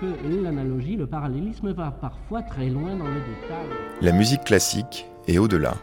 que 0.00 0.42
l'analogie, 0.42 0.96
le 0.96 1.06
parallélisme 1.06 1.72
va 1.72 1.90
parfois 1.90 2.42
très 2.42 2.68
loin 2.68 2.96
dans 2.96 3.06
le 3.06 3.20
détail. 3.20 3.66
La 4.00 4.12
musique 4.12 4.44
classique 4.44 5.06
est 5.26 5.38
au-delà. 5.38 5.74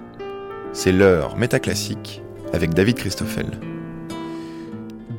C'est 0.73 0.91
l'heure 0.91 1.37
métaclassique 1.37 2.21
avec 2.53 2.73
David 2.73 2.95
Christoffel. 2.95 3.47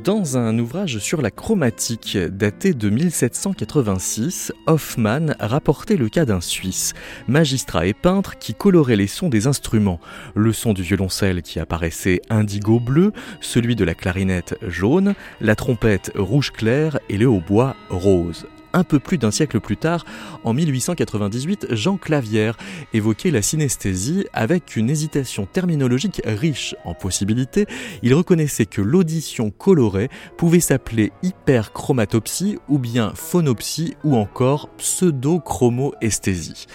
Dans 0.05 0.37
un 0.37 0.59
ouvrage 0.59 0.99
sur 0.99 1.23
la 1.23 1.31
chromatique 1.31 2.19
daté 2.19 2.75
de 2.75 2.91
1786, 2.91 4.53
Hoffmann 4.67 5.37
rapportait 5.39 5.97
le 5.97 6.09
cas 6.09 6.25
d'un 6.25 6.41
Suisse, 6.41 6.95
magistrat 7.29 7.87
et 7.87 7.95
peintre 7.95 8.37
qui 8.37 8.53
colorait 8.53 8.97
les 8.97 9.07
sons 9.07 9.29
des 9.29 9.47
instruments. 9.47 10.01
Le 10.35 10.53
son 10.53 10.73
du 10.73 10.83
violoncelle 10.83 11.43
qui 11.43 11.61
apparaissait 11.61 12.21
indigo 12.31 12.81
bleu, 12.81 13.13
celui 13.41 13.77
de 13.77 13.85
la 13.85 13.95
clarinette 13.95 14.59
jaune, 14.67 15.15
la 15.41 15.55
trompette 15.55 16.11
rouge 16.17 16.51
clair 16.51 16.99
et 17.09 17.17
le 17.17 17.27
hautbois 17.27 17.77
rose 17.89 18.47
un 18.73 18.85
peu 18.85 18.99
plus 18.99 19.19
d'un 19.19 19.31
siècle 19.31 19.61
plus 19.61 19.77
tard, 19.77 20.05
en 20.45 20.55
1898, 20.55 21.67
Jean 21.71 21.97
Clavière 21.97 22.57
évoquait 22.93 23.31
la 23.31 23.43
synesthésie 23.43 24.27
avec 24.33 24.77
une 24.77 24.91
hésitation 24.91 25.47
terminologique 25.47 26.23
riche 26.25 26.75
en 26.85 26.95
possibilités. 26.95 27.67
Il 28.03 28.15
reconnaissait 28.15 28.67
que 28.67 28.81
l'audition 28.81 29.51
colorée 29.51 30.09
pouvait 30.37 30.61
s'appeler 30.61 31.13
hyperchromatopsie 31.23 32.59
ou 32.69 32.79
bien 32.79 33.13
phonopsie 33.15 33.95
ou 34.05 34.17
encore 34.17 34.71
pseudo-chromoesthésie. 34.79 36.67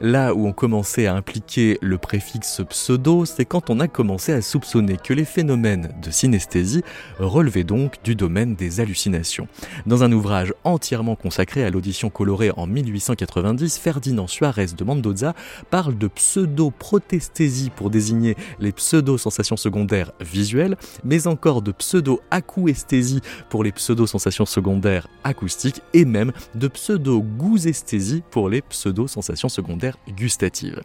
Là 0.00 0.34
où 0.34 0.46
on 0.46 0.52
commençait 0.52 1.06
à 1.06 1.14
impliquer 1.14 1.78
le 1.80 1.98
préfixe 1.98 2.62
pseudo, 2.68 3.24
c'est 3.24 3.44
quand 3.44 3.70
on 3.70 3.80
a 3.80 3.88
commencé 3.88 4.32
à 4.32 4.42
soupçonner 4.42 4.96
que 4.96 5.14
les 5.14 5.24
phénomènes 5.24 5.94
de 6.02 6.10
synesthésie 6.10 6.82
relevaient 7.18 7.64
donc 7.64 8.02
du 8.02 8.14
domaine 8.14 8.54
des 8.54 8.80
hallucinations. 8.80 9.48
Dans 9.86 10.02
un 10.02 10.12
ouvrage 10.12 10.52
entièrement 10.64 11.16
consacré 11.16 11.43
à 11.56 11.70
l'audition 11.70 12.10
colorée 12.10 12.50
en 12.56 12.66
1890, 12.66 13.78
Ferdinand 13.78 14.26
Suarez 14.26 14.66
de 14.76 14.82
Mendoza 14.82 15.34
parle 15.70 15.96
de 15.96 16.08
pseudo-protesthésie 16.08 17.70
pour 17.70 17.90
désigner 17.90 18.34
les 18.58 18.72
pseudo-sensations 18.72 19.56
secondaires 19.56 20.12
visuelles, 20.20 20.76
mais 21.04 21.26
encore 21.26 21.62
de 21.62 21.70
pseudo-acouesthésie 21.70 23.20
pour 23.50 23.62
les 23.62 23.72
pseudo-sensations 23.72 24.46
secondaires 24.46 25.06
acoustiques 25.22 25.82
et 25.92 26.04
même 26.04 26.32
de 26.54 26.66
pseudo-gousesthésie 26.66 28.22
pour 28.30 28.48
les 28.48 28.62
pseudo-sensations 28.62 29.48
secondaires 29.48 29.98
gustatives. 30.08 30.80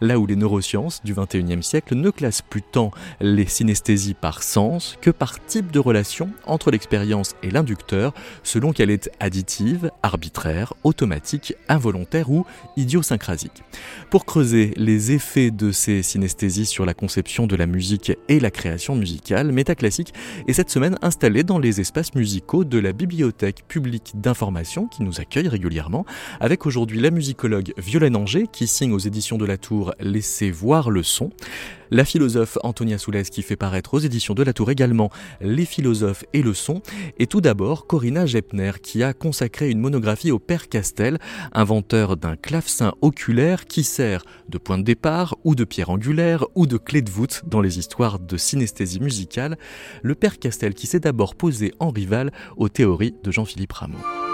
Là 0.00 0.18
où 0.18 0.26
les 0.26 0.36
neurosciences 0.36 1.02
du 1.04 1.14
XXIe 1.14 1.62
siècle 1.62 1.94
ne 1.94 2.10
classent 2.10 2.42
plus 2.42 2.62
tant 2.62 2.90
les 3.20 3.46
synesthésies 3.46 4.14
par 4.14 4.42
sens 4.42 4.96
que 5.00 5.10
par 5.10 5.44
type 5.44 5.70
de 5.70 5.78
relation 5.78 6.30
entre 6.46 6.70
l'expérience 6.70 7.34
et 7.42 7.50
l'inducteur, 7.50 8.14
selon 8.42 8.72
qu'elle 8.72 8.90
est 8.90 9.10
additive, 9.20 9.90
arbitraire, 10.02 10.74
automatique, 10.84 11.54
involontaire 11.68 12.30
ou 12.30 12.46
idiosyncrasique. 12.76 13.62
Pour 14.10 14.24
creuser 14.24 14.72
les 14.76 15.12
effets 15.12 15.50
de 15.50 15.72
ces 15.72 16.02
synesthésies 16.02 16.66
sur 16.66 16.86
la 16.86 16.94
conception 16.94 17.46
de 17.46 17.56
la 17.56 17.66
musique 17.66 18.12
et 18.28 18.40
la 18.40 18.50
création 18.50 18.96
musicale, 18.96 19.52
Métaclassique 19.52 20.14
est 20.46 20.52
cette 20.52 20.70
semaine 20.70 20.98
installé 21.02 21.42
dans 21.42 21.58
les 21.58 21.80
espaces 21.80 22.14
musicaux 22.14 22.64
de 22.64 22.78
la 22.78 22.92
Bibliothèque 22.92 23.64
publique 23.66 24.12
d'information 24.14 24.86
qui 24.86 25.02
nous 25.02 25.20
accueille 25.20 25.48
régulièrement, 25.48 26.04
avec 26.40 26.66
aujourd'hui 26.66 27.00
la 27.00 27.10
musicologue 27.10 27.72
Violaine 27.76 28.16
Anger 28.16 28.46
qui 28.50 28.66
signe 28.66 28.92
aux 28.92 28.98
éditions 28.98 29.38
de 29.38 29.46
la 29.46 29.56
Tour 29.56 29.94
Laissez 30.00 30.50
voir 30.50 30.90
le 30.90 31.02
son, 31.02 31.30
la 31.90 32.04
philosophe 32.04 32.58
Antonia 32.62 32.98
Soulès 32.98 33.30
qui 33.30 33.42
fait 33.42 33.56
paraître 33.56 33.94
aux 33.94 33.98
éditions 33.98 34.34
de 34.34 34.42
la 34.42 34.52
Tour 34.52 34.70
également 34.70 35.10
Les 35.40 35.64
philosophes 35.64 36.24
et 36.32 36.42
le 36.42 36.54
son, 36.54 36.82
et 37.18 37.26
tout 37.26 37.40
d'abord 37.40 37.86
Corinna 37.86 38.26
Gepner 38.26 38.72
qui 38.82 39.02
a 39.02 39.12
consacré 39.12 39.70
une 39.70 39.80
monographie 39.80 40.30
au 40.30 40.38
père 40.38 40.68
Castel, 40.68 41.18
inventeur 41.52 42.16
d'un 42.16 42.36
clavecin 42.36 42.92
oculaire 43.00 43.66
qui 43.66 43.84
sert 43.84 44.24
de 44.48 44.58
point 44.58 44.78
de 44.78 44.84
départ 44.84 45.36
ou 45.44 45.54
de 45.54 45.64
pierre 45.64 45.90
angulaire 45.90 46.44
ou 46.54 46.66
de 46.66 46.76
clé 46.76 47.02
de 47.02 47.10
voûte 47.10 47.42
dans 47.46 47.60
les 47.60 47.78
histoires 47.78 48.18
de 48.18 48.36
synesthésie 48.36 49.00
musicale, 49.00 49.56
le 50.02 50.14
père 50.14 50.38
Castel 50.38 50.74
qui 50.74 50.86
s'est 50.86 51.00
d'abord 51.00 51.34
posé 51.34 51.72
en 51.80 51.90
rival 51.90 52.32
aux 52.56 52.68
théories 52.68 53.14
de 53.22 53.30
Jean-Philippe 53.30 53.72
Rameau. 53.72 54.27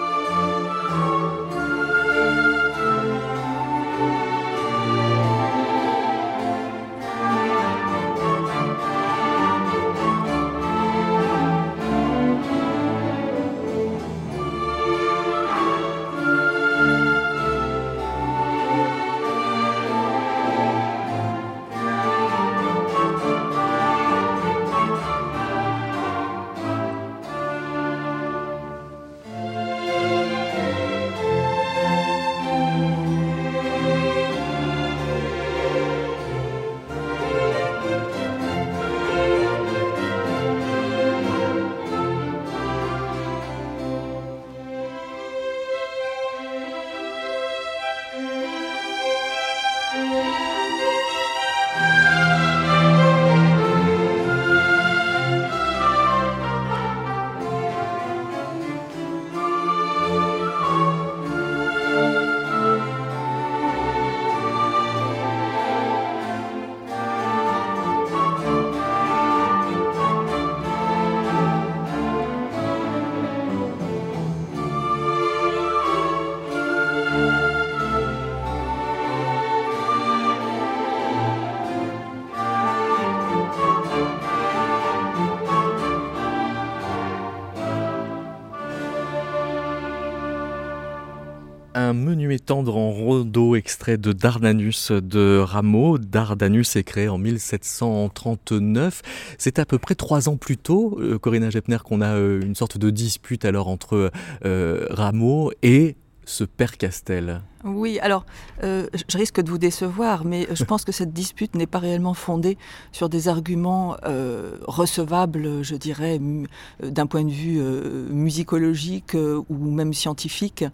Menuet 91.75 92.39
tendre 92.39 92.77
en 92.77 92.91
rondo 92.91 93.57
extrait 93.57 93.97
de 93.97 94.13
Dardanus 94.13 94.93
de 94.93 95.39
Rameau. 95.39 95.99
Dardanus 95.99 96.77
est 96.77 96.85
créé 96.85 97.09
en 97.09 97.19
1739. 97.19 99.03
C'est 99.39 99.59
à 99.59 99.67
peu 99.67 99.79
près 99.79 99.95
trois 99.95 100.29
ans 100.29 100.37
plus 100.37 100.57
tôt, 100.57 100.99
euh, 101.01 101.19
Corinna 101.19 101.51
Gepner, 101.51 101.79
qu'on 101.85 102.01
a 102.01 102.15
euh, 102.15 102.41
une 102.41 102.55
sorte 102.55 102.79
de 102.79 102.91
dispute 102.91 103.45
alors 103.45 103.69
entre 103.69 104.11
euh, 104.45 104.87
Rameau 104.91 105.53
et 105.63 105.97
ce 106.25 106.45
père 106.45 106.77
Castel. 106.77 107.43
Oui, 107.65 107.99
alors 108.01 108.27
euh, 108.63 108.87
je 109.09 109.17
risque 109.17 109.41
de 109.41 109.49
vous 109.49 109.57
décevoir, 109.57 110.27
mais 110.27 110.47
je 110.53 110.65
pense 110.65 110.85
que 110.85 110.93
cette 110.93 111.15
dispute 111.15 111.55
n'est 111.55 111.67
pas 111.67 111.79
réellement 111.79 112.13
fondée 112.13 112.59
sur 112.93 113.09
des 113.09 113.29
arguments 113.29 113.97
euh, 114.05 114.59
recevables, 114.67 115.63
je 115.63 115.75
dirais, 115.75 116.21
euh, 116.21 116.91
d'un 116.91 117.07
point 117.07 117.25
de 117.25 117.31
vue 117.31 117.63
musicologique 118.11 119.15
ou 119.15 119.71
même 119.71 119.95
scientifique. 119.95 120.65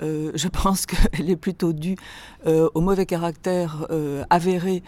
je 0.00 0.48
pense 0.62 0.86
qu'elle 0.86 1.28
est 1.28 1.36
plutôt 1.36 1.72
due 1.72 1.96
au 2.46 2.80
mauvais 2.80 3.06
caractère 3.06 3.86
avéré 4.30 4.82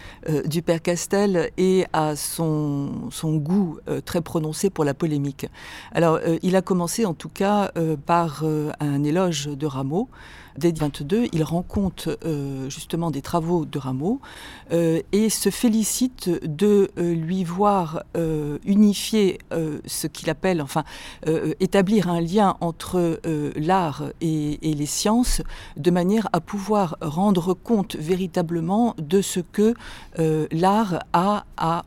du 0.45 0.63
père 0.63 0.81
Castel 0.81 1.51
et 1.57 1.87
à 1.93 2.15
son, 2.15 3.11
son 3.11 3.37
goût 3.37 3.79
très 4.05 4.21
prononcé 4.21 4.71
pour 4.71 4.85
la 4.85 4.95
polémique. 4.95 5.47
Alors, 5.93 6.21
il 6.43 6.57
a 6.57 6.63
commencé 6.63 7.05
en 7.05 7.15
tout 7.15 7.29
cas 7.29 7.73
par 8.07 8.45
un 8.81 9.05
éloge 9.05 9.47
de 9.49 9.67
Rameau. 9.67 10.09
Dès 10.59 10.73
22, 10.73 11.29
il 11.33 11.45
rend 11.45 11.63
compte 11.63 12.09
euh, 12.25 12.69
justement 12.69 13.13
des 13.13 13.23
travaux 13.23 13.65
de 13.65 13.79
Rameau 13.79 14.21
euh, 14.73 15.01
et 15.13 15.31
se 15.31 15.51
félicite 15.51 16.29
de 16.45 16.91
euh, 16.99 17.15
lui 17.15 17.45
voir 17.45 18.03
unifier 18.65 19.39
ce 19.87 20.07
qu'il 20.07 20.31
appelle, 20.31 20.61
enfin, 20.61 20.85
établir 21.61 22.09
un 22.09 22.21
lien 22.21 22.57
entre 22.61 23.21
l'art 23.57 24.05
et, 24.21 24.71
et, 24.71 24.75
les 24.75 24.87
sciences 24.87 25.43
de 25.77 25.91
manière 25.91 26.29
à 26.33 26.41
pouvoir 26.41 26.97
rendre 27.01 27.55
compte 27.55 27.97
véritablement 27.97 28.95
de 28.99 29.23
ce 29.23 29.41
que 29.41 29.75
l'art 30.51 31.05
a 31.13 31.45
à 31.57 31.85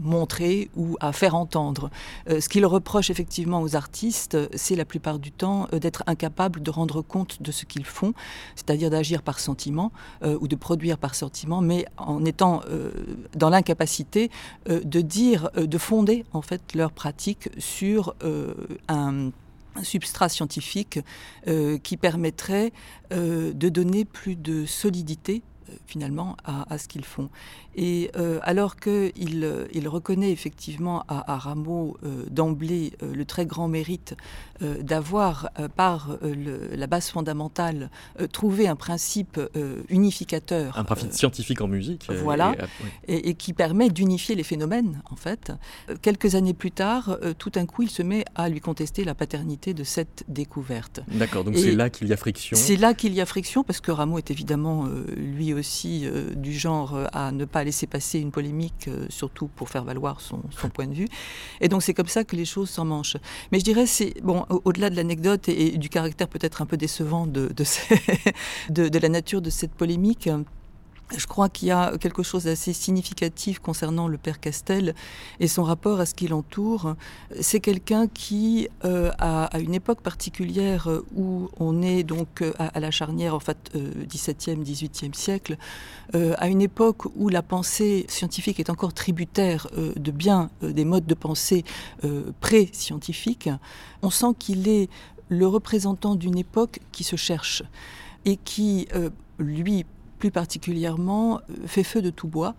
montrer 0.00 0.70
ou 0.76 0.96
à 1.00 1.12
faire 1.12 1.34
entendre. 1.34 1.90
ce 2.28 2.48
qu'il 2.48 2.64
reproche 2.66 3.10
effectivement 3.10 3.62
aux 3.62 3.76
artistes, 3.76 4.36
c'est 4.54 4.76
la 4.76 4.84
plupart 4.84 5.18
du 5.18 5.30
temps 5.30 5.68
d'être 5.72 6.02
incapables 6.06 6.62
de 6.62 6.70
rendre 6.70 7.02
compte 7.02 7.42
de 7.42 7.52
ce 7.52 7.64
qu'ils 7.64 7.84
font, 7.84 8.14
c'est-à-dire 8.56 8.90
d'agir 8.90 9.22
par 9.22 9.38
sentiment 9.38 9.92
ou 10.22 10.48
de 10.48 10.56
produire 10.56 10.98
par 10.98 11.14
sentiment, 11.14 11.60
mais 11.60 11.84
en 11.96 12.24
étant 12.24 12.62
dans 13.36 13.50
l'incapacité 13.50 14.30
de 14.66 15.00
dire, 15.00 15.50
de 15.54 15.78
fonder 15.78 16.24
en 16.32 16.42
fait 16.42 16.74
leur 16.74 16.92
pratique 16.92 17.50
sur 17.58 18.14
un 18.88 19.30
substrat 19.82 20.28
scientifique 20.28 21.00
euh, 21.46 21.78
qui 21.78 21.96
permettrait 21.96 22.72
euh, 23.12 23.52
de 23.52 23.68
donner 23.68 24.04
plus 24.04 24.36
de 24.36 24.66
solidité 24.66 25.42
euh, 25.42 25.49
finalement 25.86 26.36
à, 26.44 26.78
ce 26.78 26.88
qu'ils 26.88 27.04
font. 27.04 27.30
Et 27.76 28.10
euh, 28.16 28.40
alors 28.42 28.76
qu'il 28.76 29.44
euh, 29.44 29.66
il 29.72 29.88
reconnaît 29.88 30.32
effectivement 30.32 31.04
à, 31.08 31.38
Rameau 31.38 31.96
d'emblée 32.28 32.92
le 33.00 33.24
très 33.24 33.46
grand 33.46 33.68
mérite 33.68 34.14
d'avoir, 34.60 35.50
par 35.74 36.18
la 36.22 36.86
base 36.86 37.08
fondamentale, 37.08 37.90
trouvé 38.32 38.68
un 38.68 38.76
principe 38.76 39.40
unificateur. 39.88 40.76
Un 40.78 40.84
principe 40.84 41.12
scientifique 41.12 41.60
en 41.62 41.68
musique. 41.68 42.06
Voilà, 42.22 42.54
et, 43.08 43.34
qui 43.34 43.52
permet 43.52 43.88
d'unifier 43.88 44.34
les 44.34 44.42
phénomènes, 44.42 45.00
en 45.10 45.16
fait. 45.16 45.52
Quelques 46.02 46.34
années 46.34 46.52
plus 46.52 46.72
tard, 46.72 47.16
tout 47.38 47.50
d'un 47.50 47.64
coup, 47.64 47.82
il 47.82 47.90
se 47.90 48.02
met 48.02 48.24
à 48.34 48.48
lui 48.48 48.60
contester 48.60 49.04
la 49.04 49.14
paternité 49.14 49.72
de 49.72 49.84
cette 49.84 50.24
découverte. 50.28 51.00
D'accord, 51.08 51.44
donc 51.44 51.56
c'est 51.56 51.72
là 51.72 51.88
qu'il 51.88 52.08
y 52.08 52.12
a 52.12 52.16
friction. 52.16 52.56
C'est 52.56 52.76
là 52.76 52.92
qu'il 52.92 53.14
y 53.14 53.20
a 53.20 53.26
friction, 53.26 53.64
parce 53.64 53.80
que 53.80 53.90
Rameau 53.90 54.18
est 54.18 54.30
évidemment 54.30 54.86
lui 55.16 55.50
aussi 55.60 56.06
euh, 56.06 56.34
du 56.34 56.52
genre 56.52 56.96
euh, 56.96 57.06
à 57.12 57.30
ne 57.30 57.44
pas 57.44 57.62
laisser 57.62 57.86
passer 57.86 58.18
une 58.18 58.32
polémique, 58.32 58.88
euh, 58.88 59.06
surtout 59.08 59.46
pour 59.46 59.68
faire 59.68 59.84
valoir 59.84 60.20
son, 60.20 60.42
point 60.74 60.88
de 60.88 60.94
vue. 60.94 61.08
Et 61.60 61.68
donc 61.68 61.82
c'est 61.82 61.94
comme 61.94 62.08
ça 62.08 62.24
que 62.24 62.34
les 62.34 62.44
choses 62.44 62.68
s'en 62.68 62.84
manchent. 62.84 63.16
Mais 63.52 63.60
je 63.60 63.64
dirais, 63.64 63.86
c'est 63.86 64.14
bon, 64.22 64.44
au-delà 64.64 64.90
de 64.90 64.96
l'anecdote 64.96 65.48
et, 65.48 65.78
du 65.78 65.88
caractère 65.88 66.28
peut-être 66.28 66.62
un 66.62 66.66
peu 66.66 66.76
décevant 66.76 67.26
de, 67.26 67.52
de 68.68 68.98
la 68.98 69.08
nature 69.08 69.40
de 69.40 69.50
cette 69.50 69.72
polémique. 69.72 70.28
Je 71.16 71.26
crois 71.26 71.48
qu'il 71.48 71.68
y 71.68 71.70
a 71.72 71.98
quelque 71.98 72.22
chose 72.22 72.44
d'assez 72.44 72.72
significatif 72.72 73.58
concernant 73.58 74.06
le 74.06 74.16
père 74.16 74.38
Castel 74.38 74.94
et 75.40 75.48
son 75.48 75.64
rapport 75.64 75.98
à 75.98 76.06
ce 76.06 76.14
qui 76.14 76.28
l'entoure. 76.28 76.94
C'est 77.40 77.58
quelqu'un 77.58 78.06
qui, 78.06 78.68
euh, 78.84 79.10
à, 79.18 79.58
une 79.58 79.74
époque 79.74 80.02
particulière 80.02 80.88
où 81.16 81.48
on 81.58 81.82
est 81.82 82.04
donc 82.04 82.42
euh, 82.42 82.52
à, 82.58 82.78
la 82.78 82.90
charnière 82.92 83.34
en 83.34 83.40
fait 83.40 83.70
euh, 83.74 83.90
17e, 84.08 84.62
18e 84.62 85.14
siècle, 85.14 85.56
euh, 86.14 86.34
à 86.38 86.48
une 86.48 86.62
époque 86.62 87.06
où 87.16 87.28
la 87.28 87.42
pensée 87.42 88.06
scientifique 88.08 88.60
est 88.60 88.70
encore 88.70 88.92
tributaire 88.92 89.66
de 89.76 90.10
bien 90.10 90.50
des 90.62 90.84
modes 90.84 91.06
de 91.06 91.14
pensée 91.14 91.64
pré-scientifiques, 92.40 93.48
on 94.02 94.10
sent 94.10 94.34
qu'il 94.38 94.68
est 94.68 94.88
le 95.28 95.46
représentant 95.46 96.14
d'une 96.14 96.38
époque 96.38 96.80
qui 96.92 97.04
se 97.04 97.16
cherche 97.16 97.62
et 98.24 98.36
qui, 98.36 98.88
lui, 99.38 99.84
plus 100.20 100.30
particulièrement, 100.30 101.40
euh, 101.50 101.66
fait 101.66 101.82
feu 101.82 102.02
de 102.02 102.10
tout 102.10 102.28
bois 102.28 102.54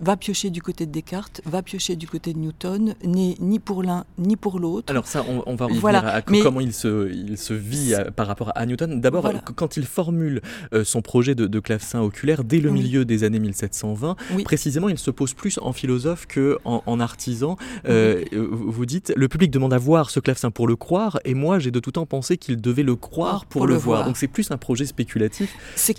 va 0.00 0.16
piocher 0.16 0.50
du 0.50 0.62
côté 0.62 0.86
de 0.86 0.92
Descartes, 0.92 1.40
va 1.44 1.62
piocher 1.62 1.96
du 1.96 2.06
côté 2.06 2.32
de 2.32 2.38
Newton, 2.38 2.94
n'est 3.04 3.36
ni 3.40 3.58
pour 3.58 3.82
l'un 3.82 4.04
ni 4.18 4.36
pour 4.36 4.58
l'autre. 4.58 4.90
Alors 4.90 5.06
ça, 5.06 5.24
on, 5.46 5.54
va 5.54 5.66
revenir 5.66 6.06
à 6.06 6.22
comment 6.22 6.60
il 6.60 6.72
se, 6.72 7.10
il 7.12 7.38
se 7.38 7.54
vit 7.54 7.94
par 8.14 8.26
rapport 8.26 8.52
à 8.54 8.66
Newton. 8.66 9.00
D'abord, 9.00 9.30
quand 9.54 9.76
il 9.76 9.86
formule 9.86 10.40
euh, 10.72 10.84
son 10.84 11.02
projet 11.02 11.34
de, 11.34 11.46
de, 11.46 11.60
clavecin 11.60 12.00
oculaire 12.00 12.44
dès 12.44 12.60
le 12.60 12.70
milieu 12.70 13.04
des 13.04 13.24
années 13.24 13.38
1720, 13.38 14.16
précisément, 14.44 14.88
il 14.88 14.98
se 14.98 15.10
pose 15.10 15.34
plus 15.34 15.58
en 15.62 15.72
philosophe 15.72 16.26
que 16.26 16.58
en, 16.64 17.00
artisan. 17.00 17.56
Euh, 17.88 18.24
vous 18.32 18.86
dites, 18.86 19.12
le 19.16 19.28
public 19.28 19.50
demande 19.50 19.72
à 19.72 19.78
voir 19.78 20.10
ce 20.10 20.20
clavecin 20.20 20.50
pour 20.50 20.66
le 20.66 20.76
croire, 20.76 21.18
et 21.24 21.34
moi, 21.34 21.58
j'ai 21.58 21.70
de 21.70 21.80
tout 21.80 21.92
temps 21.92 22.06
pensé 22.06 22.36
qu'il 22.36 22.60
devait 22.60 22.82
le 22.82 22.96
croire 22.96 23.44
pour, 23.46 23.66
le, 23.66 23.74
voir. 23.74 24.04
Donc 24.04 24.16
c'est 24.16 24.28
plus 24.28 24.50
un 24.50 24.56
projet 24.56 24.86
spéculatif 24.86 25.54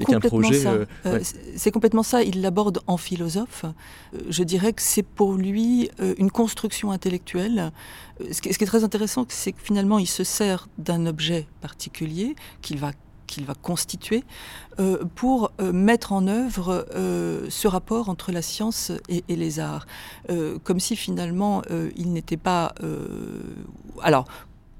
qu'un 0.07 0.19
projet. 0.19 0.65
Euh, 0.65 1.19
c'est 1.55 1.71
complètement 1.71 2.03
ça. 2.03 2.23
Il 2.23 2.41
l'aborde 2.41 2.79
en 2.87 2.97
philosophe. 2.97 3.65
Euh, 4.13 4.19
je 4.29 4.43
dirais 4.43 4.73
que 4.73 4.81
c'est 4.81 5.03
pour 5.03 5.33
lui 5.33 5.89
euh, 5.99 6.15
une 6.17 6.31
construction 6.31 6.91
intellectuelle. 6.91 7.71
Euh, 8.21 8.27
ce 8.31 8.41
qui 8.41 8.49
est 8.49 8.65
très 8.65 8.83
intéressant, 8.83 9.25
c'est 9.29 9.51
que 9.51 9.61
finalement, 9.61 9.99
il 9.99 10.07
se 10.07 10.23
sert 10.23 10.67
d'un 10.77 11.05
objet 11.05 11.47
particulier 11.61 12.35
qu'il 12.61 12.79
va 12.79 12.91
qu'il 13.25 13.43
va 13.43 13.55
constituer 13.55 14.23
pour 15.15 15.51
mettre 15.59 16.13
en 16.13 16.27
œuvre 16.27 16.87
ce 17.49 17.67
rapport 17.67 18.07
entre 18.07 18.31
la 18.31 18.41
science 18.41 18.93
et, 19.09 19.21
les 19.27 19.59
arts, 19.59 19.85
comme 20.63 20.79
si 20.79 20.95
finalement 20.95 21.61
il 21.97 22.13
n'était 22.13 22.37
pas, 22.37 22.73
alors 24.01 24.27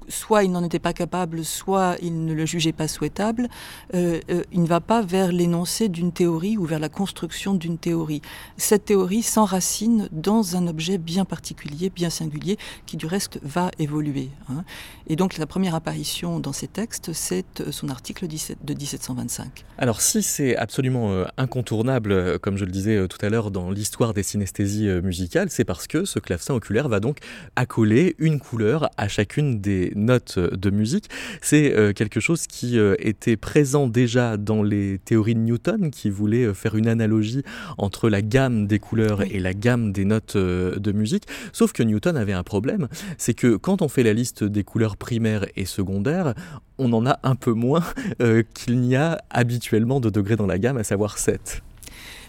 soit 0.08 0.44
il 0.44 0.52
n'en 0.52 0.64
était 0.64 0.78
pas 0.78 0.92
capable, 0.92 1.44
soit 1.44 1.96
il 2.02 2.24
ne 2.24 2.34
le 2.34 2.46
jugeait 2.46 2.72
pas 2.72 2.88
souhaitable, 2.88 3.48
euh, 3.94 4.20
euh, 4.30 4.42
il 4.52 4.62
ne 4.62 4.66
va 4.66 4.80
pas 4.80 5.02
vers 5.02 5.32
l'énoncé 5.32 5.88
d'une 5.88 6.12
théorie 6.12 6.56
ou 6.56 6.64
vers 6.64 6.78
la 6.78 6.88
construction 6.88 7.54
d'une 7.54 7.78
théorie. 7.78 8.22
Cette 8.56 8.86
théorie 8.86 9.22
s'enracine 9.22 10.08
dans 10.12 10.56
un 10.56 10.66
objet 10.66 10.98
bien 10.98 11.24
particulier, 11.24 11.90
bien 11.90 12.10
singulier, 12.10 12.58
qui 12.86 12.96
du 12.96 13.06
reste 13.06 13.38
va 13.42 13.70
évoluer. 13.78 14.30
Hein. 14.48 14.64
Et 15.06 15.16
donc 15.16 15.38
la 15.38 15.46
première 15.46 15.74
apparition 15.74 16.40
dans 16.40 16.52
ces 16.52 16.68
textes, 16.68 17.12
c'est 17.12 17.60
euh, 17.60 17.72
son 17.72 17.88
article 17.88 18.26
de 18.26 18.74
1725. 18.74 19.64
Alors 19.78 20.00
si 20.00 20.22
c'est 20.22 20.56
absolument 20.56 21.24
incontournable, 21.36 22.38
comme 22.40 22.56
je 22.56 22.64
le 22.64 22.70
disais 22.70 23.06
tout 23.08 23.18
à 23.24 23.28
l'heure, 23.28 23.50
dans 23.50 23.70
l'histoire 23.70 24.14
des 24.14 24.22
synesthésies 24.22 24.88
musicales, 25.02 25.50
c'est 25.50 25.64
parce 25.64 25.86
que 25.86 26.04
ce 26.04 26.18
clavecin 26.18 26.54
oculaire 26.54 26.88
va 26.88 27.00
donc 27.00 27.18
accoler 27.56 28.16
une 28.18 28.40
couleur 28.40 28.90
à 28.96 29.08
chacune 29.08 29.60
des 29.60 29.92
notes 29.98 30.38
de 30.38 30.70
musique. 30.70 31.08
C'est 31.42 31.74
euh, 31.74 31.92
quelque 31.92 32.20
chose 32.20 32.46
qui 32.46 32.78
euh, 32.78 32.94
était 32.98 33.36
présent 33.36 33.86
déjà 33.86 34.36
dans 34.36 34.62
les 34.62 34.98
théories 34.98 35.34
de 35.34 35.40
Newton, 35.40 35.90
qui 35.90 36.10
voulait 36.10 36.44
euh, 36.44 36.54
faire 36.54 36.76
une 36.76 36.88
analogie 36.88 37.42
entre 37.76 38.08
la 38.08 38.22
gamme 38.22 38.66
des 38.66 38.78
couleurs 38.78 39.22
et 39.22 39.38
la 39.40 39.54
gamme 39.54 39.92
des 39.92 40.04
notes 40.04 40.36
de 40.36 40.92
musique. 40.92 41.24
Sauf 41.52 41.72
que 41.72 41.82
Newton 41.82 42.16
avait 42.16 42.32
un 42.32 42.42
problème, 42.42 42.88
c'est 43.16 43.34
que 43.34 43.56
quand 43.56 43.82
on 43.82 43.88
fait 43.88 44.02
la 44.02 44.12
liste 44.12 44.44
des 44.44 44.64
couleurs 44.64 44.96
primaires 44.96 45.46
et 45.56 45.64
secondaires, 45.64 46.34
on 46.78 46.92
en 46.92 47.06
a 47.06 47.18
un 47.22 47.34
peu 47.34 47.52
moins 47.52 47.84
qu'il 48.54 48.80
n'y 48.80 48.96
a 48.96 49.18
habituellement 49.30 50.00
de 50.00 50.10
degrés 50.10 50.36
dans 50.36 50.46
la 50.46 50.58
gamme, 50.58 50.76
à 50.76 50.84
savoir 50.84 51.18
7. 51.18 51.62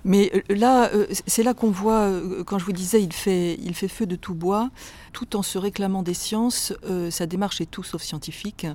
Mais 0.05 0.31
euh, 0.33 0.55
là, 0.55 0.89
euh, 0.93 1.07
c'est 1.27 1.43
là 1.43 1.53
qu'on 1.53 1.71
voit, 1.71 2.03
euh, 2.03 2.43
quand 2.43 2.59
je 2.59 2.65
vous 2.65 2.71
disais, 2.71 3.01
il 3.01 3.13
fait, 3.13 3.57
il 3.61 3.73
fait 3.75 3.87
feu 3.87 4.05
de 4.05 4.15
tout 4.15 4.33
bois, 4.33 4.69
tout 5.13 5.35
en 5.35 5.41
se 5.41 5.57
réclamant 5.57 6.03
des 6.03 6.13
sciences. 6.13 6.73
sa 7.09 7.25
démarche 7.25 7.61
est 7.61 7.69
tout 7.69 7.83
sauf 7.83 8.01
scientifique. 8.01 8.67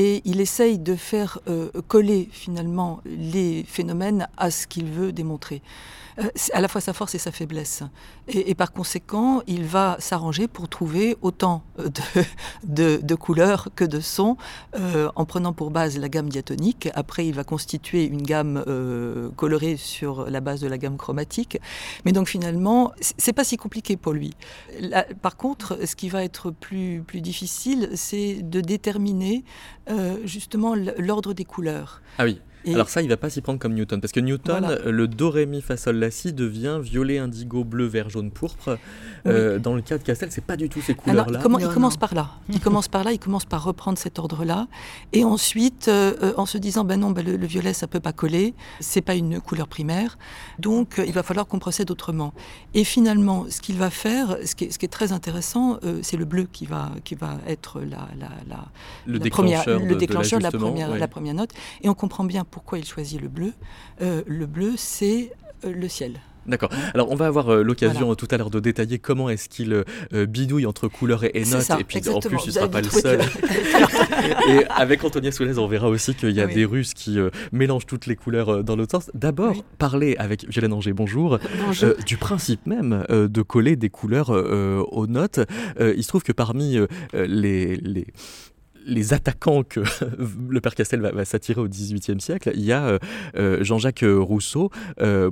Et 0.00 0.22
il 0.24 0.40
essaye 0.40 0.78
de 0.78 0.94
faire 0.94 1.40
coller 1.88 2.28
finalement 2.30 3.00
les 3.04 3.64
phénomènes 3.64 4.28
à 4.36 4.52
ce 4.52 4.68
qu'il 4.68 4.86
veut 4.86 5.10
démontrer. 5.10 5.60
Euh, 6.18 6.28
c'est 6.34 6.52
à 6.52 6.60
la 6.60 6.68
fois 6.68 6.80
sa 6.80 6.92
force 6.92 7.14
et 7.14 7.18
sa 7.18 7.30
faiblesse. 7.32 7.82
Et, 8.28 8.54
par 8.54 8.72
conséquent, 8.72 9.42
il 9.46 9.64
va 9.64 9.96
s'arranger 10.00 10.48
pour 10.48 10.68
trouver 10.68 11.16
autant 11.22 11.62
de, 12.64 13.00
de, 13.02 13.14
couleurs 13.14 13.68
que 13.74 13.84
de 13.84 14.00
sons, 14.00 14.36
euh, 14.78 15.08
en 15.16 15.24
prenant 15.24 15.52
pour 15.52 15.70
base 15.70 15.96
la 15.98 16.08
gamme 16.08 16.28
diatonique. 16.28 16.88
Après, 16.94 17.26
il 17.26 17.34
va 17.34 17.44
constituer 17.44 18.04
une 18.04 18.22
gamme 18.22 18.62
euh, 18.66 19.30
colorée 19.36 19.76
sur 19.76 20.28
la 20.28 20.40
base 20.40 20.60
de 20.60 20.66
la 20.66 20.78
gamme 20.78 20.96
chromatique. 20.96 21.58
Mais 22.04 22.12
donc 22.12 22.28
finalement, 22.28 22.92
c'est 23.00 23.32
pas 23.32 23.44
si 23.44 23.56
compliqué 23.56 23.96
pour 23.96 24.12
lui. 24.12 24.34
par 25.22 25.36
contre, 25.36 25.78
ce 25.86 25.94
qui 25.94 26.08
va 26.08 26.24
être 26.24 26.50
plus, 26.50 27.02
plus 27.06 27.20
difficile, 27.20 27.90
c'est 27.94 28.42
de 28.42 28.60
déterminer 28.60 29.44
justement 30.24 30.74
l'ordre 30.74 31.32
des 31.32 31.44
couleurs. 31.44 32.02
Ah 32.18 32.24
oui. 32.24 32.40
Alors 32.66 32.88
ça, 32.88 33.02
il 33.02 33.08
va 33.08 33.16
pas 33.16 33.30
s'y 33.30 33.40
prendre 33.40 33.58
comme 33.58 33.74
Newton, 33.74 34.00
parce 34.00 34.12
que 34.12 34.20
Newton, 34.20 34.78
le 34.84 35.08
do, 35.08 35.30
ré, 35.30 35.46
mi, 35.46 35.60
fa, 35.60 35.76
sol, 35.76 35.96
la, 35.96 36.10
si 36.10 36.32
devient 36.32 36.78
violet, 36.82 37.18
indigo, 37.18 37.64
bleu, 37.64 37.86
vert, 37.86 38.10
jaune, 38.10 38.30
pourpre. 38.30 38.78
Euh, 39.26 39.58
dans 39.58 39.74
le 39.74 39.82
cas 39.82 39.98
de 39.98 40.02
Castel, 40.02 40.30
c'est 40.30 40.44
pas 40.44 40.56
du 40.56 40.68
tout 40.68 40.80
ces 40.80 40.94
couleurs-là. 40.94 41.40
Il, 41.44 41.60
il 41.60 41.68
commence 41.68 41.96
par 41.96 42.14
là. 42.14 42.30
Il 42.48 42.60
commence 42.60 42.88
par 42.88 43.04
là. 43.04 43.12
Il 43.12 43.18
commence 43.18 43.44
par 43.44 43.64
reprendre 43.64 43.98
cet 43.98 44.18
ordre-là, 44.18 44.68
et 45.12 45.24
ensuite, 45.24 45.88
euh, 45.88 46.14
euh, 46.22 46.32
en 46.36 46.46
se 46.46 46.58
disant, 46.58 46.84
ben 46.84 47.00
non, 47.00 47.10
ben 47.10 47.24
le, 47.24 47.46
violet, 47.46 47.72
ça 47.72 47.86
peut 47.86 48.00
pas 48.00 48.12
coller. 48.12 48.54
C'est 48.80 49.00
pas 49.00 49.14
une 49.14 49.40
couleur 49.40 49.68
primaire, 49.68 50.18
donc 50.58 51.00
il 51.04 51.12
va 51.12 51.22
falloir 51.22 51.46
qu'on 51.46 51.58
procède 51.58 51.90
autrement. 51.90 52.32
Et 52.74 52.84
finalement, 52.84 53.46
ce 53.48 53.60
qu'il 53.60 53.76
va 53.76 53.90
faire, 53.90 54.36
ce 54.44 54.54
qui 54.54 54.64
est, 54.64 54.70
ce 54.70 54.78
qui 54.78 54.86
est 54.86 54.90
très 54.90 55.12
intéressant, 55.12 55.78
c'est 56.02 56.16
le 56.16 56.24
bleu 56.24 56.46
qui 56.50 56.66
va, 56.66 56.90
qui 57.04 57.14
va 57.14 57.38
être 57.46 57.80
la, 57.80 58.08
la, 58.18 58.30
la, 58.48 58.66
le 59.06 59.18
déclencheur, 59.18 59.64
première, 59.64 59.88
le 59.88 59.96
déclencheur 59.96 60.38
de, 60.38 60.44
la, 60.44 60.50
première, 60.50 60.96
la 60.96 61.08
première 61.08 61.34
note. 61.34 61.50
Et 61.82 61.88
on 61.88 61.94
comprend 61.94 62.24
bien 62.24 62.44
pourquoi 62.50 62.78
il 62.78 62.84
choisit 62.84 63.20
le 63.20 63.28
bleu 63.28 63.52
euh, 64.02 64.22
Le 64.26 64.46
bleu, 64.46 64.72
c'est 64.76 65.32
euh, 65.64 65.72
le 65.72 65.88
ciel. 65.88 66.20
D'accord. 66.46 66.70
Alors 66.94 67.10
on 67.10 67.14
va 67.14 67.26
avoir 67.26 67.50
euh, 67.50 67.62
l'occasion 67.62 68.14
tout 68.14 68.26
à 68.30 68.38
l'heure 68.38 68.48
de 68.48 68.58
détailler 68.58 68.98
comment 68.98 69.28
est-ce 69.28 69.50
qu'il 69.50 69.84
bidouille 70.12 70.64
entre 70.64 70.88
couleurs 70.88 71.24
et, 71.24 71.44
notes. 71.44 71.70
et 71.78 71.84
puis 71.84 72.00
en 72.08 72.20
plus, 72.20 72.38
il 72.44 72.46
ne 72.46 72.52
sera 72.52 72.68
pas 72.68 72.80
le 72.80 72.88
seul. 72.88 73.20
Et 74.48 74.64
avec 74.70 75.04
Antonia 75.04 75.30
Soulez, 75.30 75.58
on 75.58 75.66
verra 75.66 75.88
aussi 75.88 76.14
qu'il 76.14 76.30
y 76.30 76.40
a 76.40 76.46
des 76.46 76.64
Russes 76.64 76.94
qui 76.94 77.18
euh, 77.18 77.28
mélangent 77.52 77.84
toutes 77.84 78.06
les 78.06 78.16
couleurs 78.16 78.64
dans 78.64 78.76
l'autre 78.76 78.92
sens. 78.92 79.10
D'abord, 79.12 79.62
parler 79.76 80.16
avec 80.18 80.48
Violaine 80.48 80.72
Anger, 80.72 80.94
bonjour, 80.94 81.38
bonjour. 81.66 81.94
du 82.06 82.16
principe 82.16 82.64
même 82.66 83.04
de 83.10 83.42
coller 83.42 83.76
des 83.76 83.90
couleurs 83.90 84.30
aux 84.30 85.06
notes. 85.06 85.40
il 85.78 86.02
se 86.02 86.08
trouve 86.08 86.22
que 86.22 86.32
parmi 86.32 86.78
les, 87.12 87.76
les 87.76 88.06
les 88.88 89.12
attaquants 89.12 89.62
que 89.62 89.80
le 90.48 90.60
père 90.60 90.74
Castel 90.74 91.00
va, 91.00 91.24
s'attirer 91.24 91.60
au 91.60 91.68
XVIIIe 91.68 92.20
siècle, 92.20 92.50
il 92.54 92.64
y 92.64 92.72
a 92.72 92.98
Jean-Jacques 93.60 94.04
Rousseau, 94.04 94.70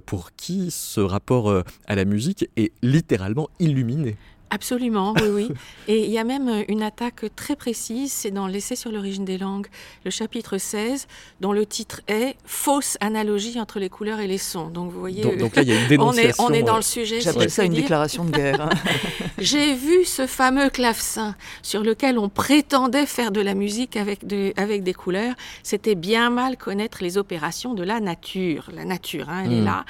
pour 0.07 0.33
qui 0.37 0.71
ce 0.71 1.01
rapport 1.01 1.63
à 1.87 1.95
la 1.95 2.05
musique 2.05 2.49
est 2.57 2.73
littéralement 2.83 3.49
illuminé. 3.59 4.17
Absolument, 4.51 5.15
oui, 5.21 5.29
oui. 5.29 5.49
Et 5.89 6.05
il 6.05 6.11
y 6.11 6.19
a 6.19 6.25
même 6.25 6.49
euh, 6.49 6.63
une 6.69 6.83
attaque 6.83 7.25
très 7.35 7.57
précise, 7.57 8.13
c'est 8.13 8.31
dans 8.31 8.47
l'essai 8.47 8.77
sur 8.77 8.93
l'origine 8.93 9.25
des 9.25 9.39
langues, 9.39 9.67
le 10.05 10.11
chapitre 10.11 10.59
16, 10.59 11.09
dont 11.41 11.53
le 11.53 11.67
titre 11.67 12.01
est 12.07 12.37
Fausse 12.45 12.97
analogie 13.01 13.61
entre 13.61 13.81
les 13.81 13.89
couleurs 13.89 14.21
et 14.21 14.27
les 14.27 14.39
sons. 14.39 14.69
Donc 14.69 14.93
vous 14.93 15.01
voyez, 15.01 15.23
donc, 15.23 15.55
là, 15.57 15.63
il 15.63 15.69
y 15.69 15.73
a 15.73 15.81
une 15.81 15.89
dénonciation. 15.89 16.45
on, 16.45 16.49
est, 16.51 16.53
on 16.53 16.61
est 16.61 16.63
dans 16.63 16.77
le 16.77 16.83
sujet. 16.83 17.21
J'appelle 17.21 17.51
ça 17.51 17.65
une 17.65 17.73
déclaration 17.73 18.25
de 18.25 18.31
guerre. 18.31 18.61
Hein. 18.61 18.71
J'ai 19.39 19.75
vu 19.75 20.05
ce 20.05 20.27
fameux 20.27 20.71
clavecin 20.71 21.35
sur 21.63 21.83
lequel 21.83 22.19
on 22.19 22.29
prétendait 22.29 23.07
faire 23.07 23.33
de 23.33 23.41
la 23.41 23.55
musique 23.55 23.97
avec, 23.97 24.27
de, 24.27 24.53
avec 24.57 24.83
des 24.85 24.95
couleurs. 24.95 25.35
C'était 25.63 25.97
bien 25.97 26.31
mal 26.31 26.57
connaître 26.57 27.03
les 27.03 27.19
opérations 27.19 27.75
de 27.75 27.83
la 27.83 28.01
nature. 28.01 28.71
La 28.73 28.85
nature, 28.85 29.29
hein, 29.29 29.43
elle 29.45 29.53
est 29.53 29.61
hmm. 29.61 29.65
là. 29.65 29.85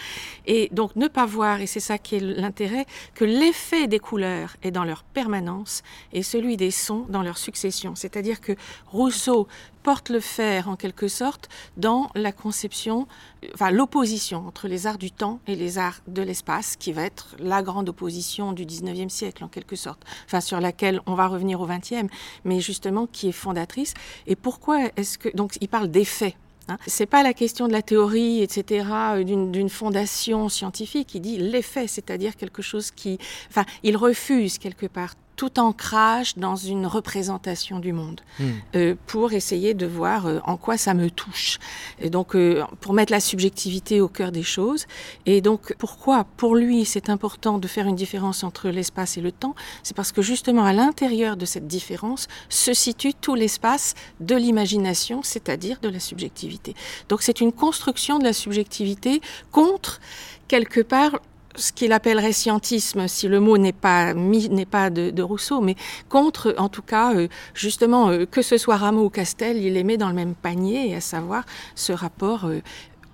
Et 0.46 0.68
donc 0.72 0.96
ne 0.96 1.08
pas 1.08 1.26
voir, 1.26 1.60
et 1.60 1.66
c'est 1.66 1.80
ça 1.80 1.98
qui 1.98 2.16
est 2.16 2.20
l'intérêt, 2.20 2.86
que 3.14 3.24
l'effet 3.24 3.86
des 3.86 3.98
couleurs 3.98 4.45
et 4.62 4.70
dans 4.70 4.84
leur 4.84 5.02
permanence 5.02 5.82
et 6.12 6.22
celui 6.22 6.56
des 6.56 6.70
sons 6.70 7.06
dans 7.08 7.22
leur 7.22 7.38
succession. 7.38 7.94
C'est-à-dire 7.94 8.40
que 8.40 8.52
Rousseau 8.86 9.48
porte 9.82 10.08
le 10.08 10.18
fer 10.18 10.68
en 10.68 10.74
quelque 10.74 11.06
sorte 11.06 11.48
dans 11.76 12.10
la 12.16 12.32
conception, 12.32 13.06
enfin 13.54 13.70
l'opposition 13.70 14.46
entre 14.46 14.66
les 14.66 14.86
arts 14.86 14.98
du 14.98 15.12
temps 15.12 15.38
et 15.46 15.54
les 15.54 15.78
arts 15.78 16.00
de 16.08 16.22
l'espace, 16.22 16.74
qui 16.74 16.92
va 16.92 17.02
être 17.02 17.36
la 17.38 17.62
grande 17.62 17.88
opposition 17.88 18.52
du 18.52 18.66
19e 18.66 19.08
siècle 19.08 19.44
en 19.44 19.48
quelque 19.48 19.76
sorte, 19.76 20.02
enfin 20.24 20.40
sur 20.40 20.60
laquelle 20.60 21.00
on 21.06 21.14
va 21.14 21.28
revenir 21.28 21.60
au 21.60 21.68
20e, 21.68 22.08
mais 22.44 22.60
justement 22.60 23.06
qui 23.06 23.28
est 23.28 23.32
fondatrice. 23.32 23.94
Et 24.26 24.34
pourquoi 24.34 24.90
est-ce 24.96 25.18
que 25.18 25.28
donc 25.36 25.56
il 25.60 25.68
parle 25.68 25.88
d'effets 25.88 26.36
Hein. 26.68 26.78
C'est 26.86 27.06
pas 27.06 27.22
la 27.22 27.34
question 27.34 27.68
de 27.68 27.72
la 27.72 27.82
théorie, 27.82 28.42
etc., 28.42 28.86
euh, 28.92 29.24
d'une 29.24 29.68
fondation 29.68 30.48
scientifique. 30.48 31.14
Il 31.14 31.20
dit 31.20 31.38
l'effet, 31.38 31.86
c'est-à-dire 31.86 32.36
quelque 32.36 32.62
chose 32.62 32.90
qui, 32.90 33.18
enfin, 33.48 33.64
il 33.82 33.96
refuse 33.96 34.58
quelque 34.58 34.86
part 34.86 35.14
tout 35.36 35.60
ancrage 35.60 36.36
dans 36.36 36.56
une 36.56 36.86
représentation 36.86 37.78
du 37.78 37.92
monde 37.92 38.20
hmm. 38.40 38.44
euh, 38.74 38.94
pour 39.06 39.32
essayer 39.32 39.74
de 39.74 39.86
voir 39.86 40.26
euh, 40.26 40.40
en 40.44 40.56
quoi 40.56 40.78
ça 40.78 40.94
me 40.94 41.10
touche. 41.10 41.58
Et 42.00 42.10
donc, 42.10 42.34
euh, 42.34 42.64
pour 42.80 42.94
mettre 42.94 43.12
la 43.12 43.20
subjectivité 43.20 44.00
au 44.00 44.08
cœur 44.08 44.32
des 44.32 44.42
choses. 44.42 44.86
Et 45.26 45.40
donc, 45.40 45.74
pourquoi 45.78 46.24
pour 46.36 46.56
lui 46.56 46.84
c'est 46.84 47.10
important 47.10 47.58
de 47.58 47.68
faire 47.68 47.86
une 47.86 47.96
différence 47.96 48.42
entre 48.44 48.70
l'espace 48.70 49.18
et 49.18 49.20
le 49.20 49.30
temps? 49.30 49.54
C'est 49.82 49.96
parce 49.96 50.12
que 50.12 50.22
justement 50.22 50.64
à 50.64 50.72
l'intérieur 50.72 51.36
de 51.36 51.44
cette 51.44 51.66
différence 51.66 52.28
se 52.48 52.72
situe 52.72 53.14
tout 53.14 53.34
l'espace 53.34 53.94
de 54.20 54.34
l'imagination, 54.34 55.22
c'est-à-dire 55.22 55.78
de 55.80 55.88
la 55.88 56.00
subjectivité. 56.00 56.74
Donc, 57.08 57.22
c'est 57.22 57.40
une 57.40 57.52
construction 57.52 58.18
de 58.18 58.24
la 58.24 58.32
subjectivité 58.32 59.20
contre 59.52 60.00
quelque 60.48 60.80
part 60.80 61.20
ce 61.56 61.72
qu'il 61.72 61.92
appellerait 61.92 62.32
scientisme, 62.32 63.08
si 63.08 63.28
le 63.28 63.40
mot 63.40 63.58
n'est 63.58 63.72
pas 63.72 64.14
n'est 64.14 64.66
pas 64.66 64.90
de, 64.90 65.22
Rousseau, 65.22 65.60
mais 65.60 65.74
contre, 66.08 66.54
en 66.58 66.68
tout 66.68 66.82
cas, 66.82 67.14
euh, 67.14 67.28
justement, 67.54 68.10
euh, 68.10 68.26
que 68.26 68.42
ce 68.42 68.58
soit 68.58 68.76
Rameau 68.76 69.06
ou 69.06 69.10
Castel, 69.10 69.56
il 69.56 69.72
les 69.72 69.82
met 69.82 69.96
dans 69.96 70.08
le 70.08 70.14
même 70.14 70.34
panier, 70.34 70.94
à 70.94 71.00
savoir 71.00 71.44
ce 71.74 71.92
rapport 71.92 72.44
euh, 72.44 72.60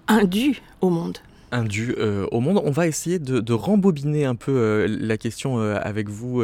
indu 0.09 0.61
au 0.81 0.91
monde 0.91 1.19
indu 1.53 1.95
au 2.31 2.41
monde. 2.41 2.61
On 2.65 2.71
va 2.71 2.87
essayer 2.87 3.19
de, 3.19 3.53
rembobiner 3.53 4.25
un 4.25 4.35
peu 4.35 4.87
la 4.89 5.17
question 5.17 5.59
avec 5.59 6.09
vous, 6.09 6.43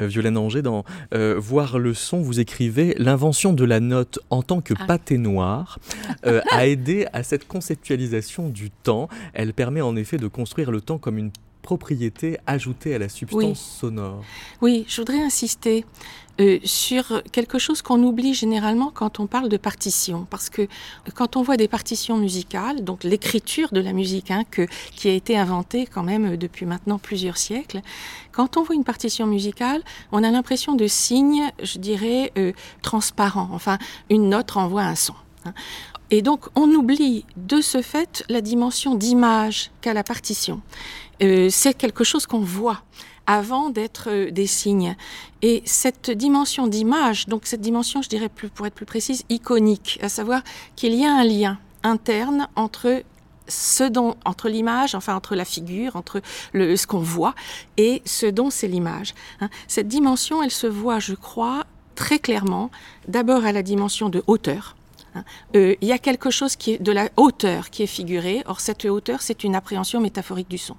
Violaine 0.00 0.36
Anger, 0.36 0.62
dans 0.62 0.84
Voir 1.12 1.78
le 1.78 1.94
son. 1.94 2.20
Vous 2.20 2.40
écrivez 2.40 2.94
L'invention 2.98 3.52
de 3.52 3.64
la 3.64 3.80
note 3.80 4.18
en 4.30 4.42
tant 4.42 4.60
que 4.60 4.74
ah. 4.78 4.86
pâté 4.86 5.18
noir 5.18 5.78
a 6.24 6.66
aidé 6.66 7.06
à 7.12 7.22
cette 7.22 7.46
conceptualisation 7.46 8.48
du 8.48 8.70
temps. 8.70 9.08
Elle 9.32 9.54
permet 9.54 9.80
en 9.80 9.96
effet 9.96 10.18
de 10.18 10.28
construire 10.28 10.70
le 10.70 10.80
temps 10.80 10.98
comme 10.98 11.18
une 11.18 11.30
propriété 11.68 12.38
ajoutée 12.46 12.94
à 12.94 12.98
la 12.98 13.10
substance 13.10 13.60
sonore. 13.60 14.24
Oui, 14.62 14.86
je 14.88 15.02
voudrais 15.02 15.20
insister 15.20 15.84
euh, 16.40 16.58
sur 16.64 17.22
quelque 17.32 17.58
chose 17.58 17.82
qu'on 17.82 18.02
oublie 18.02 18.34
généralement 18.34 18.90
quand 18.92 19.20
on 19.20 19.26
parle 19.26 19.48
de 19.48 19.56
partition, 19.56 20.26
parce 20.30 20.48
que 20.48 20.68
quand 21.14 21.36
on 21.36 21.42
voit 21.42 21.56
des 21.56 21.68
partitions 21.68 22.16
musicales, 22.16 22.84
donc 22.84 23.04
l'écriture 23.04 23.68
de 23.72 23.80
la 23.80 23.92
musique, 23.92 24.30
hein, 24.30 24.44
que, 24.50 24.66
qui 24.94 25.08
a 25.08 25.12
été 25.12 25.36
inventée 25.36 25.86
quand 25.86 26.02
même 26.02 26.36
depuis 26.36 26.66
maintenant 26.66 26.98
plusieurs 26.98 27.36
siècles, 27.36 27.80
quand 28.32 28.56
on 28.56 28.62
voit 28.62 28.76
une 28.76 28.84
partition 28.84 29.26
musicale, 29.26 29.82
on 30.12 30.22
a 30.22 30.30
l'impression 30.30 30.74
de 30.74 30.86
signes, 30.86 31.50
je 31.62 31.78
dirais, 31.78 32.32
euh, 32.38 32.52
transparents. 32.82 33.48
Enfin, 33.52 33.78
une 34.10 34.28
note 34.28 34.52
renvoie 34.52 34.82
un 34.82 34.94
son. 34.94 35.14
Hein. 35.44 35.54
Et 36.10 36.22
donc, 36.22 36.46
on 36.54 36.68
oublie 36.70 37.24
de 37.36 37.60
ce 37.60 37.82
fait 37.82 38.24
la 38.28 38.40
dimension 38.40 38.94
d'image 38.94 39.70
qu'a 39.80 39.92
la 39.92 40.04
partition. 40.04 40.62
Euh, 41.22 41.48
c'est 41.50 41.74
quelque 41.74 42.04
chose 42.04 42.26
qu'on 42.26 42.40
voit 42.40 42.82
avant 43.28 43.68
d'être 43.68 44.08
euh, 44.10 44.30
des 44.32 44.48
signes. 44.48 44.96
Et 45.42 45.62
cette 45.66 46.10
dimension 46.10 46.66
d'image, 46.66 47.26
donc 47.28 47.46
cette 47.46 47.60
dimension, 47.60 48.02
je 48.02 48.08
dirais 48.08 48.28
plus, 48.28 48.48
pour 48.48 48.66
être 48.66 48.74
plus 48.74 48.86
précise, 48.86 49.22
iconique, 49.28 50.00
à 50.02 50.08
savoir 50.08 50.42
qu'il 50.74 50.94
y 50.94 51.04
a 51.04 51.12
un 51.12 51.24
lien 51.24 51.58
interne 51.84 52.48
entre 52.56 53.04
ce 53.46 53.84
dont, 53.84 54.16
entre 54.24 54.48
l'image, 54.48 54.94
enfin 54.94 55.14
entre 55.14 55.36
la 55.36 55.44
figure, 55.44 55.94
entre 55.94 56.20
ce 56.54 56.86
qu'on 56.86 56.98
voit 56.98 57.34
et 57.76 58.02
ce 58.04 58.26
dont 58.26 58.50
c'est 58.50 58.68
l'image. 58.68 59.14
Hein. 59.40 59.48
Cette 59.68 59.88
dimension, 59.88 60.42
elle 60.42 60.50
se 60.50 60.66
voit, 60.66 60.98
je 60.98 61.14
crois, 61.14 61.64
très 61.94 62.18
clairement, 62.18 62.70
d'abord 63.06 63.44
à 63.44 63.52
la 63.52 63.62
dimension 63.62 64.08
de 64.08 64.22
hauteur. 64.26 64.76
Euh, 65.56 65.74
il 65.80 65.88
y 65.88 65.92
a 65.92 65.98
quelque 65.98 66.30
chose 66.30 66.56
qui 66.56 66.72
est 66.72 66.82
de 66.82 66.92
la 66.92 67.08
hauteur 67.16 67.70
qui 67.70 67.82
est 67.82 67.86
figurée. 67.86 68.42
Or, 68.46 68.60
cette 68.60 68.84
hauteur, 68.84 69.22
c'est 69.22 69.44
une 69.44 69.54
appréhension 69.54 70.00
métaphorique 70.00 70.48
du 70.48 70.58
son. 70.58 70.76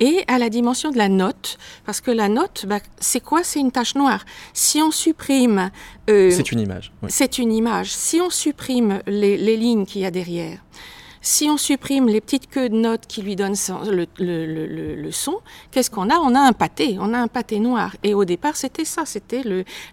Et 0.00 0.24
à 0.28 0.38
la 0.38 0.50
dimension 0.50 0.90
de 0.90 0.98
la 0.98 1.08
note, 1.08 1.58
parce 1.86 2.00
que 2.00 2.10
la 2.10 2.28
note, 2.28 2.66
bah, 2.66 2.80
c'est 2.98 3.20
quoi? 3.20 3.44
C'est 3.44 3.60
une 3.60 3.72
tache 3.72 3.94
noire. 3.94 4.24
Si 4.52 4.80
on 4.82 4.90
supprime... 4.90 5.70
Euh, 6.10 6.30
c'est 6.30 6.52
une 6.52 6.60
image. 6.60 6.92
C'est 7.08 7.38
une 7.38 7.52
image. 7.52 7.92
Si 7.92 8.20
on 8.20 8.30
supprime 8.30 9.00
les, 9.06 9.36
les 9.36 9.56
lignes 9.56 9.86
qu'il 9.86 10.02
y 10.02 10.06
a 10.06 10.10
derrière, 10.10 10.58
si 11.24 11.48
on 11.48 11.56
supprime 11.56 12.06
les 12.06 12.20
petites 12.20 12.48
queues 12.48 12.68
de 12.68 12.76
notes 12.76 13.06
qui 13.08 13.22
lui 13.22 13.34
donnent 13.34 13.56
le, 13.80 15.10
son, 15.10 15.40
qu'est-ce 15.70 15.90
qu'on 15.90 16.10
a? 16.10 16.16
On 16.16 16.34
a 16.34 16.40
un 16.40 16.52
pâté, 16.52 16.98
on 17.00 17.14
a 17.14 17.18
un 17.18 17.28
pâté 17.28 17.58
noir. 17.60 17.96
Et 18.02 18.12
au 18.12 18.26
départ, 18.26 18.56
c'était 18.56 18.84
ça, 18.84 19.06
c'était 19.06 19.42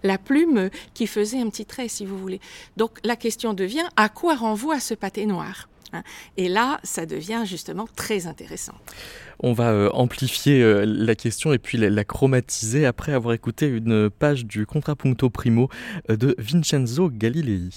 la 0.02 0.18
plume 0.18 0.68
qui 0.92 1.06
faisait 1.06 1.40
un 1.40 1.48
petit 1.48 1.64
trait, 1.64 1.88
si 1.88 2.04
vous 2.04 2.18
voulez. 2.18 2.40
Donc 2.76 2.98
la 3.02 3.16
question 3.16 3.54
devient, 3.54 3.88
à 3.96 4.10
quoi 4.10 4.34
renvoie 4.34 4.78
ce 4.78 4.92
pâté 4.92 5.24
noir? 5.24 5.68
Hein? 5.94 6.02
Et 6.36 6.48
là, 6.48 6.80
ça 6.82 7.06
devient 7.06 7.44
justement 7.46 7.86
très 7.96 8.26
intéressant. 8.26 8.74
On 9.40 9.54
va 9.54 9.70
euh, 9.70 9.90
amplifier 9.92 10.62
euh, 10.62 10.84
la 10.86 11.14
question 11.14 11.54
et 11.54 11.58
puis 11.58 11.78
la, 11.78 12.04
chromatiser 12.04 12.84
après 12.84 13.12
avoir 13.12 13.34
écouté 13.34 13.66
une 13.66 14.10
page 14.10 14.44
du 14.44 14.66
Contrapunto 14.66 15.30
Primo 15.30 15.70
euh, 16.10 16.16
de 16.16 16.34
Vincenzo 16.38 17.10
Galilei. 17.10 17.70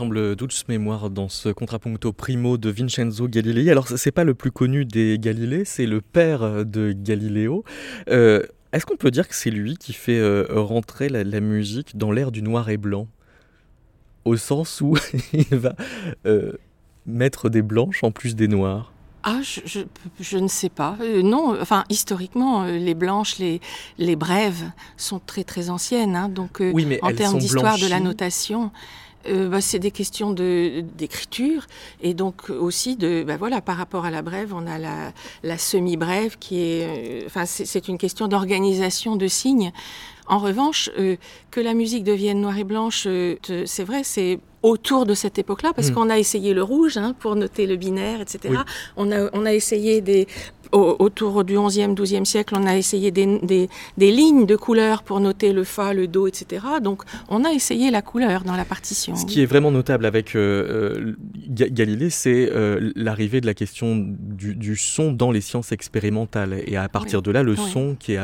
L'ensemble 0.00 0.34
Dulce 0.34 0.66
Mémoire 0.66 1.10
dans 1.10 1.28
ce 1.28 1.50
contrapunto 1.50 2.14
primo 2.14 2.56
de 2.56 2.70
Vincenzo 2.70 3.28
Galilei. 3.28 3.70
Alors, 3.70 3.86
c'est 3.86 4.10
pas 4.10 4.24
le 4.24 4.32
plus 4.32 4.50
connu 4.50 4.86
des 4.86 5.18
Galilées, 5.18 5.66
c'est 5.66 5.84
le 5.84 6.00
père 6.00 6.64
de 6.64 6.92
Galiléo. 6.92 7.64
Euh, 8.08 8.42
est-ce 8.72 8.86
qu'on 8.86 8.96
peut 8.96 9.10
dire 9.10 9.28
que 9.28 9.34
c'est 9.34 9.50
lui 9.50 9.76
qui 9.76 9.92
fait 9.92 10.18
euh, 10.18 10.46
rentrer 10.48 11.10
la, 11.10 11.40
musique 11.40 11.98
dans 11.98 12.12
l'ère 12.12 12.32
du 12.32 12.40
noir 12.40 12.70
et 12.70 12.78
blanc? 12.78 13.08
Au 14.24 14.38
sens 14.38 14.80
où 14.80 14.96
il 15.34 15.54
va 15.54 15.74
euh, 16.24 16.52
mettre 17.04 17.50
des 17.50 17.60
blanches 17.60 18.02
en 18.02 18.10
plus 18.10 18.34
des 18.34 18.48
noirs? 18.48 18.94
Ah, 19.22 19.40
je, 19.42 19.80
je, 20.18 20.38
ne 20.38 20.48
sais 20.48 20.70
pas. 20.70 20.96
non, 21.22 21.60
enfin, 21.60 21.84
historiquement, 21.90 22.64
les 22.64 22.94
blanches, 22.94 23.36
les, 23.36 23.60
les 23.98 24.16
brèves 24.16 24.64
sont 24.96 25.18
très 25.18 25.44
très 25.44 25.68
anciennes. 25.68 26.16
Hein, 26.16 26.30
donc, 26.30 26.62
oui, 26.72 26.86
mais 26.86 26.98
en 27.02 27.12
termes 27.12 27.36
d'histoire 27.36 27.76
de 27.76 27.86
la 27.86 28.00
notation, 28.00 28.70
euh, 29.26 29.48
bah, 29.48 29.60
c'est 29.60 29.78
des 29.78 29.90
questions 29.90 30.32
d'écriture 30.32 31.66
et 32.00 32.14
donc 32.14 32.48
aussi 32.48 32.96
de 32.96 33.22
bah, 33.22 33.36
voilà 33.36 33.60
par 33.60 33.76
rapport 33.76 34.06
à 34.06 34.10
la 34.10 34.22
brève 34.22 34.54
on 34.54 34.66
a 34.66 34.78
la, 34.78 35.12
la 35.42 35.58
semi 35.58 35.98
brève 35.98 36.38
qui 36.38 36.60
est 36.60 37.22
euh, 37.22 37.26
enfin 37.26 37.44
c'est 37.44 37.88
une 37.88 37.98
question 37.98 38.28
d'organisation 38.28 39.16
de 39.16 39.26
signes. 39.26 39.72
En 40.26 40.38
revanche 40.38 40.90
euh, 40.98 41.16
que 41.50 41.60
la 41.60 41.74
musique 41.74 42.04
devienne 42.04 42.40
noire 42.40 42.56
et 42.56 42.64
blanche 42.64 43.06
c'est 43.66 43.84
vrai 43.84 44.04
c'est 44.04 44.38
autour 44.62 45.06
de 45.06 45.14
cette 45.14 45.38
époque-là, 45.38 45.72
parce 45.74 45.90
hmm. 45.90 45.94
qu'on 45.94 46.10
a 46.10 46.18
essayé 46.18 46.54
le 46.54 46.62
rouge 46.62 46.96
hein, 46.96 47.14
pour 47.18 47.36
noter 47.36 47.66
le 47.66 47.76
binaire, 47.76 48.20
etc. 48.20 48.54
On, 48.96 49.10
a, 49.10 49.30
on 49.32 49.46
a 49.46 49.54
essayé 49.54 50.00
des, 50.00 50.26
autour 50.72 51.44
du 51.44 51.56
11e, 51.56 51.94
12e 51.94 52.24
siècle, 52.24 52.54
on 52.56 52.66
a 52.66 52.76
essayé 52.76 53.10
des, 53.10 53.68
lignes 53.98 54.46
de 54.46 54.56
couleurs 54.56 55.02
pour 55.02 55.20
noter 55.20 55.52
le 55.52 55.64
fa, 55.64 55.92
le 55.92 56.06
do, 56.06 56.26
etc. 56.26 56.64
Donc 56.82 57.02
on 57.28 57.44
a 57.44 57.52
essayé 57.52 57.90
la 57.90 58.02
couleur 58.02 58.44
dans 58.44 58.56
la 58.56 58.64
partition. 58.64 59.16
Ce 59.16 59.26
qui 59.26 59.42
est 59.42 59.46
vraiment 59.46 59.70
notable 59.70 60.06
avec 60.06 60.36
euh, 60.36 61.14
euh, 61.50 61.68
Galilée, 61.70 62.10
c'est 62.10 62.50
euh, 62.50 62.92
l'arrivée 62.94 63.40
de 63.40 63.46
la 63.46 63.54
question 63.54 63.96
du, 63.98 64.76
son 64.76 65.12
dans 65.12 65.30
les 65.30 65.40
sciences 65.40 65.72
expérimentales. 65.72 66.62
Et 66.66 66.76
à 66.76 66.88
partir 66.88 67.22
de 67.22 67.30
là, 67.30 67.42
le 67.42 67.56
son 67.56 67.96
qui 67.98 68.12
est, 68.12 68.20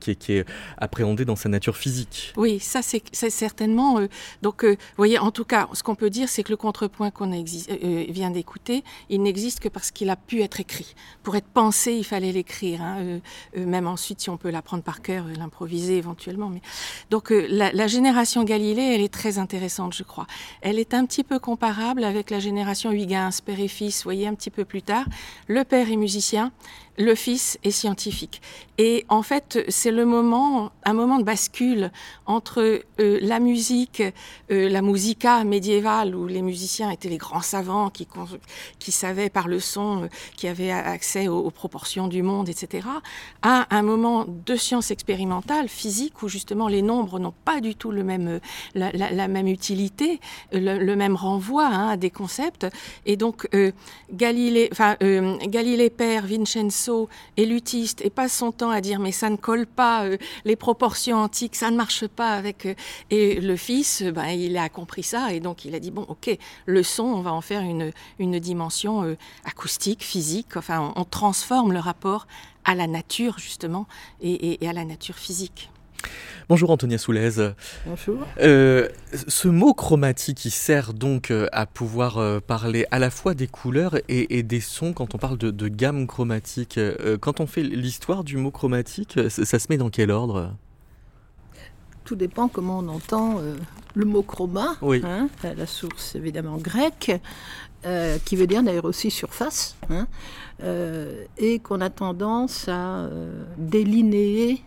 qui, 0.00 0.10
est, 0.12 0.14
qui 0.14 0.32
est, 0.34 0.44
appréhendé 0.78 1.24
dans 1.24 1.36
sa 1.36 1.48
nature 1.48 1.76
physique. 1.76 2.32
Oui, 2.36 2.58
ça 2.60 2.80
c'est 2.82 3.30
certainement... 3.30 4.00
donc 4.42 4.64
vous 4.64 4.76
voyez, 4.96 5.18
en 5.18 5.30
tout 5.36 5.44
cas, 5.44 5.68
ce 5.74 5.82
qu'on 5.82 5.94
peut 5.94 6.08
dire, 6.08 6.30
c'est 6.30 6.42
que 6.42 6.50
le 6.50 6.56
contrepoint 6.56 7.10
qu'on 7.10 7.30
vient 7.30 8.30
d'écouter, 8.30 8.82
il 9.10 9.20
n'existe 9.20 9.60
que 9.60 9.68
parce 9.68 9.90
qu'il 9.90 10.08
a 10.08 10.16
pu 10.16 10.40
être 10.40 10.60
écrit. 10.60 10.94
Pour 11.22 11.36
être 11.36 11.46
penser, 11.46 11.92
il 11.92 12.04
fallait 12.04 12.32
l'écrire. 12.32 12.80
Hein, 12.80 12.96
euh, 13.00 13.18
euh, 13.58 13.66
même 13.66 13.86
ensuite, 13.86 14.22
si 14.22 14.30
on 14.30 14.38
peut 14.38 14.48
l'apprendre 14.48 14.82
par 14.82 15.02
cœur, 15.02 15.26
euh, 15.26 15.34
l'improviser 15.34 15.98
éventuellement. 15.98 16.48
Mais... 16.48 16.62
Donc 17.10 17.28
la, 17.28 17.86
génération 17.86 18.44
Galilée, 18.44 18.94
elle 18.94 19.02
est 19.02 19.12
très 19.12 19.36
intéressante, 19.36 19.94
je 19.94 20.04
crois. 20.04 20.26
Elle 20.62 20.78
est 20.78 20.94
un 20.94 21.04
petit 21.04 21.22
peu 21.22 21.38
comparable 21.38 22.04
avec 22.04 22.30
la 22.30 22.40
génération 22.40 22.90
Huygens, 22.90 23.42
père 23.44 23.60
et 23.60 23.68
fils, 23.68 23.98
vous 23.98 24.04
voyez, 24.04 24.26
un 24.26 24.34
petit 24.34 24.50
peu 24.50 24.64
plus 24.64 24.80
tard. 24.80 25.04
Le 25.48 25.64
père 25.64 25.90
est 25.90 25.96
musicien, 25.96 26.50
le 26.98 27.14
fils 27.14 27.58
est 27.64 27.70
scientifique. 27.70 28.40
Et 28.78 29.06
en 29.08 29.22
fait, 29.22 29.64
c'est 29.68 29.90
le 29.90 30.04
moment, 30.04 30.70
un 30.84 30.92
moment 30.92 31.18
de 31.18 31.24
bascule 31.24 31.90
entre 32.26 32.82
euh, 33.00 33.18
la 33.22 33.40
musique, 33.40 34.02
euh, 34.50 34.68
la 34.68 34.82
musica 34.82 35.44
médiévale, 35.44 36.14
où 36.14 36.26
les 36.26 36.42
musiciens 36.42 36.90
étaient 36.90 37.08
les 37.08 37.16
grands 37.16 37.40
savants 37.40 37.88
qui, 37.88 38.06
qui 38.78 38.92
savaient 38.92 39.30
par 39.30 39.48
le 39.48 39.60
son, 39.60 40.04
euh, 40.04 40.08
qui 40.36 40.46
avaient 40.46 40.70
accès 40.70 41.28
aux, 41.28 41.50
proportions 41.50 42.06
du 42.06 42.22
monde, 42.22 42.50
etc., 42.50 42.86
à 43.40 43.66
un 43.74 43.82
moment 43.82 44.26
de 44.26 44.56
science 44.56 44.90
expérimentale, 44.90 45.68
physique, 45.68 46.22
où 46.22 46.28
justement 46.28 46.68
les 46.68 46.82
nombres 46.82 47.18
n'ont 47.18 47.34
pas 47.44 47.60
du 47.60 47.74
tout 47.74 47.90
le 47.90 48.04
même, 48.04 48.40
la, 48.74 49.28
même 49.28 49.46
utilité, 49.46 50.20
le, 50.52 50.94
même 50.94 51.16
renvoi 51.16 51.66
hein, 51.66 51.88
à 51.90 51.96
des 51.96 52.10
concepts. 52.10 52.66
Et 53.06 53.16
donc, 53.16 53.48
Galilée, 54.12 54.70
Galilée 55.00 55.90
père, 55.90 56.26
Vincenzo, 56.26 56.85
et 57.36 57.46
lutiste 57.46 58.04
et 58.04 58.10
passe 58.10 58.32
son 58.32 58.52
temps 58.52 58.70
à 58.70 58.80
dire 58.80 58.98
mais 58.98 59.12
ça 59.12 59.30
ne 59.30 59.36
colle 59.36 59.66
pas, 59.66 60.04
euh, 60.04 60.16
les 60.44 60.56
proportions 60.56 61.18
antiques, 61.18 61.56
ça 61.56 61.70
ne 61.70 61.76
marche 61.76 62.06
pas 62.06 62.32
avec... 62.32 62.66
Euh, 62.66 62.74
et 63.10 63.40
le 63.40 63.56
fils, 63.56 64.02
euh, 64.02 64.12
ben, 64.12 64.26
il 64.26 64.56
a 64.56 64.68
compris 64.68 65.02
ça 65.02 65.32
et 65.32 65.40
donc 65.40 65.64
il 65.64 65.74
a 65.74 65.80
dit 65.80 65.90
bon 65.90 66.02
ok, 66.08 66.36
le 66.66 66.82
son, 66.82 67.04
on 67.04 67.20
va 67.20 67.32
en 67.32 67.40
faire 67.40 67.62
une, 67.62 67.92
une 68.18 68.38
dimension 68.38 69.16
acoustique, 69.44 70.02
physique, 70.02 70.56
enfin 70.56 70.92
on, 70.96 71.04
transforme 71.04 71.72
le 71.72 71.78
rapport 71.78 72.26
à 72.64 72.74
la 72.74 72.86
nature 72.86 73.38
justement 73.38 73.86
et 74.20 74.58
à 74.66 74.72
la 74.72 74.84
nature 74.84 75.14
physique. 75.14 75.70
Bonjour 76.48 76.70
Antonia 76.70 76.96
Soulez. 76.96 77.52
Bonjour. 77.86 78.18
Euh, 78.40 78.88
ce 79.26 79.48
mot 79.48 79.74
chromatique 79.74 80.38
qui 80.38 80.50
sert 80.50 80.94
donc 80.94 81.32
euh, 81.32 81.48
à 81.50 81.66
pouvoir 81.66 82.18
euh, 82.18 82.38
parler 82.38 82.86
à 82.92 83.00
la 83.00 83.10
fois 83.10 83.34
des 83.34 83.48
couleurs 83.48 83.96
et, 84.08 84.44
des 84.44 84.60
sons 84.60 84.92
quand 84.92 85.16
on 85.16 85.18
parle 85.18 85.38
de, 85.38 85.68
gamme 85.68 86.06
chromatique. 86.06 86.78
quand 87.20 87.40
on 87.40 87.48
fait 87.48 87.64
l'histoire 87.64 88.22
du 88.22 88.36
mot 88.36 88.52
chromatique, 88.52 89.18
ça, 89.28 89.58
se 89.58 89.66
met 89.70 89.76
dans 89.76 89.90
quel 89.90 90.12
ordre? 90.12 90.54
Tout 92.04 92.14
dépend 92.14 92.46
comment 92.46 92.78
on 92.78 92.88
entend 92.88 93.40
le 93.94 94.04
mot 94.04 94.22
chroma, 94.22 94.76
oui. 94.82 95.02
Hein, 95.04 95.28
la 95.42 95.66
source 95.66 96.14
évidemment 96.14 96.58
grecque, 96.58 97.20
qui 98.24 98.36
veut 98.36 98.46
dire 98.46 98.62
d'ailleurs 98.62 98.84
aussi 98.84 99.10
surface, 99.10 99.76
hein, 99.90 100.06
et 101.38 101.58
qu'on 101.58 101.80
a 101.80 101.90
tendance 101.90 102.68
à 102.68 103.08
délinéer 103.58 104.62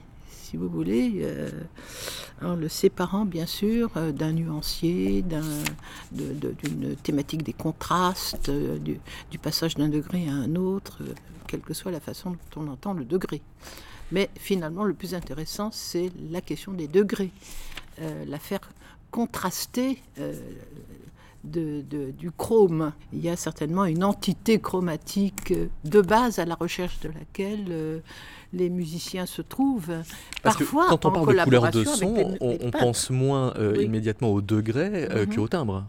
si 0.50 0.58
vous 0.58 0.68
voulez, 0.68 1.22
euh, 1.22 1.48
en 2.42 2.56
le 2.56 2.70
séparant 2.70 3.26
bien 3.26 3.46
sûr 3.46 3.92
euh, 3.98 4.12
d'un 4.12 4.32
nuancier, 4.32 5.24
d'une 6.12 6.96
thématique 7.04 7.44
des 7.44 7.54
contrastes, 7.54 8.50
euh, 8.50 8.80
du, 8.80 9.00
passage 9.40 9.76
d'un 9.76 9.90
degré 9.90 10.28
à 10.28 10.34
un 10.34 10.56
autre, 10.56 11.04
quelle 11.46 11.62
que 11.62 11.76
soit 11.76 11.92
la 11.92 12.00
façon 12.00 12.32
dont 12.32 12.64
on 12.64 12.68
entend 12.68 12.94
le 12.94 13.06
degré. 13.06 13.44
Mais 14.12 14.32
finalement, 14.40 14.86
le 14.86 14.96
plus 14.96 15.14
intéressant, 15.14 15.70
c'est 15.72 16.12
la 16.32 16.42
question 16.42 16.72
des 16.72 16.88
degrés, 16.88 17.30
la 18.00 18.40
faire 18.40 18.62
contraster. 19.12 20.02
Du 21.44 22.32
chrome. 22.38 22.92
Il 23.14 23.22
y 23.22 23.30
a 23.30 23.36
certainement 23.36 23.86
une 23.86 24.04
entité 24.04 24.60
chromatique 24.60 25.54
de 25.86 26.02
base 26.02 26.40
à 26.40 26.46
la 26.46 26.56
recherche 26.56 27.00
de 27.00 27.10
laquelle 27.10 28.02
les 28.54 28.70
musiciens 28.70 29.26
se 29.26 29.42
trouvent. 29.42 30.04
Parce 30.42 30.58
Parfois, 30.58 30.86
que 30.86 30.90
quand 30.90 31.06
on 31.06 31.12
parle 31.12 31.36
de 31.36 31.44
couleur 31.44 31.72
de 31.72 31.84
son, 31.84 32.38
on, 32.42 32.72
pense 32.72 33.10
moins 33.10 33.54
euh, 33.58 33.82
immédiatement 33.82 34.30
au 34.30 34.42
degré 34.42 35.08
euh, 35.10 35.26
mhm. 35.26 35.36
qu'au 35.36 35.48
timbre. 35.48 35.86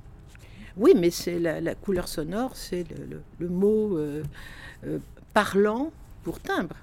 Oui, 0.76 0.92
mais 0.96 1.10
c'est 1.10 1.38
la, 1.38 1.74
couleur 1.74 2.08
sonore, 2.08 2.52
c'est 2.54 2.84
le, 3.38 3.48
mot 3.48 3.96
euh, 3.96 4.22
parlant 5.34 5.90
pour 6.22 6.40
timbre. 6.40 6.76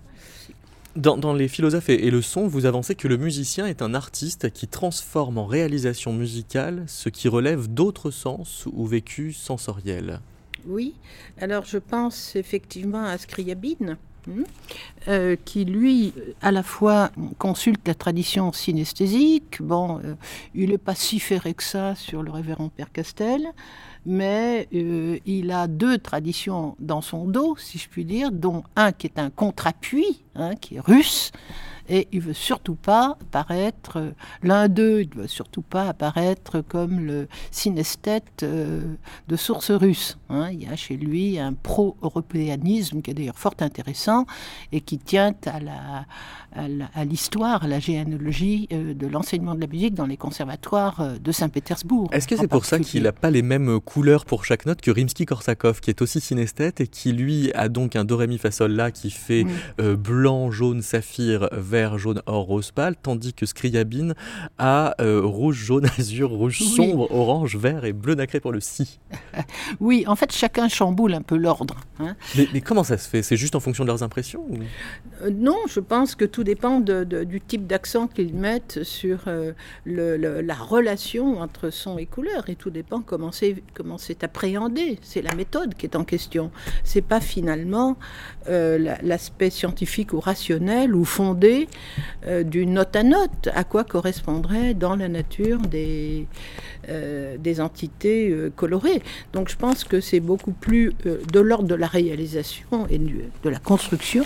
Dans, 0.97 1.33
les 1.33 1.47
philosophes 1.47 1.89
et, 1.89 2.09
le 2.09 2.23
son, 2.23 2.47
vous 2.47 2.65
avancez 2.65 2.95
que 2.95 3.07
le 3.07 3.17
musicien 3.17 3.67
est 3.67 3.83
un 3.83 3.93
artiste 3.93 4.51
qui 4.51 4.67
transforme 4.67 5.37
en 5.37 5.45
réalisation 5.45 6.11
musicale 6.11 6.85
ce 6.87 7.09
qui 7.09 7.27
relève 7.27 7.71
d'autres 7.71 8.09
sens 8.09 8.67
ou 8.73 8.87
vécus 8.87 9.37
sensoriels. 9.37 10.21
Oui, 10.65 10.95
alors 11.39 11.65
je 11.65 11.77
pense 11.77 12.35
effectivement 12.35 13.05
à 13.05 13.15
Scriabine, 13.19 13.97
euh, 15.07 15.35
qui 15.45 15.63
lui, 15.63 16.13
à 16.41 16.51
la 16.51 16.63
fois 16.63 17.11
consulte 17.37 17.87
la 17.87 17.95
tradition 17.95 18.51
synesthésique, 18.51 19.61
bon, 19.61 19.99
euh, 20.03 20.15
il 20.53 20.71
n'est 20.71 20.77
pas 20.77 20.95
si 20.95 21.19
ferré 21.19 21.53
que 21.53 21.63
ça 21.63 21.95
sur 21.95 22.23
le 22.23 22.31
révérend 22.31 22.69
Père 22.69 22.91
Castel, 22.91 23.47
mais 24.05 24.67
euh, 24.73 25.17
il 25.25 25.51
a 25.51 25.67
deux 25.67 25.97
traditions 25.97 26.75
dans 26.79 27.01
son 27.01 27.25
dos, 27.25 27.55
si 27.57 27.77
je 27.77 27.87
puis 27.87 28.05
dire, 28.05 28.31
dont 28.31 28.63
un 28.75 28.91
qui 28.91 29.07
est 29.07 29.19
un 29.19 29.29
contre-appui, 29.29 30.23
hein, 30.35 30.55
qui 30.55 30.75
est 30.75 30.81
russe, 30.81 31.31
et 31.89 32.07
il 32.11 32.21
veut 32.21 32.33
surtout 32.33 32.75
pas 32.75 33.17
paraître, 33.31 33.97
euh, 33.97 34.11
l'un 34.43 34.67
d'eux, 34.67 35.01
il 35.01 35.09
veut 35.09 35.27
surtout 35.27 35.61
pas 35.61 35.89
apparaître 35.89 36.61
comme 36.61 36.99
le 36.99 37.27
synesthète 37.51 38.43
euh, 38.43 38.95
de 39.27 39.35
source 39.35 39.71
russe. 39.71 40.17
Hein. 40.29 40.49
Il 40.51 40.63
y 40.63 40.67
a 40.67 40.75
chez 40.75 40.97
lui 40.97 41.39
un 41.39 41.53
pro-européanisme 41.53 43.01
qui 43.01 43.11
est 43.11 43.13
d'ailleurs 43.13 43.39
fort 43.39 43.55
intéressant 43.59 44.25
et 44.71 44.81
qui 44.81 44.97
tient 44.97 45.33
à 45.45 45.59
la, 45.59 46.05
à 46.57 47.05
l'histoire, 47.05 47.63
à 47.63 47.67
la 47.67 47.79
généalogie 47.79 48.67
euh, 48.71 48.93
de 48.93 49.07
l'enseignement 49.07 49.55
de 49.55 49.61
la 49.61 49.67
musique 49.67 49.93
dans 49.93 50.05
les 50.05 50.17
conservatoires 50.17 51.19
de 51.19 51.31
Saint-Pétersbourg. 51.31 52.09
Est-ce 52.11 52.27
que 52.27 52.35
c'est 52.35 52.47
pour 52.47 52.65
ça 52.65 52.79
qu'il 52.79 53.03
n'a 53.03 53.11
pas 53.11 53.29
les 53.29 53.41
mêmes 53.41 53.79
couleurs 53.79 54.25
pour 54.25 54.45
chaque 54.45 54.65
note 54.65 54.81
que 54.81 54.91
Rimsky-Korsakov, 54.91 55.79
qui 55.79 55.89
est 55.89 56.01
aussi 56.01 56.19
synesthète 56.19 56.81
et 56.81 56.87
qui 56.87 57.13
lui 57.13 57.51
a 57.53 57.69
donc 57.69 57.95
un 57.95 58.03
do 58.03 58.17
ré 58.17 58.27
mi 58.27 58.37
fa 58.37 58.51
sol 58.51 58.71
là 58.71 58.91
qui 58.91 59.11
fait 59.11 59.45
blanc, 59.79 60.51
jaune, 60.51 60.81
saphir, 60.81 61.49
vert 61.51 61.77
vert, 61.77 61.97
jaune, 61.97 62.21
or, 62.25 62.45
rose 62.45 62.71
pâle, 62.71 62.95
tandis 62.95 63.33
que 63.33 63.45
Scriabine 63.45 64.15
a 64.57 64.95
rouge, 64.99 65.57
jaune, 65.57 65.85
azur, 65.97 66.29
rouge 66.29 66.59
sombre, 66.59 67.11
orange, 67.11 67.55
vert 67.55 67.85
et 67.85 67.93
bleu 67.93 68.15
nacré 68.15 68.39
pour 68.39 68.51
le 68.51 68.59
si. 68.59 68.99
oui, 69.79 70.03
en 70.07 70.15
fait, 70.15 70.31
chacun 70.31 70.67
chamboule 70.67 71.13
un 71.13 71.21
peu 71.21 71.37
l'ordre. 71.37 71.75
Hein. 71.99 72.15
Mais, 72.35 72.61
comment 72.61 72.83
ça 72.83 72.97
se 72.97 73.07
fait? 73.07 73.21
C'est 73.21 73.37
juste 73.37 73.55
en 73.55 73.59
fonction 73.59 73.83
de 73.83 73.87
leurs 73.87 74.03
impressions 74.03 74.45
Non, 75.31 75.57
je 75.67 75.79
pense 75.79 76.15
que 76.15 76.25
tout 76.25 76.43
dépend 76.47 76.79
du 76.79 77.41
type 77.41 77.67
d'accent 77.67 78.07
qu'ils 78.07 78.33
mettent 78.33 78.83
sur 78.83 79.25
la 79.85 80.55
relation 80.55 81.41
entre 81.41 81.69
son 81.69 81.97
et 81.97 82.05
couleur, 82.05 82.49
et 82.49 82.55
tout 82.55 82.69
dépend 82.69 83.01
comment 83.01 83.31
c'est 83.31 84.23
appréhendé. 84.23 84.97
C'est 85.01 85.21
la 85.21 85.35
méthode 85.35 85.75
qui 85.75 85.85
est 85.85 85.95
en 85.95 86.03
question. 86.03 86.51
C'est 86.83 87.01
pas 87.01 87.19
finalement 87.19 87.97
euh, 88.49 88.95
l'aspect 89.03 89.49
scientifique 89.49 90.13
ou 90.13 90.19
rationnel 90.19 90.95
ou 90.95 91.03
fondé 91.03 91.67
euh, 92.25 92.43
d'une 92.43 92.73
note 92.73 92.95
à 92.95 93.03
note. 93.03 93.49
À 93.53 93.63
quoi 93.63 93.83
correspondrait 93.83 94.73
dans 94.73 94.95
la 94.95 95.09
nature 95.09 95.59
des 95.59 96.27
euh, 96.89 97.37
des 97.37 97.59
entités 97.59 98.33
colorées. 98.55 99.01
Donc 99.33 99.49
je 99.49 99.57
pense 99.57 99.83
que 99.83 99.99
c'est 99.99 100.21
beaucoup 100.21 100.53
plus 100.53 100.93
de 101.33 101.39
l'ordre 101.39 101.67
de 101.67 101.75
la 101.75 101.87
réalisation 101.87 102.87
et 102.89 102.97
de 102.97 103.49
la 103.49 103.59
construction 103.59 104.23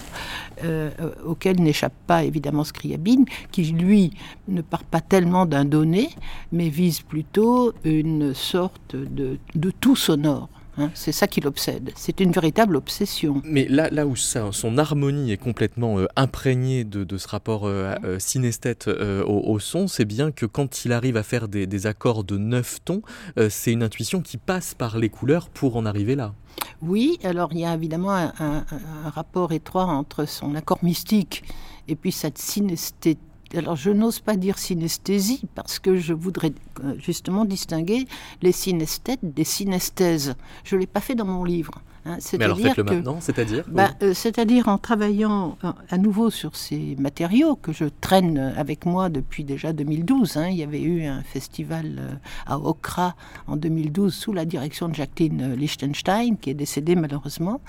auquel 1.25 1.61
n'échappe 1.61 1.93
pas 2.07 2.23
évidemment 2.23 2.63
Scriabine, 2.63 3.25
qui 3.51 3.63
lui 3.63 4.11
ne 4.47 4.61
part 4.61 4.83
pas 4.83 5.01
tellement 5.01 5.45
d'un 5.45 5.65
donné, 5.65 6.09
mais 6.51 6.69
vise 6.69 7.01
plutôt 7.01 7.73
une 7.83 8.33
sorte 8.33 8.95
de, 8.95 9.37
de 9.55 9.71
tout 9.71 9.95
sonore. 9.95 10.49
Hein. 10.77 10.89
c'est 10.93 11.11
ça 11.11 11.27
qui 11.27 11.41
l'obsède. 11.41 11.91
C'est 11.95 12.19
une 12.21 12.31
véritable 12.31 12.77
obsession. 12.77 13.41
Mais 13.43 13.67
là, 13.67 13.89
là 13.89 14.07
où 14.07 14.15
son 14.15 14.77
harmonie 14.77 15.31
est 15.31 15.37
complètement 15.37 15.99
euh, 15.99 16.07
imprégnée 16.15 16.83
de, 16.83 17.17
ce 17.17 17.27
rapport 17.27 17.65
euh, 17.65 17.93
euh, 18.03 18.19
synesthète 18.19 18.87
au, 18.87 19.59
son, 19.59 19.87
c'est 19.87 20.05
bien 20.05 20.31
que 20.31 20.45
quand 20.45 20.85
il 20.85 20.93
arrive 20.93 21.17
à 21.17 21.23
faire 21.23 21.47
des, 21.47 21.87
accords 21.87 22.23
de 22.23 22.37
neuf 22.37 22.79
tons, 22.85 23.01
c'est 23.49 23.71
une 23.71 23.83
intuition 23.83 24.21
qui 24.21 24.37
passe 24.37 24.73
par 24.73 24.97
les 24.97 25.09
couleurs 25.09 25.49
pour 25.49 25.75
en 25.77 25.85
arriver 25.85 26.15
là. 26.15 26.33
Oui, 26.81 27.19
alors 27.23 27.49
il 27.53 27.59
y 27.59 27.65
a 27.65 27.75
évidemment 27.75 28.13
un, 28.13 28.65
rapport 29.05 29.51
étroit 29.51 29.85
entre 29.85 30.25
son 30.25 30.55
accord 30.55 30.79
mystique 30.83 31.43
et 31.87 31.95
puis 31.95 32.11
cette 32.11 32.37
synesthétique 32.37 33.19
alors 33.53 33.75
je 33.75 33.91
n'ose 33.91 34.19
pas 34.19 34.37
dire 34.37 34.57
synesthésie 34.57 35.41
parce 35.55 35.77
que 35.77 35.97
je 35.97 36.13
voudrais 36.13 36.53
euh, 36.85 36.95
justement 36.97 37.43
distinguer 37.43 38.07
les 38.41 38.53
synesthètes 38.53 39.19
des 39.23 39.43
synesthèses. 39.43 40.35
Je 40.63 40.75
ne 40.75 40.79
l'ai 40.79 40.87
pas 40.87 41.01
fait 41.01 41.15
dans 41.15 41.25
mon 41.25 41.43
livre. 41.43 41.81
Hein. 42.05 42.17
Mais 42.37 42.45
alors 42.45 42.59
faites-le 42.59 42.83
maintenant, 42.83 43.17
c'est-à-dire 43.19 43.63
bah, 43.67 43.91
euh, 44.01 44.13
C'est-à-dire 44.13 44.67
en 44.67 44.77
travaillant 44.77 45.57
euh, 45.63 45.71
à 45.89 45.97
nouveau 45.97 46.29
sur 46.29 46.55
ces 46.55 46.95
matériaux 46.97 47.55
que 47.55 47.71
je 47.71 47.85
traîne 47.85 48.37
avec 48.57 48.85
moi 48.85 49.09
depuis 49.09 49.43
déjà 49.43 49.73
2012. 49.73 50.37
Hein. 50.37 50.47
Il 50.49 50.57
y 50.57 50.63
avait 50.63 50.81
eu 50.81 51.05
un 51.05 51.21
festival 51.23 52.19
à 52.45 52.59
Okra 52.59 53.15
en 53.47 53.55
2012 53.55 54.13
sous 54.13 54.33
la 54.33 54.45
direction 54.45 54.89
de 54.89 54.95
Jacqueline 54.95 55.53
Lichtenstein, 55.53 56.37
qui 56.37 56.49
est 56.49 56.55
décédée 56.55 56.95
malheureusement 56.95 57.61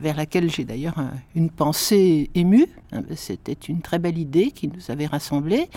vers 0.00 0.16
laquelle 0.16 0.50
j'ai 0.50 0.64
d'ailleurs 0.64 1.00
une 1.34 1.50
pensée 1.50 2.30
émue. 2.34 2.68
C'était 3.16 3.52
une 3.52 3.80
très 3.80 3.98
belle 3.98 4.18
idée 4.18 4.50
qui 4.50 4.68
nous 4.68 4.90
avait 4.90 5.06
rassemblés. 5.06 5.68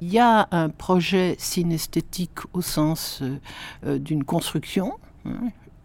Il 0.00 0.12
y 0.12 0.18
a 0.18 0.48
un 0.50 0.68
projet 0.68 1.36
synesthétique 1.38 2.38
au 2.52 2.62
sens 2.62 3.20
euh, 3.22 3.38
euh, 3.86 3.98
d'une 3.98 4.24
construction. 4.24 4.94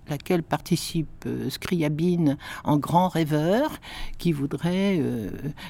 Laquelle 0.10 0.44
participe 0.44 1.26
euh, 1.26 1.50
Scriabine 1.50 2.38
en 2.64 2.78
grand 2.78 3.08
rêveur, 3.08 3.72
qui 4.18 4.32
voudrait 4.32 5.02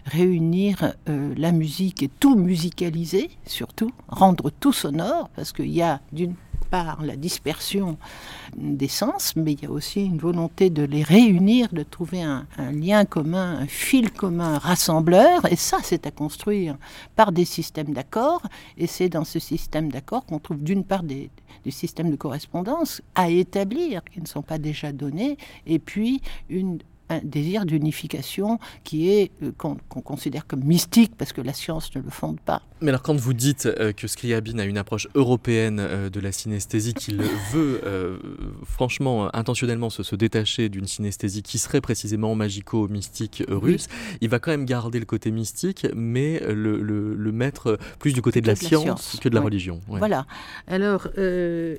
réunir 0.05 0.93
la 1.07 1.51
musique 1.51 2.03
et 2.03 2.09
tout 2.19 2.35
musicaliser, 2.35 3.29
surtout, 3.45 3.91
rendre 4.07 4.49
tout 4.49 4.73
sonore, 4.73 5.29
parce 5.35 5.51
qu'il 5.51 5.69
y 5.69 5.81
a 5.81 6.01
d'une 6.11 6.35
par 6.69 7.03
la 7.03 7.15
dispersion 7.15 7.97
des 8.55 8.87
sens, 8.87 9.35
mais 9.35 9.53
il 9.53 9.63
y 9.63 9.65
a 9.65 9.71
aussi 9.71 10.05
une 10.05 10.17
volonté 10.17 10.69
de 10.69 10.83
les 10.83 11.03
réunir, 11.03 11.69
de 11.71 11.83
trouver 11.83 12.21
un, 12.21 12.45
lien 12.71 13.05
commun, 13.05 13.59
un 13.59 13.67
fil 13.67 14.11
commun 14.11 14.57
rassembleur, 14.57 15.51
et 15.51 15.55
ça 15.55 15.77
c'est 15.83 16.05
à 16.07 16.11
construire 16.11 16.77
par 17.15 17.31
des 17.31 17.45
systèmes 17.45 17.93
d'accords, 17.93 18.43
et 18.77 18.87
c'est 18.87 19.09
dans 19.09 19.25
ce 19.25 19.39
système 19.39 19.91
d'accords 19.91 20.25
qu'on 20.25 20.39
trouve 20.39 20.63
d'une 20.63 20.83
part 20.83 21.03
des, 21.03 21.29
des 21.63 21.71
systèmes 21.71 22.11
de 22.11 22.15
correspondance 22.15 23.01
à 23.15 23.29
établir, 23.29 24.03
qui 24.03 24.21
ne 24.21 24.27
sont 24.27 24.41
pas 24.41 24.57
déjà 24.57 24.91
donnés, 24.91 25.37
et 25.65 25.79
puis 25.79 26.21
une 26.49 26.79
un 27.09 27.19
désir 27.23 27.65
d'unification 27.65 28.59
qui 28.83 29.09
est 29.09 29.31
euh, 29.43 29.51
qu'on 29.57 29.75
considère 30.01 30.45
comme 30.45 30.63
mystique 30.63 31.13
parce 31.17 31.33
que 31.33 31.41
la 31.41 31.53
science 31.53 31.95
ne 31.95 32.01
le 32.01 32.09
fonde 32.09 32.39
pas. 32.39 32.61
Mais 32.81 32.89
alors 32.89 33.01
quand 33.01 33.15
vous 33.15 33.33
dites 33.33 33.65
euh, 33.65 33.91
que 33.91 34.07
Scriabine 34.07 34.59
a 34.59 34.65
une 34.65 34.77
approche 34.77 35.07
européenne 35.15 35.79
euh, 35.79 36.09
de 36.09 36.19
la 36.19 36.31
synesthésie, 36.31 36.93
qu'il 36.93 37.21
veut 37.51 37.81
franchement 38.65 39.33
intentionnellement 39.35 39.89
se, 39.89 40.15
détacher 40.15 40.69
d'une 40.69 40.87
synesthésie 40.87 41.43
qui 41.43 41.57
serait 41.57 41.81
précisément 41.81 42.33
magico-mystique 42.35 43.43
russe, 43.49 43.87
il 44.21 44.29
va 44.29 44.39
quand 44.39 44.51
même 44.51 44.65
garder 44.65 44.99
le 44.99 45.05
côté 45.05 45.31
mystique, 45.31 45.85
mais 45.95 46.39
le, 46.39 46.81
le, 46.81 47.31
mettre 47.31 47.77
plus 47.99 48.13
du 48.13 48.21
côté 48.21 48.41
de 48.41 48.47
la, 48.47 48.55
science, 48.55 49.17
que 49.21 49.29
de 49.29 49.35
la 49.35 49.41
religion. 49.41 49.79
Voilà. 49.87 50.25
Alors 50.67 51.07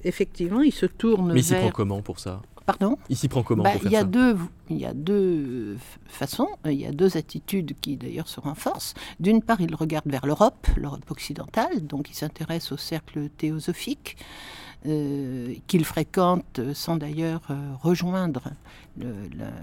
effectivement, 0.04 0.62
il 0.62 0.72
se 0.72 0.86
tourne 0.86 1.32
mais 1.32 1.40
il 1.40 1.44
s'y 1.44 1.54
prend 1.54 1.70
comment 1.70 2.02
pour 2.02 2.20
ça? 2.20 2.42
Pardon 2.68 2.98
Il 3.08 3.16
s'y 3.16 3.28
prend 3.28 3.42
comment 3.42 3.62
bah, 3.62 3.70
pour 3.70 3.86
Il 3.86 3.92
y 3.92 3.96
a 3.96 4.04
deux, 4.04 4.36
il 4.68 4.76
y 4.76 4.84
a 4.84 4.92
deux 4.92 5.78
façons, 6.06 6.48
il 6.66 6.74
y 6.74 6.84
a 6.84 6.92
deux 6.92 7.16
attitudes 7.16 7.72
qui 7.80 7.96
d'ailleurs 7.96 8.28
se 8.28 8.40
renforcent. 8.40 8.92
D'une 9.20 9.40
part, 9.40 9.62
il 9.62 9.74
regarde 9.74 10.06
vers 10.06 10.26
l'Europe, 10.26 10.66
l'Europe 10.76 11.10
occidentale, 11.10 11.86
donc 11.86 12.10
il 12.10 12.14
s'intéresse 12.14 12.70
au 12.70 12.76
cercle 12.76 13.30
théosophique. 13.30 14.18
Euh, 14.86 15.54
qu'il 15.66 15.84
fréquente 15.84 16.60
sans 16.72 16.94
d'ailleurs 16.94 17.40
euh, 17.50 17.72
rejoindre, 17.82 18.52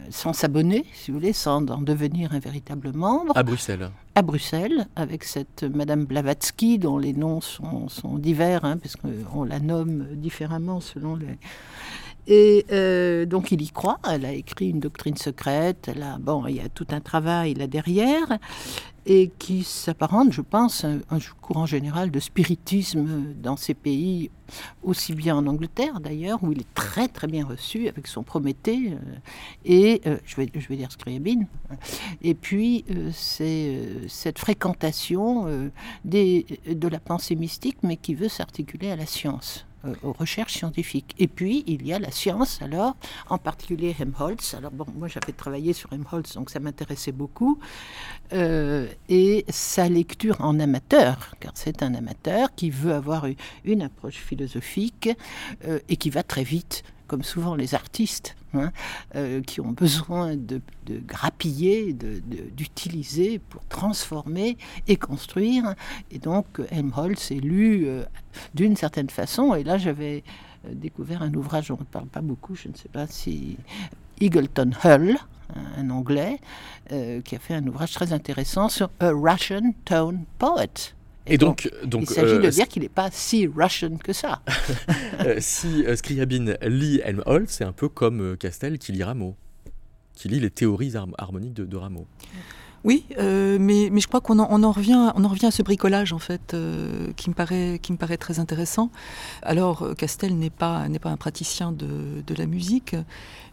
sans 0.09 0.33
s'abonner, 0.33 0.83
si 0.91 1.09
vous 1.09 1.19
voulez, 1.19 1.31
sans 1.31 1.65
en 1.71 1.81
devenir 1.81 2.33
un 2.33 2.39
véritable 2.39 2.91
membre. 2.91 3.31
À 3.37 3.43
Bruxelles. 3.43 3.91
À 4.15 4.21
Bruxelles, 4.23 4.87
avec 4.97 5.23
cette 5.23 5.63
Madame 5.63 6.03
Blavatsky, 6.03 6.79
dont 6.79 6.97
les 6.97 7.13
noms 7.13 7.39
sont, 7.39 7.87
sont 7.87 8.17
divers, 8.17 8.65
hein, 8.65 8.77
parce 8.77 8.97
qu'on 8.97 9.45
la 9.45 9.61
nomme 9.61 10.05
différemment 10.15 10.81
selon 10.81 11.15
les, 11.15 11.37
et 12.27 12.65
euh, 12.71 13.25
donc 13.25 13.51
il 13.51 13.61
y 13.61 13.69
croit, 13.69 13.99
elle 14.09 14.25
a 14.25 14.31
écrit 14.31 14.69
une 14.69 14.79
doctrine 14.79 15.17
secrète, 15.17 15.91
bon, 16.19 16.45
il 16.47 16.55
y 16.55 16.59
a 16.59 16.69
tout 16.69 16.87
un 16.89 16.99
travail 16.99 17.53
là 17.53 17.67
derrière, 17.67 18.39
et 19.07 19.29
qui 19.37 19.63
s'apparente, 19.63 20.31
je 20.31 20.41
pense, 20.41 20.83
à 20.83 20.89
un, 21.11 21.19
courant 21.39 21.67
général 21.67 22.09
de 22.09 22.19
spiritisme 22.19 23.35
dans 23.35 23.55
ces 23.55 23.75
pays, 23.75 24.31
aussi 24.81 25.13
bien 25.13 25.35
en 25.35 25.45
Angleterre 25.45 25.99
d'ailleurs, 25.99 26.43
où 26.43 26.51
il 26.51 26.61
est 26.61 26.73
très 26.73 27.07
très 27.07 27.27
bien 27.27 27.45
reçu 27.45 27.87
avec 27.87 28.07
son 28.07 28.23
Prométhée, 28.23 28.93
euh, 28.93 29.15
et 29.63 30.01
euh, 30.07 30.17
je, 30.25 30.35
vais, 30.37 30.49
je 30.55 30.67
vais 30.67 30.77
dire 30.77 30.91
Scriabine, 30.91 31.45
et 32.23 32.33
puis 32.33 32.85
c'est 33.13 33.79
cette 34.07 34.39
fréquentation 34.39 35.69
de 36.03 36.87
la 36.87 36.99
pensée 36.99 37.35
mystique, 37.35 37.77
mais 37.83 37.97
qui 37.97 38.15
veut 38.15 38.29
s'articuler 38.29 38.89
à 38.89 38.95
la 38.95 39.05
science. 39.05 39.64
Euh, 39.85 39.93
aux 40.03 40.13
recherches 40.13 40.53
scientifiques. 40.53 41.15
Et 41.17 41.27
puis, 41.27 41.63
il 41.67 41.85
y 41.85 41.93
a 41.93 41.99
la 41.99 42.11
science, 42.11 42.61
alors, 42.61 42.95
en 43.29 43.37
particulier 43.37 43.95
Helmholtz. 43.99 44.53
Alors, 44.53 44.71
bon, 44.71 44.85
moi, 44.95 45.07
j'avais 45.07 45.33
travaillé 45.33 45.73
sur 45.73 45.91
Helmholtz, 45.93 46.35
donc 46.35 46.49
ça 46.49 46.59
m'intéressait 46.59 47.11
beaucoup. 47.11 47.59
Euh, 48.33 48.87
et 49.09 49.45
sa 49.49 49.89
lecture 49.89 50.37
en 50.41 50.59
amateur, 50.59 51.35
car 51.39 51.51
c'est 51.55 51.83
un 51.83 51.93
amateur 51.95 52.53
qui 52.55 52.69
veut 52.69 52.93
avoir 52.93 53.25
une 53.63 53.81
approche 53.81 54.17
philosophique 54.17 55.09
euh, 55.67 55.79
et 55.89 55.97
qui 55.97 56.09
va 56.09 56.23
très 56.23 56.43
vite 56.43 56.83
comme 57.07 57.23
souvent 57.23 57.55
les 57.55 57.75
artistes, 57.75 58.35
hein, 58.53 58.71
euh, 59.15 59.41
qui 59.41 59.61
ont 59.61 59.71
besoin 59.71 60.35
de, 60.35 60.61
grappiller, 60.87 61.93
d'utiliser 61.93 63.39
pour 63.39 63.65
transformer 63.67 64.57
et 64.87 64.97
construire. 64.97 65.75
Et 66.11 66.19
donc 66.19 66.45
Helmholtz 66.69 67.31
est 67.31 67.39
lu 67.39 67.85
euh, 67.85 68.03
d'une 68.53 68.75
certaine 68.75 69.09
façon. 69.09 69.55
Et 69.55 69.63
là, 69.63 69.77
j'avais 69.77 70.23
euh, 70.65 70.73
découvert 70.73 71.21
un 71.21 71.33
ouvrage, 71.33 71.71
on 71.71 71.77
ne 71.77 71.83
parle 71.83 72.07
pas 72.07 72.21
beaucoup, 72.21 72.55
je 72.55 72.69
ne 72.69 72.75
sais 72.75 72.89
pas 72.89 73.07
si... 73.07 73.57
Eagleton 74.21 74.71
Hull, 74.85 75.17
un 75.75 75.89
Anglais, 75.89 76.39
qui 76.87 77.35
a 77.35 77.39
fait 77.39 77.53
un 77.53 77.67
ouvrage 77.67 77.91
très 77.91 78.13
intéressant 78.13 78.69
sur 78.69 78.89
A 79.01 79.11
Russian 79.11 79.73
Tone 79.83 80.23
Poet. 80.39 80.95
Et, 81.27 81.37
donc, 81.37 81.69
donc, 81.83 82.03
il 82.03 82.09
s'agit 82.09 82.39
de 82.39 82.45
euh, 82.45 82.49
dire 82.49 82.67
qu'il 82.67 82.83
n'est 82.83 82.89
pas 82.89 83.09
si 83.11 83.47
Russian 83.47 83.97
que 83.97 84.13
ça. 84.13 84.41
Euh, 85.21 85.37
si 85.39 85.85
euh, 85.85 85.95
Scriabine 85.95 86.57
lit 86.61 86.99
Helmholtz, 87.03 87.53
c'est 87.53 87.63
un 87.63 87.71
peu 87.71 87.87
comme 87.87 88.35
Castel 88.37 88.77
qui 88.77 88.91
lit 88.91 89.01
Rameau, 89.01 89.37
qui 90.13 90.27
lit 90.27 90.41
les 90.41 90.49
théories 90.49 90.93
harmoniques 91.17 91.53
de, 91.53 91.77
Rameau. 91.77 92.05
Oui, 92.85 93.03
euh, 93.17 93.57
mais, 93.59 93.89
mais 93.91 93.99
je 93.99 94.07
crois 94.07 94.21
qu'on 94.21 94.37
en, 94.37 94.47
on 94.51 94.61
en, 94.61 94.71
revient, 94.71 95.11
on 95.15 95.23
en 95.23 95.27
revient 95.27 95.47
à 95.47 95.51
ce 95.51 95.63
bricolage 95.63 96.13
en 96.13 96.19
fait, 96.19 96.53
euh, 96.53 97.11
qui, 97.15 97.31
me 97.31 97.33
paraît, 97.33 97.79
qui 97.81 97.91
me 97.91 97.97
paraît 97.97 98.17
très 98.17 98.37
intéressant. 98.39 98.91
Alors 99.41 99.81
euh, 99.81 99.93
Castel 99.95 100.37
n'est 100.37 100.51
pas, 100.51 100.87
n'est 100.87 100.99
pas 100.99 101.09
un 101.09 101.17
praticien 101.17 101.71
de, 101.71 102.21
de, 102.25 102.35
la 102.35 102.45
musique, 102.45 102.95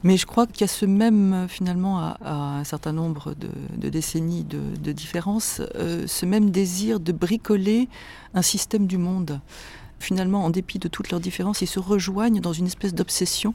mais 0.03 0.19
je 0.19 0.27
crois 0.27 0.47
qu'il 0.47 0.61
y 0.61 0.65
a 0.65 0.69
ce 0.69 0.85
même, 0.85 1.47
finalement, 1.49 1.99
à, 1.99 2.19
à 2.23 2.35
un 2.59 2.65
certain 2.65 2.93
nombre 2.93 3.35
de, 3.35 3.49
de 3.79 3.89
décennies 3.89 4.45
de, 4.45 4.61
de 4.79 4.93
différence, 4.93 5.63
euh, 5.77 6.07
ce 6.07 6.27
même 6.27 6.51
désir 6.51 7.01
de 7.01 7.13
bricoler 7.13 7.89
un 8.35 8.43
système 8.43 8.87
du 8.87 8.99
monde. 8.99 9.41
Finalement, 9.99 10.45
en 10.45 10.51
dépit 10.51 10.79
de 10.79 10.89
toutes 10.89 11.11
leurs 11.11 11.21
différences, 11.21 11.63
ils 11.63 11.67
se 11.67 11.79
rejoignent 11.79 12.41
dans 12.43 12.53
une 12.53 12.67
espèce 12.67 12.93
d'obsession 12.93 13.55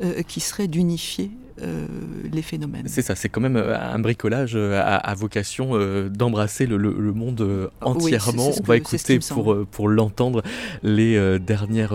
euh, 0.00 0.22
qui 0.22 0.38
serait 0.38 0.68
d'unifier 0.68 1.32
euh, 1.60 1.86
les 2.32 2.42
phénomènes. 2.42 2.86
C'est 2.86 3.02
ça, 3.02 3.16
c'est 3.16 3.28
quand 3.28 3.40
même 3.40 3.56
euh, 3.56 3.76
un 3.76 3.98
bricolage 3.98 4.54
à, 4.54 4.96
à 4.96 5.14
vocation 5.14 5.72
d'embrasser 6.08 6.66
le, 6.66 6.76
le, 6.76 6.92
le, 6.92 7.12
monde 7.12 7.70
entièrement. 7.80 8.50
Oui, 8.50 8.54
On 8.60 8.62
va 8.62 8.76
écouter 8.76 9.18
pour, 9.18 9.66
pour 9.66 9.88
l'entendre 9.88 10.42
les 10.84 11.38
dernières 11.40 11.94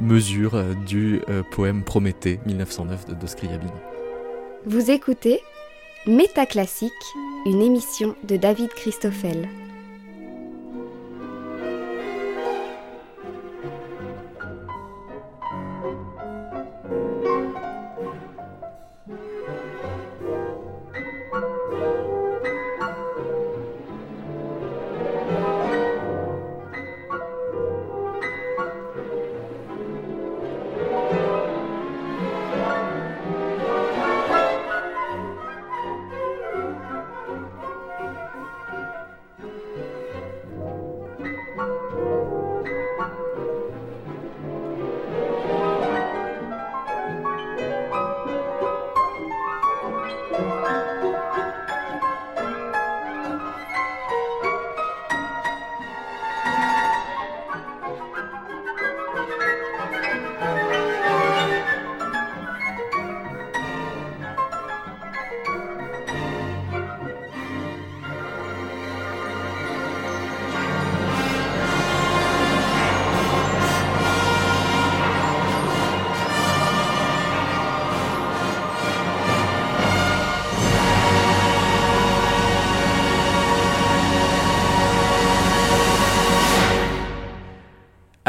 mesures 0.00 0.64
du 0.86 1.20
poème 1.52 1.84
Prométhée 1.84 2.40
1909 2.46 3.06
de, 3.06 3.14
de 3.14 3.26
Scriabine. 3.28 3.70
Vous 4.66 4.90
écoutez 4.90 5.40
Métaclassique, 6.06 6.92
une 7.46 7.62
émission 7.62 8.16
de 8.26 8.36
David 8.36 8.70
Christoffel. 8.70 9.48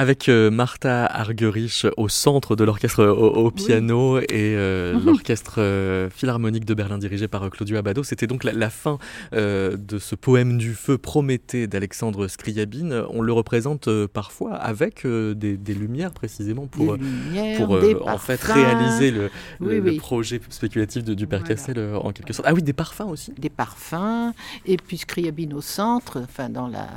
Avec 0.05 0.29
euh, 0.29 0.51
Martha 0.51 1.07
Argerich 1.07 1.87
au 1.97 2.09
centre 2.09 2.55
de 2.55 2.63
l'orchestre 2.63 3.03
au, 3.03 3.45
au, 3.45 3.49
piano 3.49 4.19
oui. 4.19 4.23
et 4.29 4.53
euh, 4.55 4.93
l'orchestre 5.03 5.55
euh, 5.57 6.11
philharmonique 6.11 6.63
de 6.63 6.75
Berlin 6.75 6.99
dirigé 6.99 7.27
par 7.27 7.49
Claudio 7.49 7.75
Abbado. 7.77 8.03
C'était 8.03 8.27
donc 8.27 8.43
la, 8.43 8.53
la 8.53 8.69
fin 8.69 8.99
euh, 9.33 9.75
de 9.77 9.97
ce 9.97 10.13
poème 10.13 10.59
du 10.59 10.75
feu 10.75 10.99
Prométhée 10.99 11.65
d'Alexandre 11.65 12.27
Scriabine. 12.27 13.03
On 13.09 13.23
le 13.23 13.33
représente 13.33 13.87
euh, 13.87 14.07
parfois 14.07 14.53
avec 14.53 15.07
euh, 15.07 15.33
des, 15.33 15.57
des, 15.57 15.73
lumières 15.73 16.11
précisément 16.11 16.67
pour, 16.67 16.97
lumières, 16.97 17.65
pour 17.65 18.07
en 18.07 18.19
fait 18.19 18.43
réaliser 18.43 19.09
le, 19.09 19.31
oui, 19.59 19.77
le, 19.77 19.81
oui. 19.81 19.95
le, 19.95 19.97
projet 19.97 20.39
spéculatif 20.49 21.03
de, 21.03 21.15
du 21.15 21.25
Père 21.25 21.39
voilà. 21.39 21.55
Cassel 21.55 21.79
en 21.95 22.11
quelque 22.11 22.31
sorte. 22.31 22.47
Ah 22.47 22.53
oui, 22.53 22.61
des 22.61 22.73
parfums 22.73 23.09
aussi. 23.09 23.33
Des 23.39 23.49
parfums 23.49 24.33
et 24.67 24.77
puis 24.77 24.99
Scriabine 24.99 25.55
au 25.55 25.61
centre, 25.61 26.21
enfin 26.21 26.49
dans 26.49 26.67
la. 26.67 26.87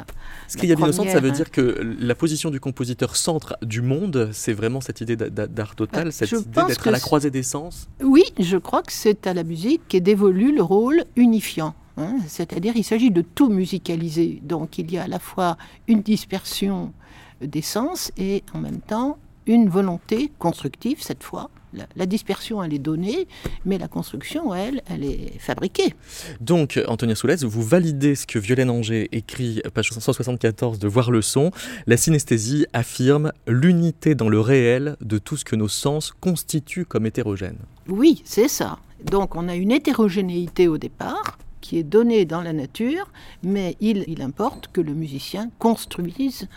Scriabine 0.47 0.89
au 0.89 0.93
centre, 0.93 1.11
ça 1.11 1.21
veut 1.21 1.31
dire 1.31 1.51
que 1.51 1.97
la 1.99 2.15
position 2.15 2.51
du 2.51 2.61
compositeur 2.61 2.98
centre 3.07 3.57
du 3.63 3.83
monde, 3.83 4.31
c'est 4.33 4.53
vraiment 4.53 4.81
cette 4.81 5.01
idée 5.01 5.17
d'art 5.17 5.75
total, 5.75 6.13
cette 6.13 6.29
je 6.29 6.37
idée 6.37 6.63
d'être 6.67 6.89
à 6.89 6.91
la 6.91 7.01
croisée 7.01 7.31
des 7.31 7.43
sens 7.43 7.89
Oui, 8.03 8.25
je 8.39 8.57
crois 8.57 8.83
que 8.83 8.93
c'est 8.93 9.27
à 9.27 9.35
la 9.35 9.45
musique 9.45 9.83
qu'est 9.89 10.01
dévolu 10.01 10.55
le 10.55 10.63
rôle 10.63 11.05
unifiant. 11.17 11.75
Hein, 11.97 12.17
C'est-à-dire 12.27 12.77
il 12.77 12.85
s'agit 12.85 13.11
de 13.11 13.23
tout 13.23 13.49
musicaliser. 13.49 14.41
Donc 14.43 14.79
il 14.79 14.91
y 14.93 14.99
a 14.99 15.05
à 15.05 15.09
la 15.09 15.19
fois 15.19 15.57
une 15.89 16.03
dispersion 16.03 16.93
des 17.41 17.63
sens 17.63 18.13
et 18.17 18.43
en 18.55 18.59
même 18.59 18.81
temps 18.81 19.19
une 19.47 19.69
volonté 19.69 20.31
constructive 20.39 21.03
cette 21.03 21.25
fois. 21.25 21.51
La, 21.73 21.87
la, 21.97 22.07
dispersion, 22.07 22.63
elle 22.63 22.73
est 22.73 22.79
donnée, 22.79 23.29
mais 23.65 23.79
la 23.79 23.89
construction, 23.89 24.55
elle, 24.55 24.83
elle 24.89 25.05
est 25.05 25.39
fabriquée. 25.39 25.95
Donc, 26.41 26.81
Antonia 26.89 27.15
Soulez, 27.15 27.37
vous 27.43 27.63
validez 27.63 28.15
ce 28.15 28.27
que 28.27 28.39
Violaine 28.39 28.71
Anger 28.71 29.09
écrit, 29.13 29.61
page 29.75 29.91
174 29.91 30.79
de 30.79 30.89
Voir 30.89 31.11
le 31.11 31.23
son. 31.23 31.51
La 31.87 31.97
synesthésie 31.97 32.67
affirme 32.73 33.33
l'unité 33.47 34.15
dans 34.15 34.29
le 34.29 34.41
réel 34.41 34.97
de 35.01 35.19
tout 35.19 35.37
ce 35.37 35.45
que 35.45 35.57
nos 35.57 35.69
sens 35.69 36.13
constituent 36.21 36.87
comme 36.87 37.07
hétérogène. 37.07 37.59
Oui, 37.89 38.23
c'est 38.25 38.49
ça. 38.49 38.79
Donc, 39.05 39.37
on 39.37 39.49
a 39.49 39.55
une 39.55 39.71
hétérogénéité 39.71 40.69
au 40.69 40.79
départ, 40.79 41.39
qui 41.61 41.79
est 41.79 41.85
donnée 41.85 42.25
dans 42.25 42.41
la 42.41 42.53
nature, 42.53 43.11
mais 43.43 43.77
il, 43.81 44.05
il 44.07 44.23
importe 44.23 44.69
que 44.69 44.81
le 44.81 44.95
musicien 44.95 45.51
construise 45.59 46.49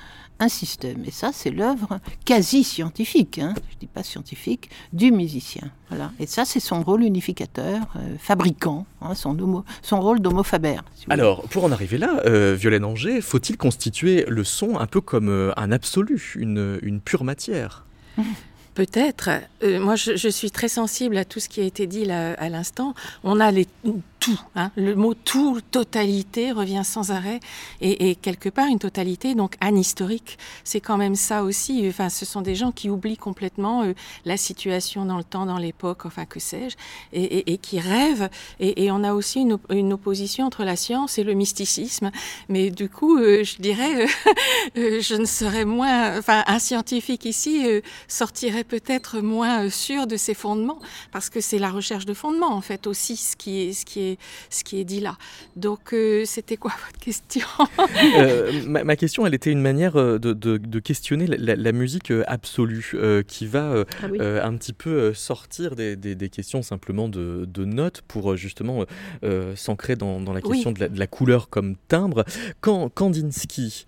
un 0.41 0.49
système. 0.49 1.03
Et 1.05 1.11
ça, 1.11 1.31
c'est 1.33 1.51
l'œuvre 1.51 1.99
quasi 2.25 2.63
scientifique, 2.63 3.39
hein, 3.39 3.53
je 3.69 3.75
ne 3.75 3.79
dis 3.79 3.87
pas 3.87 4.03
scientifique, 4.03 4.69
du 4.91 5.11
musicien. 5.11 5.69
Voilà. 5.89 6.11
Et 6.19 6.25
ça, 6.25 6.45
c'est 6.45 6.59
son 6.59 6.81
rôle 6.81 7.03
unificateur, 7.03 7.81
euh, 7.95 8.15
fabricant, 8.19 8.85
hein, 9.01 9.13
son, 9.13 9.37
homo, 9.39 9.63
son 9.81 10.01
rôle 10.01 10.19
d'homo 10.19 10.43
faber. 10.43 10.77
Si 10.95 11.05
Alors, 11.09 11.43
pour 11.49 11.63
en 11.63 11.71
arriver 11.71 11.97
là, 11.97 12.21
euh, 12.25 12.55
Violaine 12.59 12.85
Anger, 12.85 13.21
faut-il 13.21 13.57
constituer 13.57 14.25
le 14.27 14.43
son 14.43 14.77
un 14.79 14.87
peu 14.87 15.01
comme 15.01 15.29
euh, 15.29 15.51
un 15.57 15.71
absolu, 15.71 16.33
une, 16.35 16.79
une 16.81 16.99
pure 16.99 17.23
matière? 17.23 17.85
Peut-être. 18.73 19.29
Euh, 19.63 19.79
moi, 19.79 19.95
je, 19.95 20.15
je, 20.15 20.29
suis 20.29 20.49
très 20.49 20.69
sensible 20.69 21.17
à 21.17 21.25
tout 21.25 21.41
ce 21.41 21.49
qui 21.49 21.59
a 21.59 21.65
été 21.65 21.87
dit 21.87 22.05
là, 22.05 22.33
à 22.33 22.47
l'instant. 22.47 22.93
On 23.23 23.39
a 23.41 23.51
les, 23.51 23.67
tout. 24.21 24.39
Hein. 24.55 24.71
Le 24.77 24.95
mot 24.95 25.15
tout, 25.15 25.59
totalité, 25.71 26.51
revient 26.51 26.83
sans 26.85 27.11
arrêt. 27.11 27.39
Et, 27.81 28.09
et 28.09 28.15
quelque 28.15 28.47
part, 28.49 28.67
une 28.67 28.79
totalité, 28.79 29.35
donc 29.35 29.55
anhistorique, 29.59 30.37
c'est 30.63 30.79
quand 30.79 30.97
même 30.97 31.15
ça 31.15 31.43
aussi. 31.43 31.85
Enfin, 31.87 32.09
ce 32.09 32.23
sont 32.23 32.41
des 32.41 32.55
gens 32.55 32.71
qui 32.71 32.89
oublient 32.89 33.17
complètement 33.17 33.83
euh, 33.83 33.93
la 34.23 34.37
situation 34.37 35.05
dans 35.05 35.17
le 35.17 35.23
temps, 35.23 35.45
dans 35.45 35.57
l'époque, 35.57 36.05
enfin, 36.05 36.25
que 36.25 36.39
sais-je, 36.39 36.77
et, 37.11 37.23
et, 37.23 37.53
et, 37.53 37.57
qui 37.57 37.79
rêvent. 37.79 38.29
Et, 38.59 38.91
on 38.91 39.03
a 39.03 39.13
aussi 39.13 39.39
une, 39.39 39.57
une, 39.69 39.93
opposition 39.93 40.45
entre 40.45 40.63
la 40.63 40.75
science 40.75 41.17
et 41.17 41.23
le 41.23 41.33
mysticisme. 41.33 42.11
Mais 42.47 42.69
du 42.69 42.89
coup, 42.89 43.17
euh, 43.17 43.43
je 43.43 43.57
dirais, 43.57 44.05
euh, 44.77 45.01
je 45.01 45.15
ne 45.15 45.25
serais 45.25 45.65
moins. 45.65 46.17
Enfin, 46.17 46.43
un 46.45 46.59
scientifique 46.59 47.25
ici 47.25 47.65
sortirait 48.07 48.63
peut-être 48.63 49.19
moins 49.19 49.69
sûr 49.69 50.05
de 50.05 50.17
ses 50.17 50.35
fondements, 50.35 50.79
parce 51.11 51.29
que 51.29 51.41
c'est 51.41 51.57
la 51.59 51.71
recherche 51.71 52.05
de 52.05 52.13
fondements, 52.13 52.53
en 52.53 52.61
fait, 52.61 52.85
aussi, 52.85 53.17
ce 53.17 53.35
qui 53.35 53.61
est, 53.61 53.73
ce 53.73 53.85
qui 53.85 53.99
est, 54.01 54.10
ce 54.49 54.63
qui 54.63 54.79
est 54.79 54.83
dit 54.83 54.99
là. 54.99 55.17
Donc, 55.55 55.93
euh, 55.93 56.23
c'était 56.25 56.57
quoi 56.57 56.71
votre 56.85 56.99
question? 56.99 57.47
Euh, 58.17 58.63
ma, 58.65 58.83
ma, 58.83 58.95
question, 58.95 59.25
elle 59.25 59.33
était 59.33 59.51
une 59.51 59.61
manière 59.61 59.93
de, 59.93 60.17
de, 60.17 60.57
de 60.57 60.79
questionner 60.79 61.27
la, 61.27 61.55
la, 61.55 61.71
musique 61.71 62.11
absolue, 62.27 62.91
euh, 62.93 63.21
qui 63.23 63.45
va 63.45 63.85
ah 64.01 64.07
oui. 64.09 64.19
un 64.19 64.55
petit 64.57 64.73
peu 64.73 65.13
sortir 65.13 65.75
des, 65.75 65.95
des, 65.95 66.15
des 66.15 66.29
questions 66.29 66.61
simplement 66.61 67.07
de, 67.07 67.45
de, 67.45 67.65
notes 67.65 68.01
pour 68.07 68.35
justement 68.35 68.85
s'ancrer 69.55 69.95
dans, 69.95 70.19
dans, 70.19 70.33
la 70.33 70.41
question 70.41 70.69
oui. 70.69 70.75
de, 70.75 70.79
la, 70.79 70.89
de, 70.89 70.99
la, 70.99 71.07
couleur 71.07 71.49
comme 71.49 71.75
timbre. 71.87 72.25
Quand 72.59 72.89
Kandinsky 72.89 73.85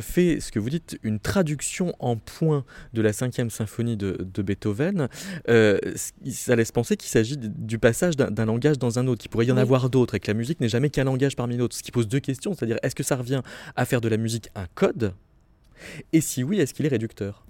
fait 0.00 0.40
ce 0.40 0.52
que 0.52 0.58
vous 0.58 0.70
dites, 0.70 0.98
une 1.02 1.20
traduction 1.20 1.94
en 1.98 2.16
points 2.16 2.64
de 2.92 3.02
la 3.02 3.12
cinquième 3.12 3.50
symphonie 3.50 3.96
de, 3.96 4.16
de 4.20 4.42
Beethoven, 4.42 5.08
euh, 5.48 5.78
ça 6.30 6.56
laisse 6.56 6.72
penser 6.72 6.96
qu'il 6.96 7.10
s'agit 7.10 7.36
du 7.38 7.78
passage 7.78 8.16
d'un 8.16 8.44
langage 8.44 8.78
dans 8.78 8.98
un 8.98 9.06
autre, 9.06 9.20
qu'il 9.20 9.30
pourrait 9.30 9.46
y 9.46 9.52
en 9.52 9.56
oui. 9.56 9.62
Avoir 9.66 9.90
d'autres, 9.90 10.14
et 10.14 10.20
que 10.20 10.28
la 10.28 10.34
musique 10.34 10.60
n'est 10.60 10.68
jamais 10.68 10.90
qu'un 10.90 11.04
langage 11.04 11.36
parmi 11.36 11.56
d'autres. 11.56 11.76
Ce 11.76 11.82
qui 11.82 11.92
pose 11.92 12.08
deux 12.08 12.20
questions, 12.20 12.54
c'est-à-dire 12.54 12.78
est-ce 12.82 12.94
que 12.94 13.02
ça 13.02 13.16
revient 13.16 13.42
à 13.74 13.84
faire 13.84 14.00
de 14.00 14.08
la 14.08 14.16
musique 14.16 14.48
un 14.54 14.66
code? 14.74 15.14
Et 16.12 16.20
si 16.20 16.42
oui, 16.42 16.60
est-ce 16.60 16.74
qu'il 16.74 16.86
est 16.86 16.90
réducteur? 16.90 17.45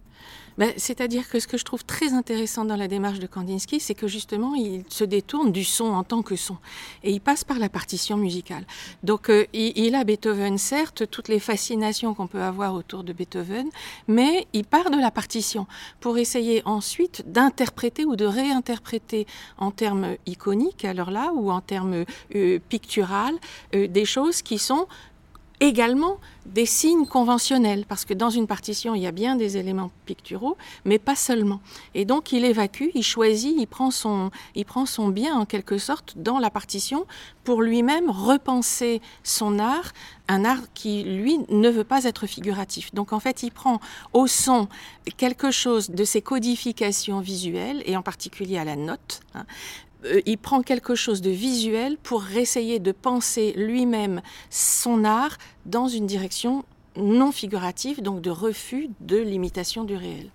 Ben, 0.59 0.73
C'est-à-dire 0.77 1.29
que 1.29 1.41
ce 1.41 1.47
que 1.47 1.59
je 1.59 1.65
trouve 1.65 1.85
très 1.85 2.13
intéressant 2.13 2.65
dans 2.65 2.77
la 2.77 2.89
démarche 2.89 3.19
de 3.19 3.27
Kandinsky, 3.27 3.81
c'est 3.81 3.95
que 3.95 4.09
justement, 4.09 4.55
il 4.55 4.85
se 4.89 5.05
détourne 5.05 5.53
du 5.53 5.65
son 5.65 5.87
en 5.87 6.05
tant 6.05 6.23
que 6.23 6.37
son. 6.37 6.57
Et 7.03 7.13
il 7.13 7.21
passe 7.21 7.45
par 7.45 7.59
la 7.59 7.69
partition 7.69 8.17
musicale. 8.17 8.65
Donc, 9.03 9.31
euh, 9.31 9.47
il, 9.53 9.95
a 9.95 10.05
Beethoven, 10.05 10.59
certes, 10.59 11.11
toutes 11.11 11.29
les 11.29 11.41
fascinations 11.41 12.15
qu'on 12.15 12.27
peut 12.27 12.43
avoir 12.43 12.75
autour 12.75 13.05
de 13.05 13.13
Beethoven, 13.13 13.69
mais 14.09 14.47
il 14.53 14.65
part 14.65 14.91
de 14.91 14.99
la 14.99 15.11
partition 15.11 15.67
pour 16.01 16.19
essayer 16.19 16.63
ensuite 16.65 17.25
d'interpréter 17.31 18.05
ou 18.05 18.17
de 18.17 18.25
réinterpréter 18.25 19.27
en 19.59 19.71
termes 19.71 20.17
iconiques, 20.27 20.85
alors 20.85 21.11
là, 21.11 21.33
ou 21.35 21.51
en 21.51 21.61
termes 21.61 22.05
euh, 22.35 22.59
picturales, 22.69 23.37
euh, 23.75 23.89
des 23.89 24.05
choses 24.05 24.43
qui 24.43 24.59
sont 24.59 24.87
également 25.61 26.19
des 26.45 26.67
signes 26.67 27.07
conventionnels, 27.07 27.87
parce 27.89 28.05
que 28.05 28.15
dans 28.15 28.31
une 28.31 28.47
partition, 28.47 28.95
il 28.95 29.03
y 29.03 29.07
a 29.07 29.13
bien 29.13 29.37
des 29.37 29.57
éléments 29.57 29.91
picturaux, 30.05 30.57
mais 30.85 30.99
pas 30.99 31.17
seulement. 31.17 31.61
Et 31.95 32.05
donc, 32.05 32.33
il 32.33 32.45
évacue, 32.45 32.91
il 32.95 33.03
choisit, 33.03 33.55
il 33.59 33.67
prend 33.67 33.91
son, 33.91 34.31
il 34.55 34.65
prend 34.65 34.87
son 34.87 35.09
bien, 35.09 35.37
en 35.37 35.45
quelque 35.45 35.79
sorte, 35.79 36.15
dans 36.17 36.39
la 36.39 36.51
partition, 36.51 37.07
pour 37.43 37.63
lui-même 37.63 38.11
repenser 38.11 39.01
son 39.25 39.59
art, 39.59 39.93
un 40.29 40.45
art 40.45 40.63
qui, 40.75 41.03
lui, 41.03 41.39
ne 41.49 41.69
veut 41.69 41.85
pas 41.85 42.05
être 42.05 42.27
figuratif. 42.27 42.95
Donc, 42.95 43.13
en 43.13 43.21
fait, 43.21 43.43
il 43.43 43.51
prend 43.51 43.81
au 44.13 44.27
son 44.27 44.69
quelque 45.17 45.51
chose 45.51 45.91
de 45.91 46.05
ses 46.05 46.23
codifications 46.23 47.21
visuelles, 47.21 47.83
et 47.87 47.97
en 47.97 48.03
particulier 48.03 48.59
à 48.59 48.65
la 48.65 48.77
note, 48.77 49.21
hein, 49.35 49.47
il 50.27 50.39
prend 50.39 50.63
quelque 50.63 50.95
chose 50.95 51.21
de 51.21 51.31
visuel 51.31 51.97
pour 52.03 52.25
essayer 52.37 52.79
de 52.79 52.93
penser 52.93 53.53
lui-même 53.57 54.21
son 54.51 55.05
art 55.05 55.39
dans 55.65 55.89
une 55.89 56.07
direction 56.07 56.65
non 56.97 57.33
figurative, 57.33 58.03
donc 58.03 58.21
de 58.21 58.31
refus 58.31 58.89
de 59.01 59.17
l'imitation 59.17 59.85
du 59.85 59.97
réel. 59.97 60.31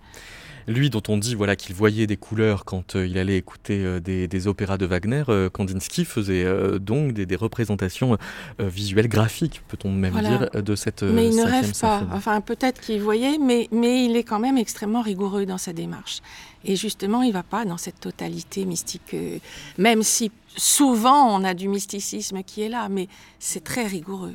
Lui 0.66 0.90
dont 0.90 1.02
on 1.08 1.16
dit 1.16 1.34
voilà 1.34 1.56
qu'il 1.56 1.74
voyait 1.74 2.06
des 2.06 2.16
couleurs 2.16 2.64
quand 2.64 2.96
euh, 2.96 3.06
il 3.06 3.18
allait 3.18 3.36
écouter 3.36 3.84
euh, 3.84 4.00
des, 4.00 4.46
opéras 4.46 4.78
de 4.78 4.86
Wagner, 4.86 5.24
Kandinsky 5.52 6.04
faisait 6.04 6.44
donc 6.80 7.12
des, 7.12 7.36
représentations 7.36 8.18
visuelles 8.58 9.08
graphiques, 9.08 9.62
peut-on 9.68 9.92
même 9.92 10.18
dire, 10.20 10.50
de 10.50 10.74
cette 10.74 11.02
Mais 11.02 11.28
il 11.28 11.36
ne 11.36 11.44
rêve 11.44 11.78
pas. 11.78 12.02
Enfin, 12.12 12.40
peut-être 12.40 12.80
qu'il 12.80 13.00
voyait, 13.00 13.38
mais, 13.38 13.68
mais 13.70 14.04
il 14.04 14.16
est 14.16 14.24
quand 14.24 14.40
même 14.40 14.58
extrêmement 14.58 15.02
rigoureux 15.02 15.46
dans 15.46 15.58
sa 15.58 15.72
démarche. 15.72 16.20
Et 16.64 16.76
justement, 16.76 17.22
il 17.22 17.28
ne 17.28 17.32
va 17.32 17.42
pas 17.42 17.64
dans 17.64 17.76
cette 17.76 18.00
totalité 18.00 18.64
mystique, 18.64 19.14
euh, 19.14 19.38
même 19.78 20.02
si 20.02 20.30
souvent 20.56 21.36
on 21.36 21.44
a 21.44 21.54
du 21.54 21.68
mysticisme 21.68 22.42
qui 22.42 22.62
est 22.62 22.68
là, 22.68 22.88
mais 22.88 23.08
c'est 23.38 23.64
très 23.64 23.86
rigoureux. 23.86 24.34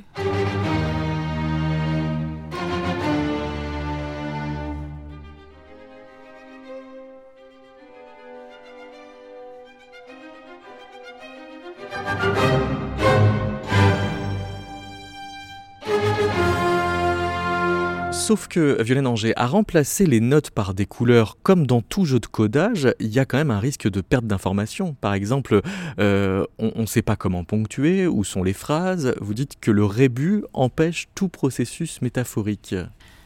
Sauf 18.27 18.49
que 18.49 18.83
Violaine 18.83 19.07
Anger 19.07 19.31
a 19.37 19.47
remplacé 19.47 20.05
les 20.05 20.19
notes 20.19 20.51
par 20.51 20.73
des 20.73 20.85
couleurs 20.85 21.37
comme 21.43 21.65
dans 21.65 21.79
tout 21.81 22.03
jeu 22.03 22.19
de 22.19 22.25
codage, 22.25 22.93
il 22.99 23.07
y 23.07 23.19
a 23.19 23.25
quand 23.25 23.37
même 23.37 23.51
un 23.51 23.59
risque 23.59 23.89
de 23.89 24.01
perte 24.01 24.25
d'information. 24.25 24.97
Par 24.99 25.13
exemple, 25.13 25.61
euh, 25.97 26.43
on 26.59 26.81
ne 26.81 26.85
sait 26.85 27.01
pas 27.01 27.15
comment 27.15 27.45
ponctuer, 27.45 28.05
où 28.05 28.25
sont 28.25 28.43
les 28.43 28.51
phrases. 28.51 29.15
Vous 29.21 29.33
dites 29.33 29.57
que 29.61 29.71
le 29.71 29.85
rébut 29.85 30.43
empêche 30.51 31.07
tout 31.15 31.29
processus 31.29 32.01
métaphorique. 32.01 32.75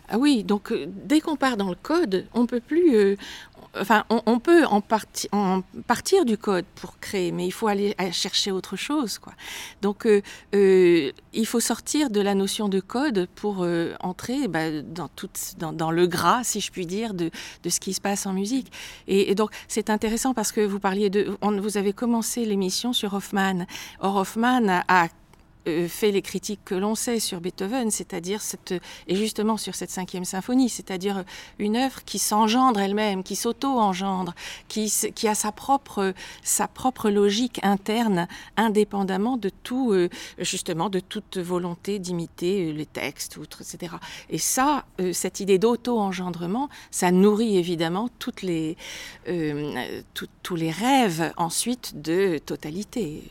Ah 0.10 0.18
oui, 0.18 0.44
donc 0.44 0.72
euh, 0.72 0.88
dès 0.88 1.22
qu'on 1.22 1.36
part 1.36 1.58
dans 1.58 1.70
le 1.70 1.76
code, 1.76 2.26
on 2.34 2.46
peut 2.46 2.60
plus, 2.60 2.96
euh, 2.96 3.16
enfin, 3.80 4.04
on, 4.10 4.40
peut 4.40 4.66
en, 4.66 4.82
partir 4.82 6.26
du 6.26 6.38
code 6.38 6.66
pour 6.76 7.00
créer, 7.00 7.32
mais 7.32 7.46
il 7.46 7.52
faut 7.52 7.68
aller 7.68 7.96
chercher 8.12 8.52
autre 8.52 8.76
chose, 8.76 9.20
quoi. 9.20 9.34
Donc, 9.82 10.06
euh, 10.06 11.12
il 11.34 11.46
faut 11.46 11.62
sortir 11.62 12.10
de 12.10 12.20
la 12.20 12.36
notion 12.36 12.68
de 12.68 12.82
code 12.82 13.30
pour 13.36 13.66
entrer 14.02 14.50
bah, 14.50 14.82
dans, 14.82 15.08
tout, 15.08 15.30
dans, 15.58 15.92
le 15.92 16.08
gras, 16.08 16.44
si 16.44 16.60
je 16.60 16.72
puis 16.72 16.86
dire, 16.86 17.14
de, 17.14 17.32
ce 17.68 17.80
qui 17.80 17.94
se 17.94 18.02
passe 18.02 18.26
en 18.26 18.34
musique. 18.34 18.72
Et, 19.08 19.34
donc, 19.36 19.52
c'est 19.70 19.90
intéressant 19.90 20.34
parce 20.34 20.52
que 20.52 20.62
vous 20.62 20.80
parliez 20.80 21.10
de, 21.10 21.38
vous 21.42 21.78
avez 21.78 21.94
commencé 21.94 22.44
l'émission 22.46 22.92
sur 22.92 23.14
Hoffman. 23.14 23.66
Or, 24.02 24.18
Hoffman 24.18 24.82
a 24.88 25.08
fait 25.66 26.12
les 26.12 26.22
critiques 26.22 26.62
que 26.66 26.76
l'on 26.76 26.96
sait 26.96 27.20
sur 27.20 27.42
Beethoven, 27.42 27.92
c'est-à-dire 27.92 28.42
cette, 28.42 28.74
et 29.08 29.16
justement 29.16 29.58
sur 29.58 29.76
cette 29.76 29.92
cinquième 29.92 30.26
symphonie, 30.26 30.70
c'est-à-dire 30.70 31.24
une 31.60 31.76
œuvre 31.76 32.04
qui 32.04 32.20
s'engendre 32.20 32.80
elle-même, 32.80 33.24
qui 33.24 33.36
s'auto-engendre, 33.36 34.34
qui, 34.68 34.92
a 35.28 35.36
sa 35.36 35.52
propre, 35.52 36.14
logique 37.10 37.60
interne, 37.64 38.28
indépendamment 38.58 39.38
de 39.38 39.50
tout, 39.50 39.92
euh, 39.92 40.10
justement, 40.40 40.90
de 40.90 41.00
toute 41.00 41.38
volonté 41.38 42.00
d'imiter 42.00 42.70
euh, 42.70 42.72
les 42.72 42.86
textes, 42.86 43.38
etc. 43.60 43.96
Et 44.30 44.38
ça, 44.38 44.86
cette 45.14 45.40
idée 45.40 45.60
d'auto-engendrement, 45.60 46.70
ça 46.90 47.12
nourrit 47.12 47.58
évidemment 47.58 48.10
tous 48.20 48.44
les 48.44 48.76
rêves 50.72 51.34
ensuite 51.38 52.02
de 52.02 52.38
totalité. 52.40 53.24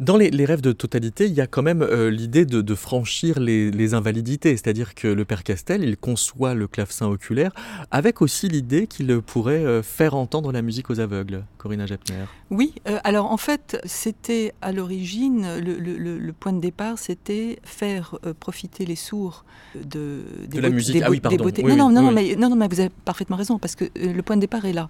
Dans 0.00 0.16
les, 0.16 0.44
rêves 0.44 0.60
de 0.60 0.70
totalité, 0.70 1.26
il 1.26 1.32
y 1.32 1.40
a 1.40 1.48
quand 1.48 1.62
même 1.62 1.82
euh, 1.82 2.08
l'idée 2.08 2.44
de, 2.46 2.74
franchir 2.74 3.40
les, 3.40 3.94
invalidités, 3.94 4.50
c'est-à-dire 4.56 4.94
que 4.94 5.08
le 5.08 5.24
père 5.24 5.42
Castel, 5.42 5.82
il 5.82 5.96
conçoit 5.96 6.54
le 6.54 6.68
clavecin 6.68 7.06
oculaire 7.06 7.52
avec 7.90 8.22
aussi 8.22 8.48
l'idée 8.48 8.86
qu'il 8.86 9.20
pourrait 9.20 9.64
euh, 9.64 9.82
faire 9.82 10.14
entendre 10.14 10.52
la 10.52 10.62
musique 10.62 10.90
aux 10.90 11.00
aveugles. 11.00 11.44
Corinna 11.56 11.86
Jepner. 11.86 12.26
Oui, 12.50 12.74
euh, 12.86 12.98
alors 13.02 13.32
en 13.32 13.36
fait, 13.36 13.80
c'était 13.84 14.52
à 14.62 14.70
l'origine, 14.70 15.46
le, 15.58 16.32
point 16.32 16.52
de 16.52 16.60
départ, 16.60 16.98
c'était 16.98 17.58
faire 17.64 18.18
profiter 18.38 18.86
les 18.86 18.94
sourds 18.94 19.44
de, 19.74 20.20
de 20.48 20.60
la 20.60 20.70
musique. 20.70 21.02
ah 21.04 21.10
oui, 21.10 21.20
pardon. 21.20 21.44
non, 21.64 21.90
non, 21.90 22.02
non, 22.02 22.12
Mais, 22.12 22.36
non, 22.36 22.50
non, 22.50 22.56
mais 22.56 22.68
vous 22.68 22.78
avez 22.78 22.90
parfaitement 23.04 23.36
raison, 23.36 23.58
parce 23.58 23.74
que 23.74 23.86
le 23.96 24.22
point 24.22 24.36
de 24.36 24.42
départ 24.42 24.64
est 24.64 24.72
là. 24.72 24.88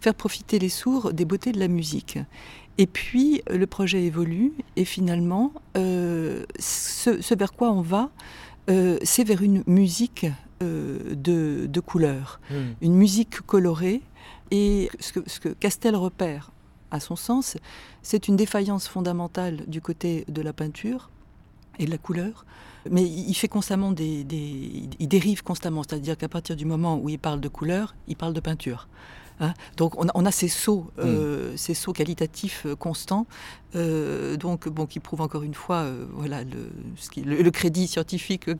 Faire 0.00 0.14
profiter 0.14 0.58
les 0.58 0.68
sourds 0.68 1.12
des 1.12 1.24
beautés 1.24 1.52
de 1.52 1.60
la 1.60 1.68
musique. 1.68 2.18
Et 2.80 2.86
puis 2.86 3.42
le 3.50 3.66
projet 3.66 4.04
évolue 4.04 4.54
et 4.76 4.86
finalement, 4.86 5.52
euh, 5.76 6.46
ce, 6.58 7.34
vers 7.34 7.52
quoi 7.52 7.70
on 7.72 7.82
va, 7.82 8.08
euh, 8.70 8.96
c'est 9.02 9.22
vers 9.22 9.42
une 9.42 9.62
musique 9.66 10.24
euh, 10.62 11.14
de, 11.14 11.66
de 11.66 11.80
couleurs, 11.80 12.40
hmm. 12.50 12.70
une 12.80 12.94
musique 12.94 13.42
colorée. 13.42 14.00
Et 14.50 14.88
ce 14.98 15.12
que, 15.12 15.20
ce 15.28 15.40
que 15.40 15.50
Castel 15.50 15.94
repère, 15.94 16.52
à 16.90 17.00
son 17.00 17.16
sens, 17.16 17.58
c'est 18.00 18.28
une 18.28 18.36
défaillance 18.36 18.88
fondamentale 18.88 19.62
du 19.66 19.82
côté 19.82 20.24
de 20.28 20.40
la 20.40 20.54
peinture 20.54 21.10
et 21.78 21.84
de 21.84 21.90
la 21.90 21.98
couleur. 21.98 22.46
Mais 22.90 23.02
il 23.02 23.34
fait 23.34 23.46
constamment 23.46 23.92
des, 23.92 24.24
des 24.24 24.88
il 24.98 25.06
dérive 25.06 25.42
constamment, 25.42 25.82
c'est-à-dire 25.82 26.16
qu'à 26.16 26.30
partir 26.30 26.56
du 26.56 26.64
moment 26.64 26.98
où 26.98 27.10
il 27.10 27.18
parle 27.18 27.42
de 27.42 27.48
couleur, 27.48 27.94
il 28.08 28.16
parle 28.16 28.32
de 28.32 28.40
peinture. 28.40 28.88
Hein. 29.40 29.54
Donc 29.76 29.94
on 29.96 30.26
a, 30.26 30.30
ces 30.30 30.48
sauts, 30.48 30.86
euh, 30.98 31.52
mm. 31.52 31.56
ces 31.56 31.74
sauts 31.74 31.92
qualitatifs 31.92 32.66
euh, 32.66 32.76
constants, 32.76 33.26
euh, 33.74 34.36
donc 34.36 34.68
bon, 34.68 34.84
qui 34.86 35.00
prouvent 35.00 35.22
encore 35.22 35.42
une 35.42 35.54
fois, 35.54 35.86
voilà, 36.12 36.42
le, 36.44 36.70
le, 37.24 37.50
crédit 37.50 37.86
scientifique 37.86 38.50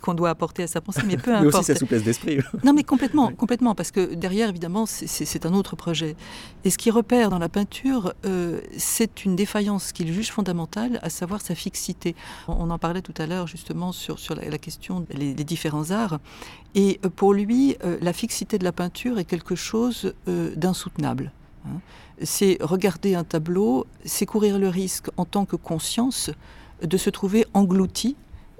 qu'on 0.00 0.14
doit 0.14 0.28
apporter 0.28 0.64
à 0.64 0.66
sa 0.66 0.80
pensée, 0.80 1.02
mais 1.06 1.16
peu 1.16 1.32
importe. 1.32 1.44
mais 1.52 1.58
aussi 1.58 1.64
sa 1.64 1.74
souplesse 1.76 2.02
d'esprit. 2.02 2.38
non, 2.64 2.72
mais 2.72 2.82
complètement, 2.82 3.32
complètement, 3.36 3.74
parce 3.74 3.92
que 3.92 4.14
derrière, 4.14 4.48
évidemment, 4.48 4.84
c'est 4.86 5.46
un 5.46 5.54
autre 5.54 5.76
projet. 5.76 6.16
Et 6.64 6.70
ce 6.70 6.78
qu'il 6.78 6.92
repère 6.92 7.30
dans 7.30 7.38
la 7.38 7.48
peinture, 7.48 8.12
c'est 8.76 9.24
une 9.24 9.36
défaillance 9.36 9.92
qu'il 9.92 10.12
juge 10.12 10.30
fondamentale, 10.30 10.98
à 11.02 11.10
savoir 11.10 11.40
sa 11.40 11.54
fixité. 11.54 12.14
On 12.48 12.70
en 12.70 12.78
parlait 12.78 13.02
tout 13.02 13.14
à 13.18 13.26
l'heure 13.26 13.46
justement 13.46 13.92
sur, 13.92 14.18
sur 14.18 14.34
la, 14.34 14.58
question 14.58 15.00
des, 15.00 15.32
des 15.32 15.44
différents 15.44 15.92
arts. 15.92 16.18
Et 16.76 17.00
pour 17.16 17.32
lui, 17.32 17.76
la 18.02 18.12
fixité 18.12 18.58
de 18.58 18.64
la 18.64 18.72
peinture 18.72 19.18
est 19.18 19.24
quelque 19.24 19.54
chose 19.54 20.12
euh, 20.28 20.54
d'insoutenable. 20.56 21.32
Hein. 21.66 21.80
C'est 22.22 22.58
regarder 22.60 23.14
un 23.14 23.24
tableau, 23.24 23.86
c'est 24.04 24.26
courir 24.26 24.58
le 24.58 24.68
risque 24.68 25.08
en 25.16 25.24
tant 25.24 25.46
que 25.46 25.56
conscience 25.56 26.30
de 26.82 26.96
se 26.96 27.10
trouver 27.10 27.46
englouti, 27.54 28.16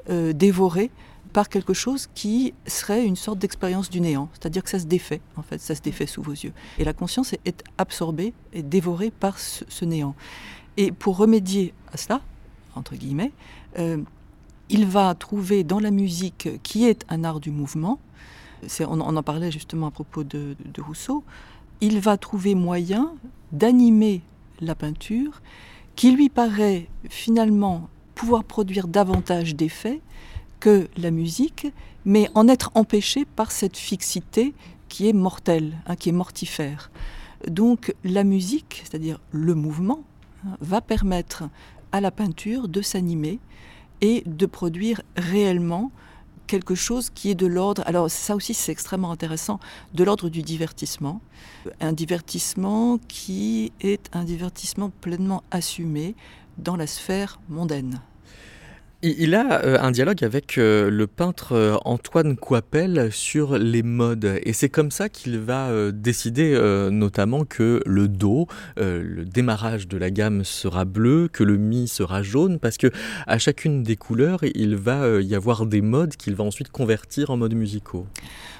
euh, 0.09 0.33
dévoré 0.33 0.91
par 1.33 1.49
quelque 1.51 1.75
chose 1.75 2.09
qui 2.14 2.55
serait 2.67 3.05
une 3.05 3.17
sorte 3.17 3.39
d'expérience 3.39 3.91
du 3.91 4.01
néant, 4.01 4.31
c'est-à-dire 4.33 4.62
que 4.62 4.71
ça 4.71 4.79
se 4.79 4.87
défait, 4.87 5.21
en 5.37 5.43
fait, 5.43 5.61
ça 5.61 5.75
se 5.75 5.83
défait 5.83 6.07
sous 6.07 6.23
vos 6.23 6.33
yeux. 6.33 6.53
Et 6.79 6.85
la 6.85 6.95
conscience 6.95 7.35
est, 7.45 7.62
absorbée 7.77 8.33
et 8.55 8.62
dévorée 8.62 9.11
par 9.11 9.39
ce, 9.39 9.85
néant. 9.85 10.14
Et 10.79 10.93
pour 10.93 11.19
remédier 11.19 11.75
à 11.93 11.99
cela, 11.99 12.23
entre 12.75 12.95
guillemets, 12.95 13.33
euh, 13.79 13.99
il 14.69 14.87
va 14.87 15.14
trouver 15.14 15.64
dans 15.64 15.81
la 15.81 15.91
musique, 15.91 16.49
qui 16.62 16.87
est 16.87 17.05
un 17.09 17.25
art 17.25 17.41
du 17.41 17.51
mouvement, 17.51 17.99
on, 18.81 19.01
en 19.01 19.23
parlait 19.23 19.51
justement 19.51 19.89
à 19.89 19.91
propos 19.91 20.25
de 20.25 20.57
Rousseau, 20.79 21.25
il 21.81 22.01
va 22.01 22.17
trouver 22.17 22.55
moyen 22.55 23.12
d'animer 23.53 24.23
la 24.61 24.75
peinture 24.75 25.43
qui 25.95 26.11
lui 26.11 26.29
paraît 26.29 26.89
finalement 27.09 27.89
pouvoir 28.14 28.45
produire 28.45 28.89
davantage 28.89 29.55
d'effets 29.55 30.01
que 30.61 30.89
la 30.97 31.11
musique, 31.11 31.67
mais 32.05 32.29
en 32.35 32.49
être 32.49 32.71
empêché 32.75 33.25
par 33.25 33.51
cette 33.51 33.77
fixité 33.77 34.55
qui 34.89 35.09
est 35.09 35.12
mortelle, 35.12 35.77
hein, 35.87 35.97
qui 35.97 36.09
est 36.09 36.12
mortifère. 36.12 36.91
Donc 37.47 37.95
la 38.05 38.25
musique, 38.25 38.83
c'est-à-dire 38.85 39.21
le 39.33 39.55
mouvement, 39.55 40.03
hein, 40.47 40.57
va 40.61 40.81
permettre 40.81 41.45
à 41.93 42.01
la 42.01 42.11
peinture 42.11 42.69
de 42.69 42.81
s'animer 42.81 43.39
et 44.01 44.23
de 44.27 44.47
produire 44.47 45.03
réellement 45.17 45.91
quelque 46.47 46.75
chose 46.75 47.11
qui 47.11 47.31
est 47.31 47.35
de 47.35 47.47
l'ordre, 47.47 47.83
alors 47.87 48.11
ça 48.11 48.37
aussi 48.37 48.55
c'est 48.55 48.73
extrêmement 48.73 49.11
intéressant, 49.11 49.59
de 49.95 50.05
l'ordre 50.05 50.29
du 50.29 50.43
divertissement. 50.43 51.21
Un 51.81 51.93
divertissement 51.93 52.99
qui 53.09 53.73
est 53.81 54.09
un 54.13 54.25
divertissement 54.25 54.91
pleinement 55.01 55.43
assumé 55.51 56.15
dans 56.59 56.77
la 56.77 56.87
sphère 56.87 57.41
mondaine. 57.49 58.01
Il 59.07 59.37
a 59.37 59.63
euh, 59.63 59.79
un 59.81 59.93
dialogue 59.93 60.25
avec 60.25 60.59
euh, 60.59 60.91
le 60.91 61.07
peintre 61.07 61.53
euh, 61.53 61.77
Antoine 61.85 62.37
Coipel 62.37 63.13
sur 63.13 63.57
les 63.57 63.85
modes 63.85 64.41
et 64.43 64.53
c'est 64.53 64.69
comme 64.69 64.91
ça 64.91 65.09
qu'il 65.09 65.39
va 65.39 65.71
décider 65.93 66.59
notamment 66.91 67.45
que 67.45 67.83
le 67.87 68.09
Do, 68.09 68.47
le 68.77 69.25
démarrage 69.25 69.87
de 69.89 69.97
la 69.97 70.11
gamme 70.11 70.45
sera 70.45 70.85
bleu, 70.85 71.29
que 71.33 71.45
le 71.45 71.57
Mi 71.57 71.89
sera 71.89 72.23
jaune 72.23 72.59
parce 72.59 72.77
que 72.77 72.91
à 73.27 73.39
chacune 73.39 73.83
des 73.83 73.97
couleurs 73.97 74.41
il 74.55 74.77
va 74.77 75.21
y 75.21 75.35
avoir 75.35 75.67
des 75.67 75.83
modes 75.83 76.17
qu'il 76.17 76.35
va 76.35 76.45
ensuite 76.45 76.71
convertir 76.71 77.31
en 77.31 77.37
modes 77.37 77.55
musicaux. 77.55 78.07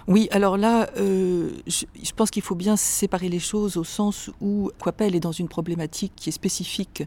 Oui, 0.09 0.28
alors 0.30 0.57
là, 0.57 0.88
je, 0.97 1.49
je, 1.66 2.12
pense 2.14 2.30
qu'il 2.30 2.42
faut 2.42 2.55
bien 2.55 2.76
séparer 2.76 3.28
les 3.28 3.40
choses 3.40 3.76
au 3.76 3.82
sens 3.82 4.30
où 4.40 4.70
Coipel 4.78 5.16
est 5.16 5.20
dans 5.20 5.32
une 5.32 5.49
problématique 5.49 6.12
qui 6.14 6.28
est 6.28 6.32
spécifique 6.32 7.03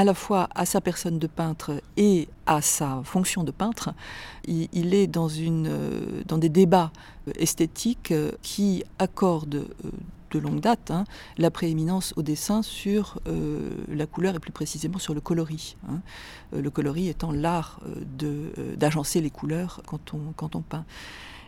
à 0.00 0.04
la 0.04 0.14
fois 0.14 0.48
à 0.54 0.64
sa 0.64 0.80
personne 0.80 1.18
de 1.18 1.26
peintre 1.26 1.82
et 1.98 2.26
à 2.46 2.62
sa 2.62 3.02
fonction 3.04 3.44
de 3.44 3.50
peintre. 3.50 3.90
Il, 4.46 4.94
est 4.94 5.14
euh, 5.14 6.22
dans 6.26 6.38
des 6.38 6.48
débats 6.48 6.90
esthétiques 7.34 8.10
euh, 8.10 8.32
qui 8.40 8.82
accordent 8.98 9.66
euh, 9.84 9.90
de 10.30 10.38
longue 10.38 10.60
date 10.60 10.90
hein, 10.90 11.04
la 11.36 11.50
prééminence 11.50 12.14
au 12.16 12.22
dessin 12.22 12.62
sur 12.62 13.20
la 13.88 14.06
couleur 14.06 14.36
et 14.36 14.38
plus 14.38 14.52
précisément 14.52 15.00
sur 15.00 15.12
le 15.12 15.20
coloris. 15.20 15.76
Hein. 15.88 16.00
le 16.52 16.70
coloris 16.70 17.08
étant 17.08 17.32
l'art 17.32 17.80
d'agencer 18.76 19.20
les 19.20 19.30
couleurs 19.30 19.82
quand 19.86 20.14
on, 20.14 20.62
peint. 20.62 20.84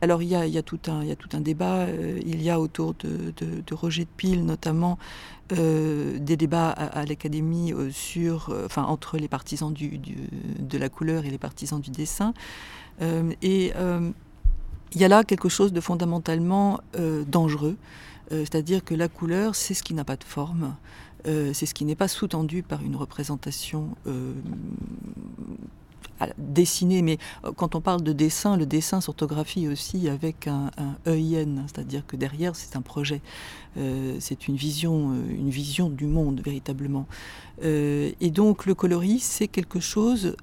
Alors 0.00 0.20
il 0.20 0.30
y 0.30 0.34
a, 0.34 0.46
il 0.48 0.52
y 0.52 0.58
a, 0.58 0.64
tout, 0.64 0.80
un, 0.88 1.02
il 1.02 1.08
y 1.10 1.12
a 1.12 1.16
tout 1.16 1.28
un 1.34 1.40
débat, 1.40 1.86
il 2.26 2.42
y 2.42 2.50
a 2.50 2.58
autour 2.58 2.94
de, 2.94 3.32
de 3.36 3.74
Roger 3.74 4.02
de 4.02 4.10
Pile 4.16 4.44
notamment 4.44 4.98
euh, 5.58 6.18
des 6.18 6.36
débats 6.36 6.70
à, 6.70 7.04
l'Académie 7.04 7.72
euh, 7.72 7.90
sur, 7.90 8.50
euh, 8.50 8.66
enfin, 8.66 8.84
entre 8.84 9.18
les 9.18 9.28
partisans 9.28 9.72
de 9.72 10.78
la 10.78 10.88
couleur 10.88 11.24
et 11.24 11.30
les 11.30 11.38
partisans 11.38 11.80
du 11.80 11.90
dessin. 11.90 12.32
et 13.00 13.72
il 14.94 15.00
y 15.00 15.04
a 15.04 15.08
là 15.08 15.24
quelque 15.24 15.48
chose 15.48 15.72
de 15.72 15.80
fondamentalement 15.80 16.80
dangereux, 17.26 17.76
c'est-à-dire 18.30 18.84
que 18.84 18.94
la 18.94 19.08
couleur, 19.08 19.54
c'est 19.54 19.74
ce 19.74 19.82
qui 19.82 19.94
n'a 19.94 20.04
pas 20.04 20.16
de 20.16 20.24
forme. 20.24 20.76
c'est 21.24 21.66
ce 21.66 21.74
qui 21.74 21.84
n'est 21.84 21.96
pas 21.96 22.08
sous-tendu 22.08 22.62
par 22.62 22.82
une 22.82 22.96
représentation 22.96 23.96
dessiner, 26.38 27.02
mais 27.02 27.18
euh, 27.44 27.52
quand 27.52 27.74
on 27.74 27.80
parle 27.80 28.02
de 28.02 28.12
dessin, 28.12 28.56
le 28.56 28.66
dessin 28.66 29.00
s'orthographie 29.00 29.68
aussi 29.68 30.08
avec 30.08 30.46
un, 30.46 30.70
un 30.76 31.12
EIN, 31.12 31.66
c'est-à-dire 31.66 32.06
que 32.06 32.16
derrière 32.16 32.56
c'est 32.56 32.76
un 32.76 32.82
projet, 32.82 33.20
euh, 33.76 34.16
c'est 34.20 34.48
une 34.48 34.56
vision, 34.56 35.12
euh, 35.12 35.34
une 35.38 35.50
vision 35.50 35.88
du 35.90 36.06
monde 36.06 36.40
véritablement. 36.44 37.06
et 37.62 38.30
donc 38.30 38.66
le 38.66 38.74
coloris, 38.74 39.20
c'est 39.20 39.46
quelque 39.46 39.78
chose 39.78 40.36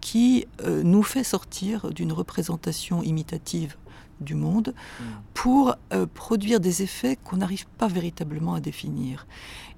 qui 0.00 0.46
nous 0.84 1.02
fait 1.02 1.24
sortir 1.24 1.90
d'une 1.90 2.12
représentation 2.12 3.02
imitative 3.02 3.76
du 4.20 4.34
monde 4.34 4.74
mm. 4.74 5.04
pour 5.34 5.76
produire 6.14 6.58
des 6.60 6.82
effets 6.82 7.16
qu'on 7.16 7.38
n'arrive 7.38 7.66
pas 7.76 7.88
véritablement 7.88 8.54
à 8.54 8.60
définir. 8.60 9.26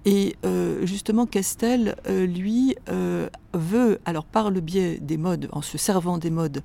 Et 0.07 0.37
euh, 0.47 0.87
justement, 0.87 1.27
Castel, 1.27 1.95
euh, 2.09 2.27
lui, 2.27 2.75
euh, 2.89 3.29
veut, 3.53 4.01
alors 4.07 4.25
par 4.25 4.51
le 4.51 4.61
biais 4.61 4.99
des 4.99 5.19
modes, 5.19 5.49
en 5.53 5.61
se 5.61 5.77
servant 5.77 6.17
des 6.17 6.31
modes, 6.31 6.63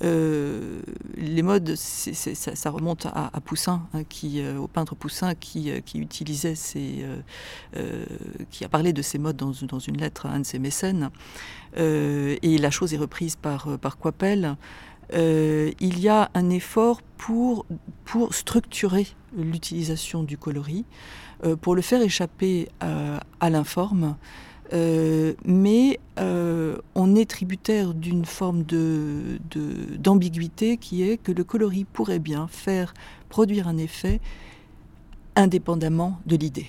les 0.00 1.42
modes, 1.42 1.74
ça, 1.74 2.70
remonte 2.70 3.06
à, 3.06 3.32
Poussin, 3.44 3.82
hein, 3.92 4.04
qui, 4.04 4.40
au 4.46 4.68
peintre 4.68 4.94
Poussin, 4.94 5.34
qui, 5.34 5.72
qui 5.84 5.98
utilisait 5.98 6.54
ces, 6.54 7.04
qui 8.50 8.64
a 8.64 8.68
parlé 8.68 8.92
de 8.92 9.02
ces 9.02 9.18
modes 9.18 9.36
dans, 9.36 9.52
dans, 9.62 9.80
une 9.80 9.96
lettre 9.96 10.26
à 10.26 10.30
un 10.30 10.38
de 10.38 10.46
ses 10.46 10.60
mécènes. 10.60 11.10
et 11.76 12.58
la 12.58 12.70
chose 12.70 12.94
est 12.94 12.98
reprise 12.98 13.34
par, 13.34 13.76
par 13.80 13.98
Coipel. 13.98 14.56
Il 15.12 16.00
y 16.00 16.08
a 16.08 16.30
un 16.34 16.50
effort 16.50 17.02
pour, 17.16 17.66
pour 18.04 18.34
structurer 18.34 19.06
l'utilisation 19.36 20.22
du 20.22 20.38
coloris. 20.38 20.84
Euh, 21.44 21.54
pour 21.54 21.76
le 21.76 21.82
faire 21.82 22.02
échapper 22.02 22.68
euh, 22.82 23.16
à 23.38 23.50
l'informe. 23.50 24.16
Euh, 24.72 25.34
mais 25.44 26.00
on 26.94 27.14
est 27.14 27.30
tributaire 27.30 27.94
d'une 27.94 28.24
forme 28.24 28.64
d'ambiguïté 29.98 30.76
qui 30.76 31.08
est 31.08 31.16
que 31.16 31.30
le 31.30 31.44
coloris 31.44 31.84
pourrait 31.84 32.18
bien 32.18 32.48
faire 32.48 32.92
produire 33.28 33.68
un 33.68 33.76
effet 33.76 34.20
indépendamment 35.36 36.18
de 36.26 36.36
l'idée. 36.36 36.66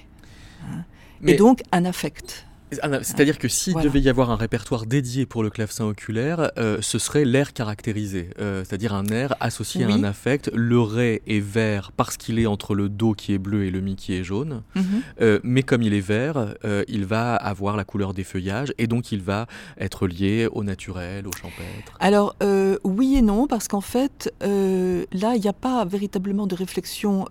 Hein. 0.64 0.84
Et 1.26 1.36
donc 1.36 1.64
un 1.72 1.84
affect. 1.84 2.46
Ah, 2.82 3.04
c'est-à-dire 3.04 3.40
que 3.40 3.48
s'il 3.48 3.76
devait 3.76 4.02
y 4.02 4.10
avoir 4.10 4.30
un 4.30 4.36
répertoire 4.36 4.86
dédié 4.86 5.26
pour 5.26 5.42
le 5.42 5.50
clavecin 5.50 5.86
oculaire, 5.86 6.52
euh, 6.58 6.78
ce 6.82 7.00
serait 7.00 7.26
l'air 7.26 7.54
caractérisé, 7.54 8.30
euh, 8.40 8.64
c'est-à-dire 8.64 8.94
un 8.94 9.06
air 9.08 9.36
associé 9.40 9.86
à 9.86 9.88
un 9.88 10.04
affect. 10.04 10.52
Le 10.54 10.80
ré 10.80 11.22
est 11.26 11.40
vert 11.40 11.92
parce 11.96 12.18
qu'il 12.18 12.38
est 12.38 12.46
entre 12.46 12.76
le 12.76 12.90
do 12.90 13.14
qui 13.14 13.34
est 13.34 13.40
bleu 13.40 13.66
et 13.66 13.72
le 13.72 13.82
mi 13.82 13.96
qui 13.96 14.14
est 14.14 14.24
jaune, 14.24 14.62
mhm. 14.76 14.84
euh, 15.22 15.40
mais 15.44 15.64
comme 15.64 15.82
il 15.82 15.94
est 15.94 16.00
vert, 16.00 16.54
il 16.88 17.06
va 17.06 17.36
avoir 17.36 17.76
la 17.76 17.84
couleur 17.84 18.14
des 18.14 18.24
feuillages 18.24 18.74
et 18.78 18.88
donc 18.88 19.12
il 19.12 19.22
va 19.22 19.48
être 19.80 20.08
lié 20.08 20.48
au 20.52 20.64
naturel, 20.64 21.28
au 21.28 21.32
champêtre. 21.32 21.98
Alors 22.00 22.36
oui 22.84 23.16
et 23.16 23.22
non, 23.22 23.48
parce 23.48 23.68
qu'en 23.68 23.82
fait, 23.82 24.32
là, 24.42 25.36
il 25.36 25.42
n'y 25.42 25.48
a 25.48 25.54
pas 25.54 25.86
véritablement 25.86 26.48
de 26.48 26.56
réflexion 26.56 27.26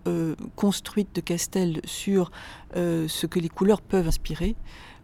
construite 0.57 1.15
de 1.15 1.21
Castel 1.21 1.81
sur 1.85 2.31
ce 2.75 3.27
que 3.27 3.39
les 3.39 3.49
couleurs 3.49 3.81
peuvent 3.81 4.09
inspirer. 4.09 4.57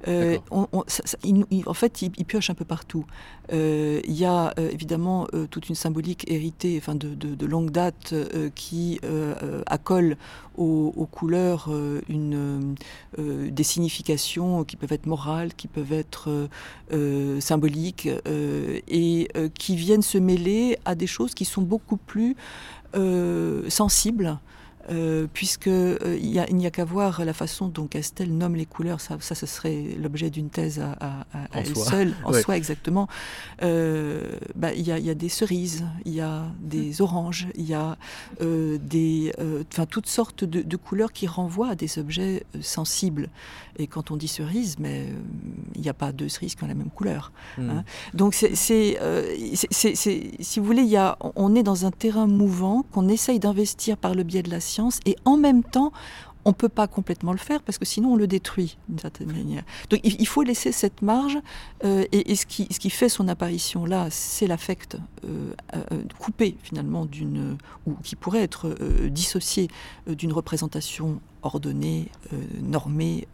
Euh, 0.08 0.38
en 0.50 1.74
fait, 1.74 2.02
il, 2.02 2.12
pioche 2.24 2.50
un 2.50 2.54
peu 2.54 2.64
partout. 2.64 3.04
Euh, 3.52 4.00
il 4.04 4.14
y 4.14 4.24
a 4.24 4.52
euh, 4.58 4.70
évidemment 4.70 5.26
toute 5.50 5.68
une 5.68 5.74
symbolique 5.74 6.24
héritée, 6.30 6.76
enfin 6.78 6.94
de, 6.94 7.46
longue 7.46 7.70
date, 7.70 8.14
qui 8.54 9.00
accole 9.66 10.16
aux, 10.56 11.08
couleurs 11.10 11.70
des 12.08 13.62
significations 13.62 14.64
qui 14.64 14.76
peuvent 14.76 14.92
être 14.92 15.06
morales, 15.06 15.54
qui 15.54 15.68
peuvent 15.68 15.92
être 15.92 16.48
symboliques, 17.40 18.08
et 18.26 19.28
qui 19.58 19.76
viennent 19.76 20.02
se 20.02 20.18
mêler 20.18 20.78
à 20.84 20.94
des 20.94 21.06
choses 21.06 21.34
qui 21.34 21.44
sont 21.44 21.62
beaucoup 21.62 21.96
plus 21.96 22.36
sensibles. 23.68 24.38
Euh, 24.90 25.26
puisque 25.32 25.68
euh, 25.68 26.18
il 26.20 26.30
n'y 26.30 26.66
a, 26.66 26.70
qu'à 26.70 26.84
voir 26.84 27.24
la 27.24 27.32
façon 27.32 27.68
dont 27.68 27.86
Castel 27.86 28.36
nomme 28.36 28.54
les 28.54 28.66
couleurs, 28.66 29.00
ça, 29.00 29.16
ça 29.20 29.34
ce 29.34 29.46
serait 29.46 29.96
l'objet 29.98 30.28
d'une 30.28 30.50
thèse 30.50 30.80
à, 30.80 31.26
elle 31.52 31.74
seule, 31.74 32.14
en 32.24 32.32
soi 32.34 32.56
exactement. 32.56 33.08
Euh, 33.62 34.38
bah, 34.54 34.74
il 34.74 34.86
y, 34.86 35.10
a 35.10 35.14
des 35.14 35.28
cerises, 35.28 35.84
il 36.04 36.12
y 36.12 36.20
a 36.20 36.44
des 36.60 37.00
oranges, 37.00 37.48
il 37.54 37.64
y 37.64 37.74
a 37.74 37.96
des, 38.40 39.32
enfin 39.72 39.86
toutes 39.86 40.08
sortes 40.08 40.44
de, 40.44 40.76
couleurs 40.76 41.12
qui 41.12 41.26
renvoient 41.26 41.70
à 41.70 41.74
des 41.74 41.98
objets 41.98 42.44
sensibles. 42.60 43.28
Et 43.76 43.86
quand 43.88 44.12
on 44.12 44.16
dit 44.16 44.28
cerise, 44.28 44.76
mais 44.78 45.08
il 45.74 45.80
n'y 45.80 45.88
a 45.88 45.94
pas 45.94 46.12
deux 46.12 46.28
cerises 46.28 46.54
qui 46.54 46.62
ont 46.62 46.68
la 46.68 46.74
même 46.74 46.90
couleur. 46.90 47.32
Hmm. 47.58 47.70
Hein. 47.70 47.84
Donc 48.12 48.34
c'est, 48.34 48.54
si 48.54 48.96
vous 50.60 50.64
voulez, 50.64 50.82
il 50.82 50.88
y 50.88 50.96
a, 50.96 51.16
on 51.20 51.54
est 51.54 51.62
dans 51.62 51.86
un 51.86 51.90
terrain 51.90 52.26
mouvant 52.26 52.84
qu'on 52.92 53.08
essaye 53.08 53.40
d'investir 53.40 53.96
par 53.96 54.14
le 54.14 54.22
biais 54.22 54.42
de 54.42 54.50
la 54.50 54.60
science 54.60 54.73
et 55.06 55.16
en 55.24 55.36
même 55.36 55.62
temps, 55.62 55.92
on 56.44 56.50
ne 56.50 56.54
peut 56.54 56.68
pas 56.68 56.86
complètement 56.86 57.32
le 57.32 57.38
faire 57.38 57.62
parce 57.62 57.78
que 57.78 57.84
sinon 57.84 58.12
on 58.12 58.16
le 58.16 58.26
détruit 58.26 58.76
d'une 58.88 58.98
certaine 58.98 59.32
manière. 59.32 59.62
Donc 59.90 60.00
il 60.02 60.26
faut 60.26 60.42
laisser 60.42 60.72
cette 60.72 61.02
marge 61.02 61.38
euh, 61.84 62.04
et, 62.12 62.34
ce, 62.34 62.46
qui, 62.46 62.66
ce, 62.70 62.78
qui, 62.78 62.90
fait 62.90 63.08
son 63.08 63.28
apparition 63.28 63.86
là, 63.86 64.08
c'est 64.10 64.46
l'affect 64.46 64.96
euh, 65.24 65.52
euh, 65.74 66.02
coupé 66.18 66.56
finalement 66.62 67.06
d'une 67.06 67.56
ou 67.86 67.94
qui 68.02 68.16
pourrait 68.16 68.42
être 68.42 68.74
dissocié 69.08 69.68
d'une 70.06 70.32
représentation 70.32 71.20
ordonnée, 71.42 72.08
normée, 72.62 73.28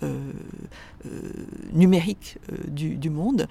numérique 1.72 2.38
du, 2.66 2.96
du, 2.96 3.08
monde, 3.08 3.46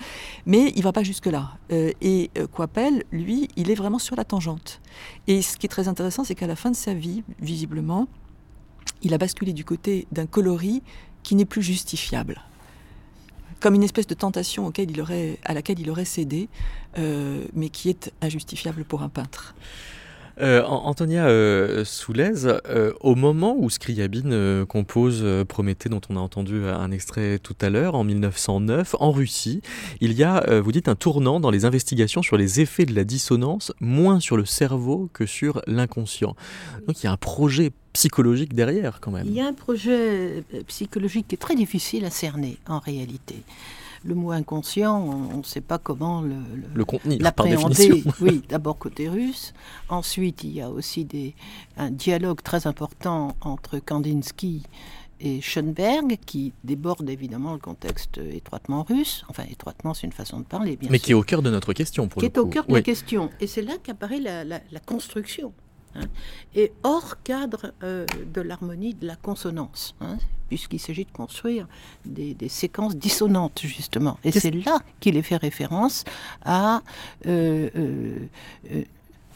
mais 0.45 0.73
il 0.75 0.83
va 0.83 0.91
pas 0.91 1.03
jusque 1.03 1.27
là. 1.27 1.57
et 1.69 2.29
Coipel, 2.51 3.05
lui, 3.13 3.47
il 3.55 3.71
est 3.71 3.75
vraiment 3.75 3.99
sur 3.99 4.17
la 4.17 4.25
tangente. 4.25 4.81
Et 5.27 5.41
ce 5.41 5.55
qui 5.55 5.65
est 5.65 5.69
très 5.69 5.87
intéressant, 5.87 6.25
c'est 6.25 6.35
qu'à 6.35 6.47
la 6.47 6.57
fin 6.57 6.71
de 6.71 6.75
sa 6.75 6.93
vie, 6.93 7.23
visiblement, 7.39 8.09
il 9.01 9.13
a 9.13 9.17
basculé 9.17 9.53
du 9.53 9.65
côté 9.65 10.07
d'un 10.11 10.25
coloris 10.25 10.81
qui 11.23 11.35
n'est 11.35 11.45
plus 11.45 11.61
justifiable. 11.61 12.41
comme 13.59 13.75
une 13.75 13.83
espèce 13.83 14.07
de 14.07 14.13
tentation 14.13 14.67
auquel 14.67 14.89
il 14.89 15.01
aurait, 15.01 15.37
à 15.43 15.53
laquelle 15.53 15.79
il 15.81 15.89
aurait 15.89 16.05
cédé, 16.05 16.47
mais 16.97 17.69
qui 17.69 17.89
est 17.89 18.13
injustifiable 18.21 18.85
pour 18.85 19.01
un 19.01 19.09
peintre. 19.09 19.53
Euh, 20.41 20.63
Antonia 20.63 21.27
euh, 21.27 21.83
Soulez, 21.83 22.45
euh, 22.45 22.93
au 23.01 23.15
moment 23.15 23.55
où 23.57 23.69
Scriabine 23.69 24.31
euh, 24.31 24.65
compose 24.65 25.25
Prométhée, 25.47 25.89
dont 25.89 26.01
on 26.09 26.15
a 26.15 26.19
entendu 26.19 26.65
un 26.65 26.91
extrait 26.91 27.39
tout 27.39 27.55
à 27.61 27.69
l'heure, 27.69 27.95
en 27.95 28.03
1909, 28.03 28.95
en 28.99 29.11
Russie, 29.11 29.61
il 29.99 30.13
y 30.13 30.23
a, 30.23 30.61
vous 30.61 30.71
dites, 30.71 30.87
un 30.87 30.95
tournant 30.95 31.39
dans 31.39 31.51
les 31.51 31.65
investigations 31.65 32.21
sur 32.21 32.37
les 32.37 32.61
effets 32.61 32.85
de 32.85 32.95
la 32.95 33.03
dissonance, 33.03 33.73
moins 33.79 34.19
sur 34.19 34.37
le 34.37 34.45
cerveau 34.45 35.09
que 35.13 35.25
sur 35.25 35.61
l'inconscient. 35.67 36.35
Donc 36.87 37.01
il 37.01 37.05
y 37.05 37.07
a 37.07 37.11
un 37.11 37.17
projet 37.17 37.71
psychologique 37.93 38.53
derrière 38.53 38.99
quand 38.99 39.11
même. 39.11 39.25
Il 39.27 39.33
y 39.33 39.41
a 39.41 39.47
un 39.47 39.53
projet 39.53 40.43
psychologique 40.67 41.27
qui 41.27 41.35
est 41.35 41.39
très 41.39 41.55
difficile 41.55 42.05
à 42.05 42.09
cerner 42.09 42.57
en 42.67 42.79
réalité 42.79 43.43
le 44.03 44.15
mot 44.15 44.31
inconscient, 44.31 44.97
on 44.97 45.37
ne 45.37 45.43
sait 45.43 45.61
pas 45.61 45.77
comment 45.77 46.21
le, 46.21 46.35
le, 46.73 46.85
contenir, 46.85 47.19
l'appréhender. 47.21 48.03
Oui, 48.21 48.41
d'abord 48.47 48.77
côté 48.77 49.09
russe. 49.09 49.53
Ensuite, 49.89 50.43
il 50.43 50.51
y 50.51 50.61
a 50.61 50.69
aussi 50.69 51.05
des, 51.05 51.35
un 51.77 51.91
dialogue 51.91 52.41
très 52.41 52.67
important 52.67 53.35
entre 53.41 53.79
Kandinsky 53.79 54.63
et 55.19 55.41
Schoenberg, 55.41 56.17
qui 56.25 56.53
déborde 56.63 57.09
évidemment 57.09 57.53
le 57.53 57.59
contexte 57.59 58.19
étroitement 58.19 58.83
russe. 58.83 59.25
Enfin, 59.29 59.43
étroitement, 59.51 59.93
c'est 59.93 60.07
une 60.07 60.13
façon 60.13 60.39
de 60.39 60.45
parler, 60.45 60.77
bien 60.77 60.89
Mais 60.91 60.99
qui 60.99 61.11
est 61.11 61.15
au 61.15 61.23
cœur 61.23 61.41
de 61.41 61.49
notre 61.49 61.73
question, 61.73 62.07
pour 62.07 62.21
qui 62.21 62.27
le 62.27 62.31
coup. 62.31 62.33
Qui 62.33 62.39
est 62.39 62.41
au 62.41 62.63
cœur 62.63 62.65
de 62.65 62.73
la 62.73 62.81
question. 62.81 63.29
Et 63.41 63.47
c'est 63.47 63.61
là 63.61 63.73
qu'apparaît 63.83 64.19
la, 64.19 64.45
la, 64.45 64.59
construction. 64.85 65.51
Hein, 65.95 66.05
et 66.55 66.71
hors 66.83 67.21
cadre 67.23 67.73
euh, 67.83 68.05
de 68.33 68.41
l'harmonie 68.41 68.93
de 68.93 69.07
la 69.07 69.15
consonance. 69.15 69.95
Hein 70.01 70.17
puisqu'il 70.49 70.79
s'agit 70.79 71.05
de 71.05 71.11
construire 71.11 71.67
des, 72.05 72.35
séquences 72.49 72.95
dissonantes, 72.95 73.61
justement. 73.63 74.17
Et 74.23 74.31
c'est 74.31 74.49
là 74.49 74.79
qu'il 74.99 75.15
est 75.15 75.21
fait 75.21 75.37
référence 75.37 76.05
à 76.43 76.81
euh, 77.27 77.69
euh, 77.75 78.83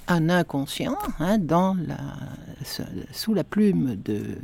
un 0.07 0.29
inconscient 0.29 0.97
hein, 1.19 1.37
dans 1.37 1.75
la, 1.75 1.97
sous 3.11 3.35
la 3.35 3.43
plume 3.43 3.95
de, 3.95 4.39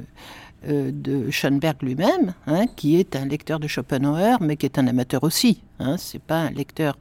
de 0.68 1.32
Schoenberg 1.32 1.78
lui-même, 1.82 2.36
hein, 2.46 2.68
qui 2.76 2.98
est 2.98 3.16
un 3.16 3.26
lecteur 3.26 3.60
de 3.60 3.68
Schopenhauer, 3.68 4.38
mais 4.40 4.56
qui 4.56 4.68
est 4.68 4.78
un 4.78 4.86
amateur 4.86 5.24
aussi. 5.24 5.64
Hein, 5.80 5.98
c'est 5.98 6.22
pas 6.22 6.42
un 6.42 6.52
lecteur 6.52 6.98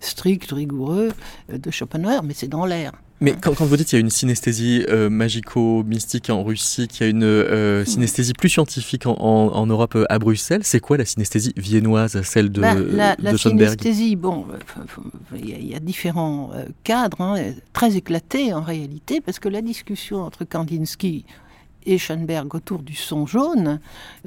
strict, 0.00 0.50
rigoureux 0.52 1.12
de 1.48 1.70
Schopenhauer, 1.70 2.22
mais 2.22 2.34
c'est 2.34 2.48
dans 2.48 2.66
l'air. 2.66 2.92
Mais 3.20 3.34
quand, 3.40 3.54
vous 3.54 3.76
dites 3.78 3.88
qu'il 3.88 3.96
y 3.96 4.00
a 4.00 4.04
une 4.04 4.10
synesthésie 4.10 4.84
euh, 4.90 5.08
magico-mystique 5.08 6.28
en 6.28 6.44
Russie, 6.44 6.86
qu'il 6.86 7.06
y 7.06 7.08
a 7.08 7.10
une 7.10 7.22
euh, 7.24 7.82
hmm. 7.82 7.86
synesthésie 7.86 8.34
plus 8.34 8.50
scientifique 8.50 9.06
en, 9.06 9.66
Europe 9.66 9.94
euh, 9.96 10.04
à 10.10 10.18
Bruxelles, 10.18 10.64
c'est 10.64 10.80
quoi 10.80 10.98
la 10.98 11.06
synesthésie 11.06 11.54
viennoise, 11.56 12.20
celle 12.22 12.52
de, 12.52 12.60
bah, 12.60 12.74
la, 12.74 13.16
la 13.18 13.38
synesthésie, 13.38 14.16
bon, 14.16 14.46
il 15.34 15.66
y, 15.66 15.74
a 15.74 15.80
différents 15.80 16.50
cadres 16.84 17.22
hein, 17.22 17.36
très 17.72 17.96
éclatés 17.96 18.52
en 18.52 18.60
réalité, 18.60 19.22
parce 19.22 19.38
que 19.38 19.48
la 19.48 19.62
discussion 19.62 20.22
entre 20.22 20.44
Kandinsky 20.44 21.24
et 21.86 21.98
Schoenberg 21.98 22.54
autour 22.54 22.82
du 22.82 22.94
son 22.94 23.26
jaune, 23.26 23.80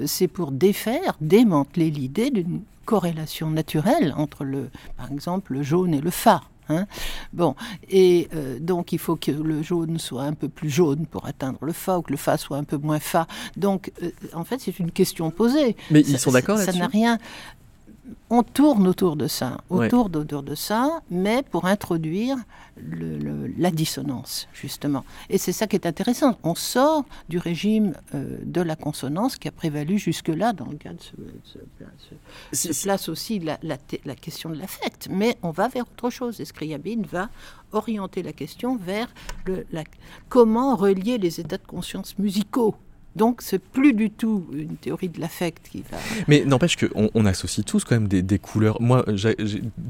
c'est 0.06 0.28
pour 0.28 0.52
défaire, 0.52 1.16
démanteler 1.22 1.92
l'idée 1.92 2.32
d'une 2.32 2.62
corrélation 2.86 3.52
naturelle 3.52 4.14
entre 4.18 4.44
le, 4.44 4.70
par 4.98 5.12
exemple, 5.12 5.54
le 5.54 5.64
jaune 5.64 5.94
et 5.94 6.02
le 6.02 6.10
fa. 6.10 6.42
Hein. 6.72 6.86
bon, 7.34 7.56
et 7.90 8.30
euh, 8.36 8.60
donc 8.60 8.94
il 8.94 9.00
faut 9.00 9.16
que 9.16 9.32
le 9.32 9.64
jaune 9.64 9.98
soit 9.98 10.22
un 10.22 10.34
peu 10.34 10.48
plus 10.48 10.70
jaune 10.70 11.08
pour 11.08 11.26
atteindre 11.26 11.58
le 11.62 11.74
Fa, 11.74 11.98
ou 11.98 12.04
que 12.04 12.12
le 12.12 12.18
Fa 12.18 12.38
soit 12.38 12.58
un 12.58 12.64
peu 12.64 12.78
moins 12.78 13.00
Fa. 13.00 13.26
Donc, 13.58 13.92
euh, 14.04 14.12
en 14.34 14.44
fait, 14.44 14.62
c'est 14.62 14.78
une 14.78 14.92
question 14.92 15.32
posée. 15.32 15.76
Mais 15.90 16.02
ils 16.02 16.20
sont 16.20 16.32
d'accord 16.32 16.58
là-dessus? 16.58 16.78
Ça 16.78 16.80
n'a 16.80 16.88
rien 16.88 17.18
on 18.30 18.44
tourne 18.44 18.88
autour 18.88 19.16
de 19.16 19.28
ça, 19.28 19.58
autour 19.70 20.10
de 20.10 20.56
ça, 20.56 21.02
mais 21.10 21.44
pour 21.44 21.66
introduire 21.66 22.38
la 23.58 23.72
dissonance, 23.72 24.48
justement. 24.54 25.04
Et 25.30 25.38
c'est 25.38 25.52
ça 25.52 25.68
qui 25.68 25.76
est 25.76 25.86
intéressant. 25.86 26.38
On 26.44 26.56
sort 26.56 27.04
du 27.28 27.38
régime 27.38 27.94
euh, 28.14 28.38
de 28.44 28.62
la 28.62 28.76
consonance 28.76 29.36
qui 29.36 29.48
a 29.48 29.52
prévalu 29.52 29.98
jusque-là, 29.98 30.54
dans 30.54 30.66
le 30.66 30.78
cas 30.78 30.94
de 30.94 31.02
ce, 32.54 32.74
se 32.74 32.84
place 32.84 33.10
aussi 33.10 33.40
la, 33.40 33.78
question 34.16 34.50
de 34.50 34.56
l'affect, 34.56 35.08
mais 35.12 35.38
on 35.44 35.52
va 35.52 35.68
vers 35.68 35.84
autre 35.84 36.10
chose. 36.10 36.40
Et 36.40 36.46
Scriabine 36.46 37.06
va 37.06 37.30
orienter 37.72 38.24
la 38.24 38.34
question 38.34 38.78
vers 38.78 39.08
comment 40.30 40.76
relier 40.76 41.18
les 41.18 41.40
états 41.40 41.58
de 41.58 41.68
conscience 41.68 42.18
musicaux 42.18 42.76
donc 43.16 43.42
c'est 43.42 43.60
plus 43.60 43.94
du 43.94 44.12
tout 44.12 44.46
une 44.54 44.78
théorie 44.78 45.10
de 45.10 45.20
l'affect 45.20 45.68
qui 45.72 45.84
va. 45.92 45.98
Mais 46.28 46.46
n'empêche 46.46 46.78
qu'on 46.78 47.10
on 47.14 47.26
associe 47.26 47.66
tous 47.66 47.84
quand 47.84 47.96
même 47.96 48.08
des, 48.08 48.40
couleurs. 48.40 48.82
Moi, 48.82 49.06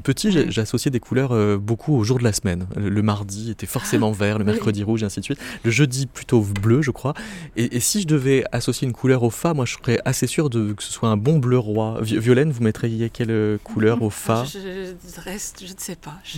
petit, 0.02 0.50
j'associais 0.50 0.90
des 0.90 1.00
couleurs 1.00 1.32
euh, 1.32 1.58
beaucoup 1.58 1.94
au 1.94 2.04
jour 2.04 2.18
de 2.18 2.24
la 2.24 2.32
semaine. 2.32 2.66
Le, 2.76 3.02
mardi 3.02 3.50
était 3.50 3.66
forcément 3.66 4.10
vert, 4.12 4.38
le 4.38 4.44
mercredi 4.44 4.82
rouge, 4.82 5.02
et 5.02 5.06
ainsi 5.06 5.20
de 5.20 5.24
suite. 5.24 5.38
Le 5.64 5.70
jeudi 5.70 6.06
plutôt 6.06 6.40
bleu, 6.40 6.82
je 6.82 6.90
crois. 6.90 7.14
Et, 7.56 7.80
si 7.80 8.02
je 8.02 8.06
devais 8.06 8.44
associer 8.52 8.86
une 8.86 8.92
couleur 8.92 9.22
au 9.22 9.30
fa, 9.30 9.54
moi 9.54 9.64
je 9.64 9.74
serais 9.74 9.98
assez 10.04 10.26
sûr 10.26 10.50
de, 10.50 10.72
que 10.72 10.82
ce 10.82 10.92
soit 10.92 11.08
un 11.08 11.16
bon 11.16 11.38
bleu 11.38 11.58
roi. 11.58 11.98
Violaine, 12.02 12.50
vous 12.50 12.62
mettriez 12.62 13.10
quelle 13.10 13.30
euh, 13.30 13.58
couleur 13.62 14.02
au 14.02 14.10
fa? 14.10 14.44
Je, 14.44 15.20
reste, 15.20 15.64
je 15.66 15.72
ne 15.72 15.78
sais 15.78 15.96
pas. 15.96 16.18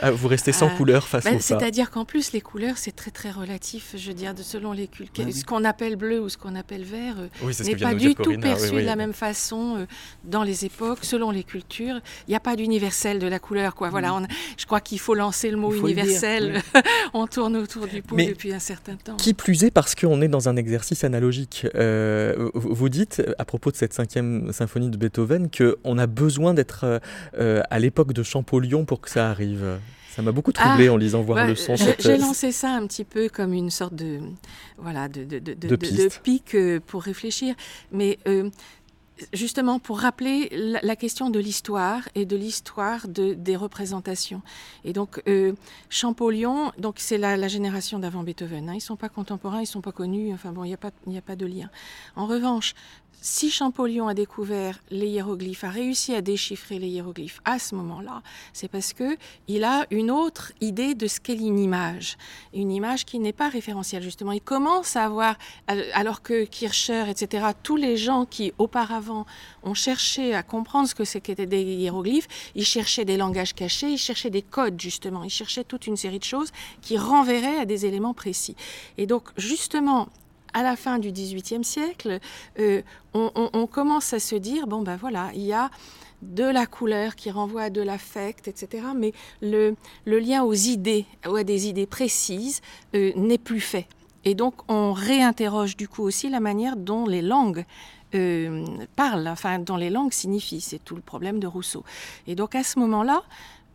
Ah, 0.00 0.10
vous 0.10 0.28
restez 0.28 0.52
sans 0.52 0.66
euh, 0.66 0.76
couleur 0.76 1.06
face 1.06 1.24
bah, 1.24 1.30
au 1.30 1.34
fa? 1.34 1.40
C'est-à-dire 1.40 1.90
qu'en 1.90 2.04
plus 2.04 2.32
les 2.32 2.40
couleurs 2.40 2.78
c'est 2.78 2.92
très 2.92 3.10
très 3.10 3.30
relatif. 3.30 3.94
Je 3.96 4.08
veux 4.08 4.14
dire, 4.14 4.34
selon 4.42 4.72
les 4.72 4.86
cultures, 4.86 5.32
ce 5.32 5.44
qu'on 5.44 5.64
appelle 5.64 5.81
bleu 5.96 6.20
ou 6.20 6.28
ce 6.28 6.36
qu'on 6.36 6.54
appelle 6.54 6.84
vert 6.84 7.16
euh, 7.18 7.52
n'est 7.64 7.76
pas 7.76 7.94
du 7.94 8.14
tout 8.14 8.38
perçu 8.38 8.72
de 8.72 8.80
la 8.80 8.96
même 8.96 9.12
façon 9.12 9.76
euh, 9.76 9.86
dans 10.24 10.42
les 10.42 10.64
époques, 10.64 11.00
selon 11.02 11.30
les 11.30 11.44
cultures. 11.44 12.00
Il 12.26 12.30
n'y 12.30 12.36
a 12.36 12.40
pas 12.40 12.56
d'universel 12.56 13.18
de 13.18 13.26
la 13.26 13.38
couleur. 13.38 13.74
Quoi. 13.74 13.90
Voilà, 13.90 14.12
mm. 14.12 14.26
je 14.56 14.66
crois 14.66 14.80
qu'il 14.80 14.98
faut 14.98 15.14
lancer 15.14 15.50
le 15.50 15.56
mot 15.56 15.72
universel. 15.74 16.62
on 17.14 17.26
tourne 17.26 17.56
autour 17.56 17.86
du 17.86 18.02
pot 18.02 18.16
depuis 18.16 18.52
un 18.52 18.58
certain 18.58 18.96
temps. 18.96 19.16
Qui 19.16 19.34
plus 19.34 19.64
est 19.64 19.70
parce 19.70 19.94
qu'on 19.94 20.20
est 20.22 20.28
dans 20.28 20.48
un 20.48 20.56
exercice 20.56 21.04
analogique. 21.04 21.66
Euh, 21.74 22.50
vous 22.54 22.88
dites, 22.88 23.22
à 23.38 23.44
propos 23.44 23.70
de 23.70 23.76
cette 23.76 23.92
cinquième 23.92 24.52
symphonie 24.52 24.90
de 24.90 24.96
Beethoven, 24.96 25.48
qu'on 25.50 25.98
a 25.98 26.06
besoin 26.06 26.54
d'être 26.54 27.00
à 27.38 27.78
l'époque 27.78 28.12
de 28.12 28.22
Champollion 28.22 28.84
pour 28.84 29.00
que 29.00 29.10
ça 29.10 29.30
arrive. 29.30 29.78
Ça 30.14 30.20
m'a 30.20 30.32
beaucoup 30.32 30.52
troublé 30.52 30.88
ah, 30.88 30.92
en 30.92 30.98
lisant 30.98 31.22
voir 31.22 31.46
le 31.46 31.54
son. 31.54 31.74
J'ai 31.98 32.18
lancé 32.18 32.52
ça 32.52 32.70
un 32.70 32.86
petit 32.86 33.04
peu 33.04 33.30
comme 33.30 33.54
une 33.54 33.70
sorte 33.70 33.94
de 33.94 34.20
voilà 34.76 35.08
de, 35.08 35.24
de, 35.24 35.38
de, 35.38 35.54
de 35.54 36.08
pic 36.22 36.54
euh, 36.54 36.80
pour 36.86 37.02
réfléchir, 37.02 37.54
mais 37.92 38.18
euh, 38.28 38.50
justement 39.32 39.78
pour 39.78 40.00
rappeler 40.00 40.50
la, 40.82 40.96
question 40.96 41.30
de 41.30 41.38
l'histoire 41.38 42.08
et 42.14 42.26
de 42.26 42.36
l'histoire 42.36 43.08
de, 43.08 43.32
des 43.32 43.56
représentations. 43.56 44.42
Et 44.84 44.92
donc 44.92 45.22
euh, 45.28 45.54
Champollion, 45.88 46.72
donc 46.76 46.96
c'est 46.98 47.16
la, 47.16 47.38
la, 47.38 47.48
génération 47.48 47.98
d'avant 47.98 48.22
Beethoven. 48.22 48.68
Hein, 48.68 48.74
ils 48.74 48.80
sont 48.80 48.96
pas 48.96 49.08
contemporains, 49.08 49.62
ils 49.62 49.66
sont 49.66 49.80
pas 49.80 49.92
connus. 49.92 50.34
Enfin 50.34 50.52
bon, 50.52 50.64
il 50.64 50.68
n'y 50.68 50.74
a 50.74 50.78
pas 50.78 50.90
il 51.06 51.16
a 51.16 51.22
pas 51.22 51.36
de 51.36 51.46
lien. 51.46 51.70
En 52.16 52.26
revanche, 52.26 52.74
si 53.22 53.52
Champollion 53.52 54.08
a 54.08 54.14
découvert 54.14 54.80
les 54.90 55.06
hiéroglyphes, 55.06 55.62
a 55.62 55.70
réussi 55.70 56.12
à 56.12 56.20
déchiffrer 56.20 56.80
les 56.80 56.88
hiéroglyphes 56.88 57.40
à 57.44 57.60
ce 57.60 57.76
moment-là, 57.76 58.20
c'est 58.52 58.66
parce 58.66 58.92
que 58.92 59.16
il 59.46 59.62
a 59.62 59.86
une 59.92 60.10
autre 60.10 60.52
idée 60.60 60.94
de 60.94 61.06
ce 61.06 61.20
qu'est 61.20 61.36
une 61.36 61.60
image, 61.60 62.18
une 62.52 62.72
image 62.72 63.04
qui 63.04 63.20
n'est 63.20 63.32
pas 63.32 63.48
référentielle 63.48 64.02
justement. 64.02 64.32
Il 64.32 64.40
commence 64.40 64.96
à 64.96 65.04
avoir, 65.04 65.36
alors 65.94 66.22
que 66.22 66.44
Kircher, 66.44 67.04
etc., 67.08 67.46
tous 67.62 67.76
les 67.76 67.96
gens 67.96 68.26
qui 68.26 68.52
auparavant 68.58 69.24
ont 69.62 69.74
cherché 69.74 70.34
à 70.34 70.42
comprendre 70.42 70.88
ce 70.88 70.96
que 70.96 71.04
c'était 71.04 71.46
des 71.46 71.62
hiéroglyphes, 71.62 72.26
ils 72.56 72.66
cherchaient 72.66 73.04
des 73.04 73.16
langages 73.16 73.54
cachés, 73.54 73.90
ils 73.90 73.98
cherchaient 73.98 74.30
des 74.30 74.42
codes 74.42 74.80
justement, 74.80 75.22
ils 75.22 75.30
cherchaient 75.30 75.64
toute 75.64 75.86
une 75.86 75.96
série 75.96 76.18
de 76.18 76.24
choses 76.24 76.50
qui 76.80 76.98
renverraient 76.98 77.58
à 77.58 77.66
des 77.66 77.86
éléments 77.86 78.14
précis. 78.14 78.56
Et 78.98 79.06
donc 79.06 79.28
justement, 79.36 80.08
à 80.54 80.62
la 80.62 80.76
fin 80.76 80.98
du 80.98 81.12
XVIIIe 81.12 81.64
siècle, 81.64 82.18
euh, 82.58 82.82
on, 83.14 83.66
commence 83.66 84.12
à 84.12 84.20
se 84.20 84.34
dire, 84.34 84.66
bon 84.66 84.82
ben 84.82 84.96
voilà, 84.96 85.30
il 85.34 85.42
y 85.42 85.52
a 85.52 85.70
de 86.22 86.44
la 86.44 86.66
couleur 86.66 87.16
qui 87.16 87.30
renvoie 87.30 87.62
à 87.62 87.70
de 87.70 87.80
l'affect, 87.80 88.48
etc. 88.48 88.84
Mais 88.96 89.12
le, 89.40 89.74
lien 90.06 90.44
aux 90.44 90.54
idées, 90.54 91.06
ou 91.28 91.36
à 91.36 91.44
des 91.44 91.68
idées 91.68 91.86
précises, 91.86 92.60
euh, 92.94 93.12
n'est 93.16 93.38
plus 93.38 93.60
fait. 93.60 93.86
Et 94.24 94.34
donc 94.34 94.54
on 94.68 94.92
réinterroge 94.92 95.76
du 95.76 95.88
coup 95.88 96.02
aussi 96.02 96.28
la 96.28 96.40
manière 96.40 96.76
dont 96.76 97.06
les 97.06 97.22
langues 97.22 97.64
euh, 98.14 98.64
parlent, 98.94 99.26
enfin 99.26 99.58
dont 99.58 99.76
les 99.76 99.90
langues 99.90 100.12
signifient. 100.12 100.60
C'est 100.60 100.84
tout 100.84 100.94
le 100.94 101.02
problème 101.02 101.40
de 101.40 101.46
Rousseau. 101.46 101.82
Et 102.26 102.34
donc 102.34 102.54
à 102.54 102.62
ce 102.62 102.78
moment-là, 102.78 103.22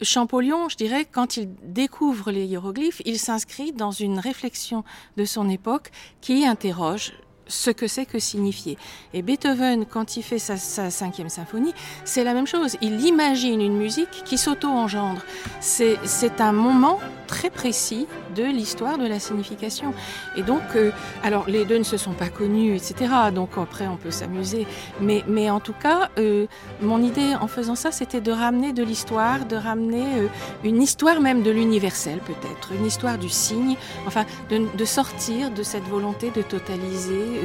Champollion, 0.02 0.70
je 0.70 0.78
dirais, 0.78 1.06
quand 1.06 1.38
il 1.38 1.50
découvre 1.64 2.32
les 2.32 2.46
hiéroglyphes, 2.46 3.02
il 3.06 3.20
s'inscrit 3.20 3.72
dans 3.72 3.92
une 3.92 4.20
réflexion 4.20 4.84
de 5.18 5.26
son 5.26 5.50
époque 5.50 5.92
qui 6.22 6.46
interroge 6.46 7.14
ce 7.48 7.72
que 7.72 7.88
c'est 7.88 8.06
que 8.06 8.20
signifier. 8.20 8.78
Et 9.14 9.22
Beethoven, 9.22 9.86
quand 9.86 10.18
il 10.18 10.24
fait 10.24 10.40
sa, 10.40 10.58
cinquième 10.58 11.30
symphonie, 11.30 11.74
c'est 12.06 12.24
la 12.24 12.34
même 12.34 12.48
chose. 12.48 12.78
Il 12.82 13.06
imagine 13.06 13.62
une 13.62 13.78
musique 13.78 14.24
qui 14.26 14.38
s'auto-engendre. 14.38 15.22
C'est 15.60 15.98
un 16.40 16.52
moment 16.52 17.00
très 17.28 17.50
précis 17.50 18.08
de 18.36 18.44
l'histoire 18.44 18.98
de 18.98 19.06
la 19.06 19.20
signification. 19.20 19.94
Et 20.36 20.44
donc, 20.44 20.62
euh, 20.76 20.92
alors 21.24 21.50
les 21.50 21.66
deux 21.66 21.78
ne 21.78 21.84
se 21.84 21.98
sont 21.98 22.14
pas 22.14 22.30
connus, 22.30 22.76
etc. 22.76 23.12
Donc 23.34 23.52
après, 23.58 23.88
on 23.88 23.98
peut 23.98 24.12
s'amuser. 24.12 24.66
Mais, 25.02 25.24
mais 25.28 25.50
en 25.50 25.60
tout 25.60 25.74
cas, 25.74 26.10
euh, 26.18 26.48
mon 26.82 27.02
idée 27.02 27.36
en 27.36 27.48
faisant 27.48 27.76
ça, 27.76 27.92
c'était 27.92 28.22
de 28.22 28.32
ramener 28.32 28.74
de 28.74 28.84
l'histoire, 28.84 29.46
de 29.46 29.56
ramener 29.56 30.06
euh, 30.20 30.28
une 30.64 30.82
histoire 30.82 31.20
même 31.20 31.44
de 31.44 31.52
l'universel 31.52 32.20
peut-être, 32.26 32.72
une 32.74 32.86
histoire 32.86 33.18
du 33.18 33.30
signe, 33.30 33.76
enfin 34.06 34.26
de, 34.50 34.66
de 34.76 34.86
sortir 34.86 35.52
de 35.52 35.64
cette 35.64 35.84
volonté 35.84 36.32
de 36.32 36.42
totaliser 36.42 37.37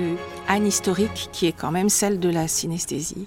Anne 0.49 0.67
historique 0.67 1.29
qui 1.33 1.47
est 1.47 1.53
quand 1.53 1.71
même 1.71 1.89
celle 1.89 2.21
de 2.21 2.29
la 2.29 2.49
synesthésie. 2.49 3.27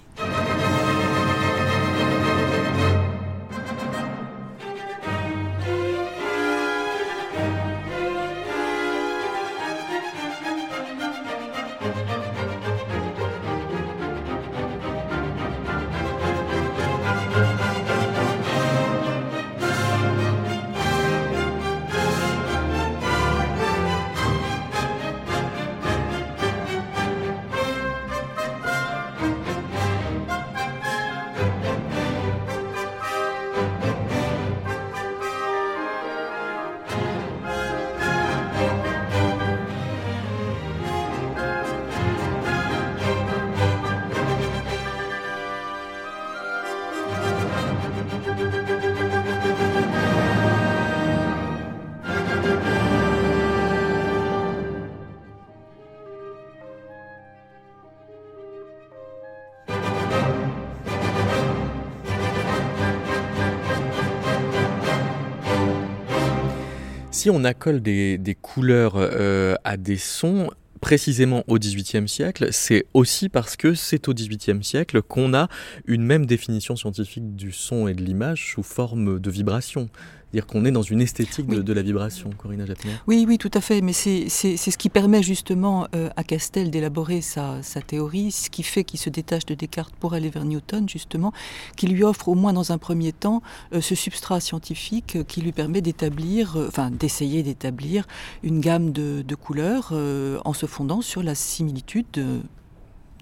Si 67.26 67.32
on 67.32 67.44
accole 67.44 67.82
des, 67.82 68.38
couleurs 68.40 68.94
euh, 68.98 69.56
à 69.64 69.78
des 69.78 69.98
sons, 69.98 70.52
précisément 70.80 71.44
au 71.48 71.58
XVIIIe 71.58 72.08
siècle, 72.08 72.50
c'est 72.52 72.86
aussi 72.94 73.30
parce 73.30 73.56
que 73.56 73.74
c'est 73.74 74.08
au 74.08 74.14
XVIIIe 74.14 74.64
siècle 74.64 75.02
qu'on 75.02 75.34
a 75.34 75.48
une 75.88 76.04
même 76.04 76.28
définition 76.28 76.76
scientifique 76.76 77.36
du 77.36 77.52
son 77.52 77.88
et 77.88 77.96
de 77.96 78.04
l'image 78.04 78.52
sous 78.52 78.62
forme 78.62 79.20
de 79.20 79.32
vibration 79.32 79.90
dire 80.34 80.46
qu'on 80.46 80.66
est 80.66 80.72
dans 80.72 80.82
une 80.82 81.02
esthétique 81.02 81.48
de, 81.48 81.74
la 81.74 81.82
vibration, 81.82 82.30
Corinna 82.38 82.66
Jappner. 82.66 82.92
Oui, 83.08 83.26
oui, 83.28 83.38
tout 83.38 83.52
à 83.54 83.62
fait. 83.62 83.82
Mais 83.82 83.94
c'est 83.94 84.30
ce 84.30 84.78
qui 84.78 84.90
permet 84.90 85.24
justement 85.24 85.88
euh, 85.96 86.10
à 86.16 86.24
Castel 86.24 86.72
d'élaborer 86.72 87.22
sa, 87.22 87.62
théorie, 87.86 88.32
ce 88.32 88.50
qui 88.50 88.64
fait 88.64 88.84
qu'il 88.84 89.00
se 89.00 89.10
détache 89.10 89.46
de 89.46 89.56
Descartes 89.56 89.96
pour 90.00 90.14
aller 90.14 90.30
vers 90.30 90.46
Newton, 90.46 90.88
justement, 90.90 91.32
qui 91.76 91.88
lui 91.88 92.04
offre 92.04 92.28
au 92.28 92.36
moins 92.36 92.54
dans 92.54 92.72
un 92.72 92.78
premier 92.78 93.14
temps 93.14 93.42
euh, 93.74 93.82
ce 93.82 93.96
substrat 93.96 94.40
scientifique 94.40 95.26
qui 95.28 95.42
lui 95.42 95.52
permet 95.52 95.82
d'établir, 95.82 96.58
euh, 96.58 96.68
enfin 96.68 96.92
d'essayer 96.92 97.44
d'établir 97.44 98.06
une 98.44 98.60
gamme 98.60 98.92
de, 98.92 99.24
de 99.26 99.36
couleurs 99.36 99.94
en 99.94 100.54
se 100.54 100.66
fondant 100.66 101.02
sur 101.02 101.24
la 101.24 101.36
similitude 101.36 102.06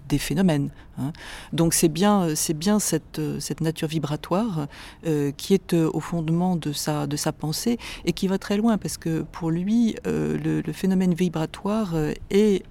des 0.08 0.18
phénomènes. 0.18 0.70
Hein. 0.98 1.12
Donc 1.52 1.74
c'est 1.74 1.88
bien, 1.88 2.34
c'est 2.34 2.54
bien 2.54 2.78
cette, 2.78 3.20
cette 3.40 3.60
nature 3.60 3.88
vibratoire 3.88 4.66
euh, 5.06 5.32
qui 5.36 5.54
est 5.54 5.74
euh, 5.74 5.90
au 5.92 6.00
fondement 6.00 6.56
de 6.56 6.72
sa, 6.72 7.06
de 7.06 7.16
sa 7.16 7.32
pensée 7.32 7.78
et 8.04 8.12
qui 8.12 8.28
va 8.28 8.38
très 8.38 8.56
loin 8.56 8.78
parce 8.78 8.96
que 8.96 9.22
pour 9.22 9.50
lui, 9.50 9.96
euh, 10.06 10.38
le, 10.38 10.72
phénomène 10.72 11.14
vibratoire 11.14 11.94
est 12.30 12.64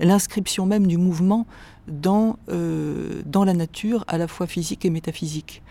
l'inscription 0.00 0.66
même 0.66 0.86
du 0.86 0.98
mouvement 0.98 1.46
dans, 1.86 2.38
euh, 2.48 3.22
dans 3.26 3.44
la 3.44 3.52
nature, 3.52 4.04
à 4.08 4.18
la 4.18 4.28
fois 4.28 4.46
physique 4.46 4.84
et 4.84 4.90
métaphysique. 4.90 5.62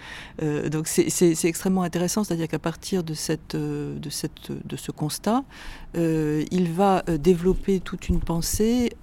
Euh, 0.41 0.69
donc 0.69 0.87
c'est 0.87 1.45
extrêmement 1.45 1.83
intéressant, 1.83 2.23
c'est-à-dire 2.23 2.47
qu'à 2.47 2.59
partir 2.59 3.03
de, 3.03 3.13
cette, 3.13 3.55
euh, 3.55 3.97
de, 3.97 4.09
cette, 4.09 4.51
de 4.51 4.75
ce 4.75 4.91
constat, 4.91 5.43
il 5.95 6.71
va 6.71 7.03
développer 7.03 7.79
toute 7.79 8.09
une 8.09 8.19
pensée 8.19 8.93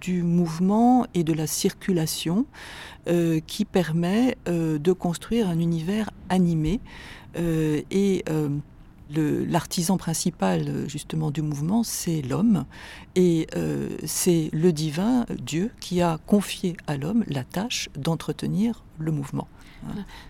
du 0.00 0.24
mouvement 0.24 0.67
et 1.14 1.24
de 1.24 1.32
la 1.32 1.46
circulation 1.46 2.46
qui 3.46 3.64
permet 3.64 4.36
de 4.46 4.92
construire 4.92 5.48
un 5.48 5.58
univers 5.58 6.10
animé 6.28 6.80
et 7.36 8.24
l'artisan 9.10 9.96
principal 9.96 10.88
justement 10.88 11.30
du 11.30 11.42
mouvement, 11.42 11.82
c'est 11.82 12.22
l'homme, 12.22 12.64
et 13.14 13.46
euh, 13.56 13.88
c'est 14.04 14.50
le 14.52 14.72
divin, 14.72 15.26
Dieu, 15.40 15.70
qui 15.80 16.02
a 16.02 16.18
confié 16.26 16.76
à 16.86 16.96
l'homme 16.96 17.24
la 17.28 17.44
tâche 17.44 17.88
d'entretenir 17.96 18.84
le 18.98 19.12
mouvement. 19.12 19.48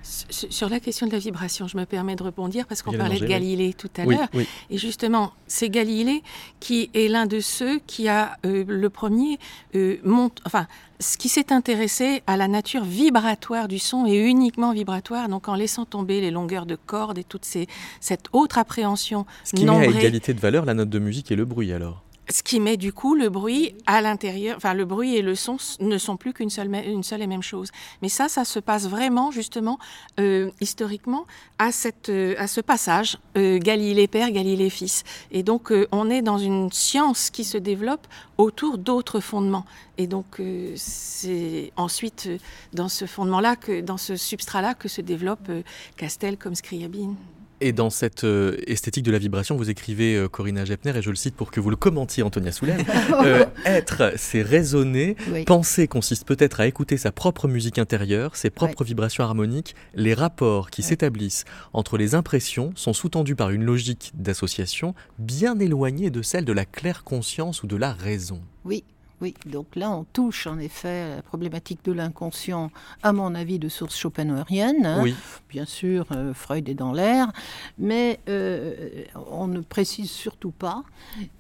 Sur 0.03 0.69
la 0.69 0.81
question 0.81 1.07
de 1.07 1.13
la 1.13 1.19
vibration, 1.19 1.69
je 1.69 1.77
me 1.77 1.85
permets 1.85 2.17
de 2.17 2.23
rebondir 2.23 2.67
parce 2.67 2.83
qu'on 2.83 2.93
parlait 2.93 3.19
de 3.19 3.27
Galilée 3.27 3.75
tout 3.75 3.91
à 3.97 4.05
l'heure. 4.05 4.29
Et 4.71 4.79
justement, 4.79 5.33
c'est 5.47 5.71
Galilée 5.71 6.23
qui 6.61 6.91
est 6.95 7.09
l'un 7.09 7.27
de 7.27 7.41
ceux 7.41 7.79
qui 7.87 8.09
a 8.09 8.37
euh, 8.45 8.65
le 8.67 8.91
premier 8.91 9.39
euh, 9.75 9.97
monte, 10.05 10.41
enfin, 10.47 10.67
ce 11.01 11.17
qui 11.17 11.29
s'est 11.29 11.53
intéressé 11.53 12.23
à 12.27 12.37
la 12.37 12.49
nature 12.49 12.85
vibratoire 12.85 13.69
du 13.69 13.79
son 13.79 14.07
et 14.07 14.17
uniquement 14.17 14.73
vibratoire, 14.73 15.29
donc 15.29 15.49
en 15.49 15.55
laissant 15.55 15.85
tomber 15.85 16.21
les 16.21 16.31
longueurs 16.31 16.67
de 16.67 16.77
cordes 16.77 17.19
et 17.19 17.25
toute 17.25 17.45
ces, 17.45 17.67
cette 18.01 18.27
autre 18.33 18.59
appréhension. 18.59 19.27
Ce 19.45 19.55
qui 19.55 19.65
met 19.65 19.71
à 19.71 19.87
égalité 19.87 20.35
de 20.35 20.41
valeur 20.41 20.65
la 20.65 20.75
note 20.75 20.91
de 20.91 20.99
musique 20.99 21.31
et 21.31 21.37
le 21.37 21.45
bruit 21.45 21.73
alors 21.73 22.03
ce 22.31 22.43
qui 22.43 22.61
met 22.61 22.77
du 22.77 22.93
coup 22.93 23.15
le 23.15 23.29
bruit 23.29 23.75
à 23.87 24.01
l'intérieur, 24.03 24.57
enfin 24.57 24.75
le 24.75 24.85
bruit 24.85 25.17
et 25.17 25.23
le 25.23 25.35
son 25.35 25.57
ne 25.81 25.99
sont 25.99 26.17
plus 26.17 26.33
qu'une 26.33 26.51
seule, 26.51 26.73
une 26.75 27.03
seule 27.03 27.23
et 27.23 27.27
même 27.27 27.43
chose. 27.43 27.71
Mais 28.03 28.09
ça, 28.09 28.29
ça 28.29 28.45
se 28.45 28.59
passe 28.59 28.87
vraiment 28.87 29.31
justement 29.31 29.79
euh, 30.21 30.51
historiquement 30.61 31.27
à, 31.59 31.73
cette, 31.73 32.11
euh, 32.11 32.35
à 32.39 32.47
ce 32.47 32.61
passage 32.61 33.19
euh, 33.37 33.59
Galilée 33.59 34.09
père, 34.09 34.31
Galilée 34.31 34.71
fils. 34.71 35.05
Et 35.31 35.43
donc 35.43 35.73
on 35.93 36.11
est 36.11 36.23
dans 36.23 36.39
une 36.39 36.71
science 36.71 37.31
qui 37.31 37.45
se 37.45 37.59
développe 37.59 38.07
autour 38.37 38.79
d'autres 38.79 39.21
fondements. 39.21 39.65
Et 39.97 40.07
donc 40.07 40.41
c'est 40.77 41.73
ensuite 41.77 42.29
dans 42.73 42.89
ce 42.89 43.07
fondement-là, 43.07 43.57
que, 43.57 43.81
dans 43.81 43.97
ce 43.97 44.17
substrat-là, 44.17 44.75
que 44.75 44.89
se 44.89 45.01
développe 45.01 45.51
Castel 45.97 46.37
comme 46.37 46.55
Scriabine. 46.55 47.17
Et 47.61 47.73
dans 47.73 47.91
cette 47.91 48.25
euh, 48.25 48.57
esthétique 48.67 49.05
de 49.05 49.11
la 49.11 49.19
vibration, 49.19 49.57
vous 49.57 49.69
écrivez 49.69 50.15
euh, 50.15 50.29
Corinna 50.29 50.65
Gepner, 50.65 50.97
et 50.97 51.03
je 51.03 51.11
le 51.11 51.17
cite 51.17 51.35
pour 51.35 51.51
que 51.51 51.59
vous 51.61 51.71
le 51.71 51.77
commentiez, 51.77 52.23
Antonia 52.23 52.53
Soulen. 52.53 52.85
Euh, 53.25 53.47
être, 53.65 54.13
c'est 54.17 54.43
raisonner. 54.43 55.17
Penser 55.47 55.89
consiste 55.89 56.27
peut-être 56.27 56.61
à 56.61 56.67
écouter 56.67 56.97
sa 56.97 57.11
propre 57.11 57.49
musique 57.49 57.79
intérieure, 57.79 58.37
ses 58.37 58.51
propres 58.51 58.85
vibrations 58.85 59.25
harmoniques. 59.25 59.75
Les 59.95 60.15
rapports 60.15 60.71
qui 60.71 60.83
s'établissent 60.83 61.45
entre 61.73 61.97
les 61.97 62.15
impressions 62.15 62.73
sont 62.77 62.93
sous-tendus 62.93 63.35
par 63.35 63.51
une 63.51 63.65
logique 63.65 64.13
d'association 64.15 64.95
bien 65.19 65.59
éloignée 65.59 66.11
de 66.11 66.23
celle 66.23 66.45
de 66.45 66.53
la 66.53 66.65
claire 66.65 67.03
conscience 67.03 67.63
ou 67.63 67.67
de 67.67 67.77
la 67.77 67.93
raison. 67.93 68.41
Oui, 68.65 68.85
oui, 69.21 69.35
donc 69.47 69.75
là 69.75 69.91
on 69.91 70.05
touche 70.05 70.47
en 70.47 70.59
effet 70.59 71.03
à 71.13 71.17
la 71.17 71.23
problématique 71.23 71.85
de 71.85 71.93
l'inconscient, 71.93 72.71
à 73.03 73.13
mon 73.13 73.35
avis, 73.35 73.59
de 73.59 73.69
source 73.69 73.97
schopenhauerienne. 73.97 74.87
Hein. 74.87 75.01
Oui. 75.03 75.15
Bien 75.49 75.65
sûr, 75.65 76.07
euh, 76.13 76.35
Freud 76.35 76.69
est 76.69 76.75
dans 76.75 76.93
l'air, 76.93 77.33
mais 77.79 78.21
euh, 78.29 79.05
on 79.31 79.49
ne 79.49 79.61
précise 79.61 80.11
surtout 80.11 80.53
pas. 80.53 80.85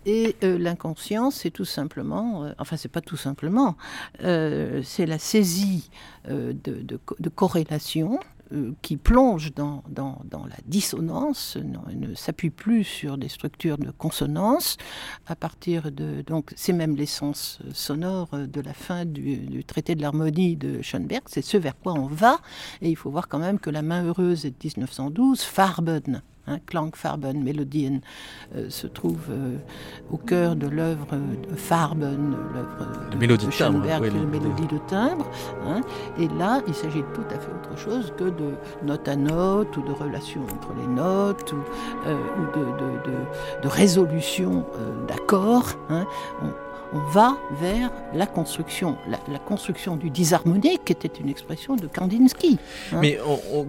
Et 0.06 0.36
euh, 0.42 0.58
l'inconscient, 0.58 1.30
c'est 1.30 1.50
tout 1.50 1.64
simplement, 1.64 2.50
enfin 2.58 2.76
c'est 2.76 2.88
pas 2.88 3.00
tout 3.00 3.16
simplement, 3.16 3.76
c'est 4.20 5.06
la 5.06 5.18
saisie 5.18 5.90
de, 6.28 6.54
de 6.62 7.28
corrélation 7.28 8.18
euh, 8.52 8.72
qui 8.82 8.96
plonge 8.96 9.52
dans, 9.54 9.82
la 9.94 10.56
dissonance, 10.66 11.56
ne 11.56 12.14
s'appuie 12.14 12.50
plus 12.50 12.84
sur 12.84 13.18
des 13.18 13.28
structures 13.28 13.78
de 13.78 13.90
consonance. 13.90 14.76
À 15.26 15.36
partir 15.36 15.92
de 15.92 16.22
donc 16.22 16.52
c'est 16.56 16.72
même 16.72 16.96
l'essence 16.96 17.58
sonore 17.72 18.28
de 18.32 18.60
la 18.60 18.72
fin 18.72 19.04
du, 19.04 19.64
traité 19.64 19.94
de 19.94 20.02
l'harmonie 20.02 20.56
de 20.56 20.80
Schoenberg. 20.82 21.24
C'est 21.26 21.42
ce 21.42 21.56
vers 21.56 21.78
quoi 21.78 21.92
on 21.94 22.06
va. 22.06 22.38
Et 22.80 22.88
il 22.88 22.96
faut 22.96 23.10
voir 23.10 23.28
quand 23.28 23.38
même 23.38 23.58
que 23.58 23.70
la 23.70 23.82
main 23.82 24.04
heureuse 24.04 24.46
est 24.46 24.50
de 24.50 24.68
1912, 24.68 25.42
Farben 25.42 26.22
hein, 26.48 26.58
Klangfarben, 26.66 27.42
Melodien, 27.42 28.00
euh, 28.56 28.70
se 28.70 28.86
trouve 28.86 29.20
euh, 29.30 29.56
au 30.10 30.16
cœur 30.16 30.56
de 30.56 30.66
l'œuvre 30.66 31.06
de 31.50 31.54
Farben, 31.56 32.36
l'œuvre 32.54 33.10
de, 33.10 33.16
mélodie 33.16 33.46
de 33.46 33.50
Schoenberg, 33.50 34.04
la 34.04 34.10
mélodie 34.10 34.66
de 34.66 34.78
timbre. 34.88 35.26
Hein. 35.66 35.80
et 36.18 36.28
là, 36.38 36.62
il 36.66 36.74
s'agit 36.74 37.00
de 37.00 37.14
tout 37.14 37.24
à 37.30 37.38
fait 37.38 37.50
autre 37.50 37.78
chose 37.78 38.12
que 38.16 38.24
de 38.24 38.54
note 38.82 39.06
à 39.08 39.16
note 39.16 39.76
ou 39.76 39.82
de 39.82 39.92
relation 39.92 40.42
entre 40.42 40.74
les 40.80 40.86
notes 40.86 41.52
ou, 41.52 41.56
ou 41.56 42.58
de, 42.58 42.64
de, 42.64 43.62
de, 43.62 43.68
résolution 43.68 44.64
d'accords. 45.06 45.74
Hein 45.90 46.06
on 46.42 46.67
va 46.92 47.38
vers 47.60 47.90
la 48.14 48.26
construction, 48.26 48.96
la, 49.08 49.38
construction 49.38 49.96
du 49.96 50.10
disharmonique, 50.10 50.84
qui 50.84 50.92
était 50.92 51.08
une 51.20 51.28
expression 51.28 51.76
de 51.76 51.86
Kandinsky. 51.86 52.58
Hein. 52.92 52.98
Mais 53.00 53.18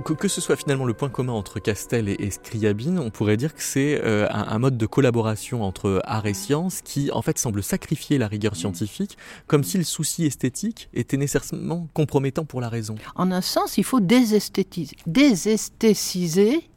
que, 0.03 0.27
ce 0.27 0.41
soit 0.41 0.55
finalement 0.55 0.85
le 0.85 0.93
point 0.93 1.09
commun 1.09 1.33
entre 1.33 1.59
Castel 1.59 2.09
et, 2.09 2.31
Scriabine, 2.31 2.99
on 2.99 3.09
pourrait 3.09 3.37
dire 3.37 3.53
que 3.53 3.61
c'est 3.61 3.99
euh, 4.03 4.27
un, 4.29 4.59
mode 4.59 4.77
de 4.77 4.85
collaboration 4.85 5.63
entre 5.63 6.01
art 6.05 6.25
et 6.25 6.33
science 6.33 6.81
qui, 6.81 7.11
en 7.11 7.21
fait, 7.21 7.37
semble 7.37 7.63
sacrifier 7.63 8.17
la 8.17 8.27
rigueur 8.27 8.55
scientifique, 8.55 9.17
comme 9.47 9.63
si 9.63 9.77
le 9.77 9.83
souci 9.83 10.25
esthétique 10.25 10.89
était 10.93 11.17
nécessairement 11.17 11.87
compromettant 11.93 12.45
pour 12.45 12.61
la 12.61 12.69
raison. 12.69 12.95
En 13.15 13.31
un 13.31 13.41
sens, 13.41 13.77
il 13.77 13.83
faut 13.83 13.99
désesthétiser, 13.99 14.95
désesthétiser 15.05 16.69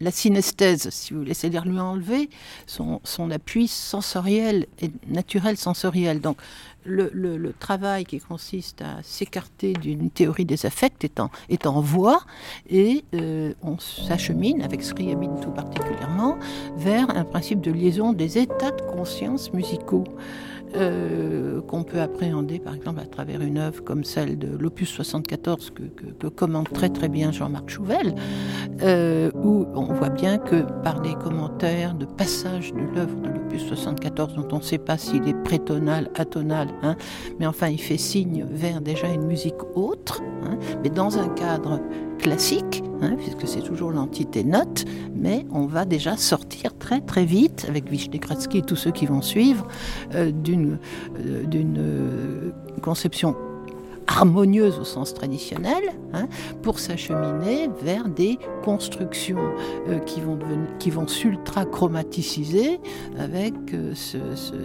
la, 0.00 0.10
synesthèse, 0.10 0.88
si 0.90 1.12
vous 1.12 1.20
voulez, 1.20 1.34
c'est-à-dire 1.34 1.64
lui 1.64 1.78
enlever 1.78 2.30
son, 2.66 3.00
appui 3.30 3.68
sensoriel 3.68 4.66
et 4.80 4.90
naturel 5.08 5.56
sensoriel. 5.56 6.20
Donc 6.20 6.38
le, 6.84 7.52
travail 7.58 8.04
qui 8.04 8.18
consiste 8.18 8.82
à 8.82 9.02
s'écarter 9.02 9.72
d'une 9.74 10.10
théorie 10.10 10.44
des 10.44 10.66
affects 10.66 11.04
est 11.48 11.66
en, 11.66 11.80
voie 11.80 12.22
et 12.68 13.04
euh, 13.14 13.54
on 13.62 13.78
s'achemine, 13.78 14.62
avec 14.62 14.82
Scriabine 14.82 15.38
tout 15.40 15.50
particulièrement, 15.50 16.38
vers 16.76 17.10
un 17.10 17.24
principe 17.24 17.60
de 17.60 17.70
liaison 17.70 18.12
des 18.12 18.38
états 18.38 18.70
de 18.70 18.82
conscience 18.82 19.52
musicaux. 19.52 20.04
Euh, 20.74 21.60
qu'on 21.60 21.84
peut 21.84 22.00
appréhender 22.00 22.58
par 22.58 22.74
exemple 22.74 23.00
à 23.00 23.04
travers 23.04 23.42
une 23.42 23.58
œuvre 23.58 23.84
comme 23.84 24.04
celle 24.04 24.38
de 24.38 24.56
l'opus 24.56 24.88
74 24.88 25.70
que, 25.70 25.82
que, 25.82 26.28
commente 26.28 26.72
très 26.72 26.88
très 26.88 27.10
bien 27.10 27.30
Jean-Marc 27.30 27.68
Chouvel, 27.68 28.14
euh, 28.82 29.30
où 29.34 29.66
on 29.74 29.92
voit 29.92 30.08
bien 30.08 30.38
que 30.38 30.62
par 30.82 31.00
des 31.00 31.14
commentaires 31.14 31.94
de 31.94 32.04
passages 32.04 32.72
de 32.72 32.80
l'œuvre 32.94 33.16
de 33.20 33.28
l'opus 33.28 33.66
74 33.66 34.34
dont 34.34 34.48
on 34.52 34.58
ne 34.58 34.62
sait 34.62 34.78
pas 34.78 34.98
s'il 34.98 35.28
est 35.28 35.42
prétonal, 35.44 36.10
atonal, 36.16 36.68
hein, 36.82 36.96
mais 37.38 37.46
enfin 37.46 37.68
il 37.68 37.80
fait 37.80 37.98
signe 37.98 38.46
vers 38.50 38.80
déjà 38.80 39.08
une 39.08 39.24
musique 39.24 39.62
autre, 39.74 40.22
hein, 40.44 40.58
mais 40.82 40.90
dans 40.90 41.18
un 41.18 41.28
cadre 41.28 41.80
classique, 42.18 42.82
hein, 43.02 43.16
puisque 43.18 43.46
c'est 43.46 43.62
toujours 43.62 43.90
l'entité 43.90 44.44
note, 44.44 44.84
mais 45.14 45.46
on 45.52 45.66
va 45.66 45.84
déjà 45.84 46.16
sortir 46.16 46.76
très 46.78 47.00
très 47.00 47.24
vite, 47.24 47.66
avec 47.68 47.88
Vishnekratsky 47.88 48.58
et 48.58 48.62
tous 48.62 48.76
ceux 48.76 48.92
qui 48.92 49.06
vont 49.06 49.22
suivre, 49.22 49.66
euh, 50.14 50.30
d'une 50.32 50.78
euh, 51.18 52.50
conception 52.80 53.36
harmonieuse 54.16 54.78
au 54.78 54.84
sens 54.84 55.14
traditionnel, 55.14 55.82
hein, 56.12 56.26
pour 56.62 56.78
s'acheminer 56.78 57.68
vers 57.82 58.08
des 58.08 58.38
constructions 58.64 59.52
qui 60.06 60.20
vont, 60.20 60.36
devenir, 60.36 60.68
qui 60.78 60.90
vont 60.90 61.06
s'ultra-chromaticiser 61.06 62.80
avec 63.18 63.54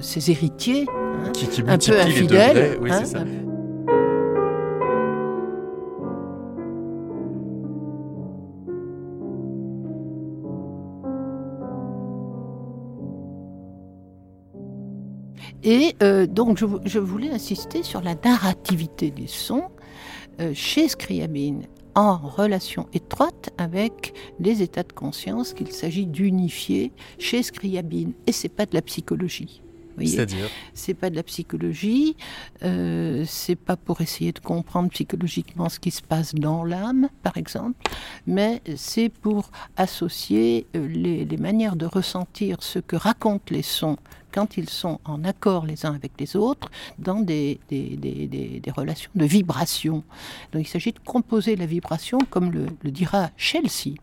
ces 0.02 0.32
héritiers 0.32 0.86
hein, 0.90 1.32
un 1.68 1.78
peu 1.78 2.00
infidèles. 2.00 2.78
Oui, 2.82 2.92
Et 15.68 15.98
euh, 16.02 16.28
donc, 16.28 16.58
je, 16.86 16.98
voulais 16.98 17.30
insister 17.30 17.84
sur 17.84 18.02
la 18.02 18.16
narrativité 18.16 19.12
des 19.12 19.28
sons 19.28 19.66
euh, 20.40 20.54
chez 20.54 20.88
Scriabine, 20.88 21.64
en 21.94 22.16
relation 22.16 22.88
étroite 22.94 23.50
avec 23.58 24.14
les 24.40 24.62
états 24.62 24.84
de 24.84 24.94
conscience 24.94 25.54
qu'il 25.54 25.74
s'agit 25.74 26.06
d'unifier 26.06 26.94
chez 27.20 27.44
Scriabine. 27.44 28.14
Et 28.28 28.32
c'est 28.32 28.48
pas 28.48 28.66
de 28.66 28.76
la 28.76 28.82
psychologie. 28.82 29.62
C'est-à-dire 30.06 30.48
C'est 30.74 30.94
pas 30.94 31.10
de 31.10 31.16
la 31.16 31.24
psychologie, 31.24 32.16
euh, 32.64 33.24
c'est 33.28 33.56
pas 33.56 33.76
pour 33.76 34.02
essayer 34.02 34.32
de 34.32 34.40
comprendre 34.40 34.90
psychologiquement 34.90 35.70
ce 35.70 35.80
qui 35.80 35.92
se 35.92 36.02
passe 36.02 36.36
dans 36.36 36.64
l'âme, 36.64 37.10
par 37.24 37.38
exemple, 37.38 37.76
mais 38.28 38.62
c'est 38.76 39.10
pour 39.10 39.50
associer 39.76 40.68
euh, 40.76 40.88
les, 40.88 41.26
les, 41.26 41.38
manières 41.38 41.76
de 41.76 41.88
ressentir 41.88 42.58
ce 42.62 42.80
que 42.80 42.96
racontent 42.96 43.46
les 43.50 43.64
sons 43.64 43.98
quand 44.38 44.56
ils 44.56 44.70
sont 44.70 45.00
en 45.04 45.24
accord 45.24 45.66
les 45.66 45.88
uns 45.88 45.96
avec 45.96 46.12
les 46.20 46.36
autres 46.36 46.70
dans 47.00 47.22
des, 47.22 47.60
relations 48.78 49.10
de 49.16 49.26
vibration. 49.26 50.04
Donc 50.52 50.62
il 50.62 50.68
s'agit 50.68 50.92
de 50.92 51.00
composer 51.00 51.56
la 51.56 51.66
vibration, 51.66 52.20
comme 52.30 52.52
le, 52.52 52.68
dira 52.92 53.32
Chelsea, 53.36 53.96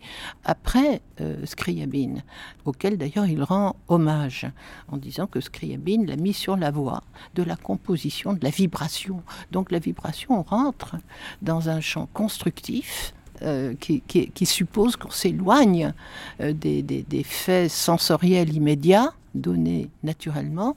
après 0.45 1.03
euh, 1.21 1.47
Scriabine, 1.47 2.25
auquel 2.65 2.99
d'ailleurs 2.99 3.27
il 3.27 3.45
rend 3.45 3.77
hommage 3.87 4.49
en 4.89 4.97
disant 4.97 5.29
que 5.29 5.41
Scriabine 5.41 6.05
l'a 6.05 6.17
mis 6.17 6.33
sur 6.33 6.57
la 6.57 6.73
voie 6.73 7.05
de 7.37 7.45
la 7.45 7.55
composition 7.55 8.33
de 8.33 8.41
la 8.43 8.51
vibration. 8.51 9.23
Donc 9.53 9.71
la 9.71 9.79
vibration 9.79 10.43
rentre 10.43 10.97
dans 11.43 11.69
un 11.69 11.81
champ 11.81 12.09
constructif 12.13 13.15
euh, 13.43 13.75
qui, 13.79 14.47
suppose 14.47 14.97
qu'on 14.97 15.11
s'éloigne 15.11 15.93
euh, 16.41 16.53
des, 16.53 17.25
faits 17.25 17.71
sensoriels 17.71 18.53
immédiats 18.53 19.13
donné 19.35 19.91
naturellement 20.03 20.77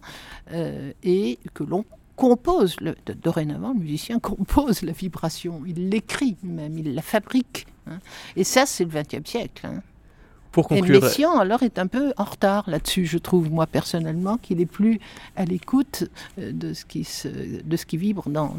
euh, 0.52 0.92
et 1.04 1.40
que 1.54 1.64
l'on 1.64 1.86
compose. 2.16 2.76
Le, 2.82 2.96
dorénavant, 3.22 3.74
le 3.74 3.80
musicien 3.80 4.20
compose 4.20 4.82
la 4.82 4.92
vibration, 4.92 5.62
il 5.66 5.90
l'écrit 5.90 6.36
même, 6.44 6.78
il 6.78 6.96
la 6.96 7.02
fabrique. 7.02 7.68
Hein. 7.88 8.00
Et 8.36 8.44
ça, 8.44 8.66
c'est 8.66 8.84
le 8.84 8.90
XXe 8.90 9.30
siècle. 9.30 9.68
Hein. 9.68 9.82
Pour 10.52 10.68
conclure... 10.68 11.04
Et 11.04 11.06
Messiaen, 11.06 11.38
alors, 11.38 11.62
est 11.62 11.78
un 11.78 11.88
peu 11.88 12.14
en 12.18 12.24
retard 12.24 12.70
là-dessus, 12.70 13.06
je 13.06 13.18
trouve, 13.18 13.52
moi, 13.52 13.68
personnellement, 13.68 14.38
qu'il 14.38 14.60
est 14.60 14.66
plus 14.66 15.00
à 15.36 15.46
l'écoute 15.46 16.06
euh, 16.40 16.52
de, 16.52 16.74
ce 16.74 16.86
qui 16.86 17.04
se, 17.04 17.28
de 17.64 17.78
ce 17.78 17.86
qui 17.86 17.98
vibre 17.98 18.28
dans, 18.30 18.56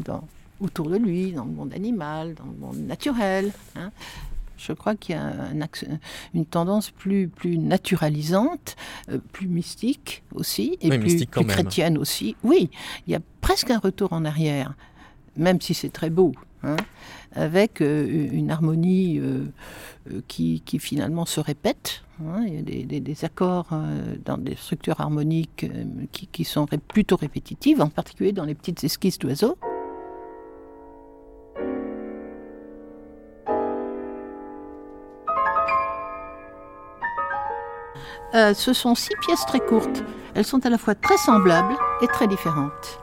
autour 0.61 0.89
de 0.89 0.97
lui, 0.97 1.33
dans 1.33 1.45
le 1.45 1.51
monde 1.51 1.73
animal, 1.73 2.35
dans 2.35 2.45
le 2.45 2.57
monde 2.57 2.87
naturel. 2.87 3.51
Hein. 3.75 3.91
Je 4.59 4.73
crois 4.73 4.95
qu'il 4.95 5.15
y 5.15 5.17
a 5.17 5.33
une 6.33 6.45
tendance 6.45 6.91
plus, 6.91 7.27
plus 7.27 7.57
naturalisante, 7.57 8.75
euh, 9.09 9.19
plus 9.31 9.47
mystique 9.47 10.23
aussi, 10.35 10.77
et 10.81 10.89
plus, 10.99 11.25
chrétienne 11.25 11.97
aussi. 11.97 12.35
Oui, 12.43 12.69
il 13.07 13.13
y 13.13 13.15
a 13.15 13.21
presque 13.41 13.71
un 13.71 13.79
retour 13.79 14.11
en 14.11 14.25
arrière, 14.25 14.75
même 15.37 15.61
si 15.61 15.73
c'est 15.73 15.89
très 15.89 16.09
beau. 16.09 16.33
Hein, 16.61 16.75
avec 17.31 17.79
euh, 17.79 18.05
une 18.33 18.51
harmonie 18.51 19.17
euh, 19.19 19.45
qui, 20.27 20.61
finalement 20.77 21.25
se 21.25 21.39
répète. 21.39 22.03
Hein, 22.21 22.43
il 22.45 22.55
y 22.55 22.97
a 22.97 22.99
des, 22.99 23.23
accords 23.23 23.69
dans 24.25 24.37
des 24.37 24.57
structures 24.57 24.99
harmoniques 24.99 25.65
qui, 26.11 26.27
qui, 26.27 26.43
sont 26.43 26.65
plutôt 26.65 27.15
répétitives, 27.15 27.81
en 27.81 27.87
particulier 27.87 28.33
dans 28.33 28.43
les 28.43 28.55
petites 28.55 28.83
esquisses 28.83 29.19
d'oiseaux. 29.19 29.57
Euh, 38.35 38.53
ce 38.53 38.73
sont 38.73 38.93
six 38.93 39.15
pièces 39.21 39.45
très 39.45 39.59
courtes. 39.59 40.03
Elles 40.35 40.45
sont 40.45 40.65
à 40.65 40.69
la 40.69 40.77
fois 40.77 40.93
très 40.93 41.17
semblables 41.17 41.75
et 42.01 42.07
très 42.07 42.27
différentes. 42.27 42.99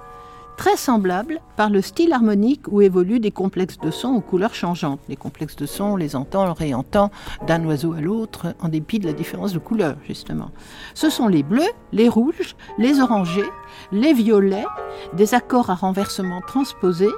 Très 0.56 0.76
semblables 0.76 1.40
par 1.56 1.68
le 1.68 1.82
style 1.82 2.12
harmonique 2.12 2.68
où 2.68 2.80
évoluent 2.80 3.20
des 3.20 3.32
complexes 3.32 3.78
de 3.78 3.90
sons 3.90 4.14
aux 4.14 4.20
couleurs 4.20 4.54
changeantes. 4.54 5.00
Les 5.08 5.16
complexes 5.16 5.56
de 5.56 5.66
sons, 5.66 5.92
on 5.92 5.96
les 5.96 6.16
entend, 6.16 6.48
on 6.48 6.54
réentend 6.54 7.10
d'un 7.46 7.62
oiseau 7.64 7.92
à 7.92 8.00
l'autre 8.00 8.54
en 8.60 8.68
dépit 8.68 8.98
de 8.98 9.06
la 9.06 9.12
différence 9.12 9.52
de 9.52 9.58
couleur, 9.58 9.96
justement. 10.06 10.50
Ce 10.94 11.10
sont 11.10 11.28
les 11.28 11.42
bleus, 11.42 11.62
les 11.92 12.08
rouges, 12.08 12.56
les 12.78 13.00
orangés, 13.00 13.50
les 13.92 14.14
violets, 14.14 14.64
des 15.12 15.34
accords 15.34 15.70
à 15.70 15.74
renversement 15.74 16.40
transposés 16.40 17.12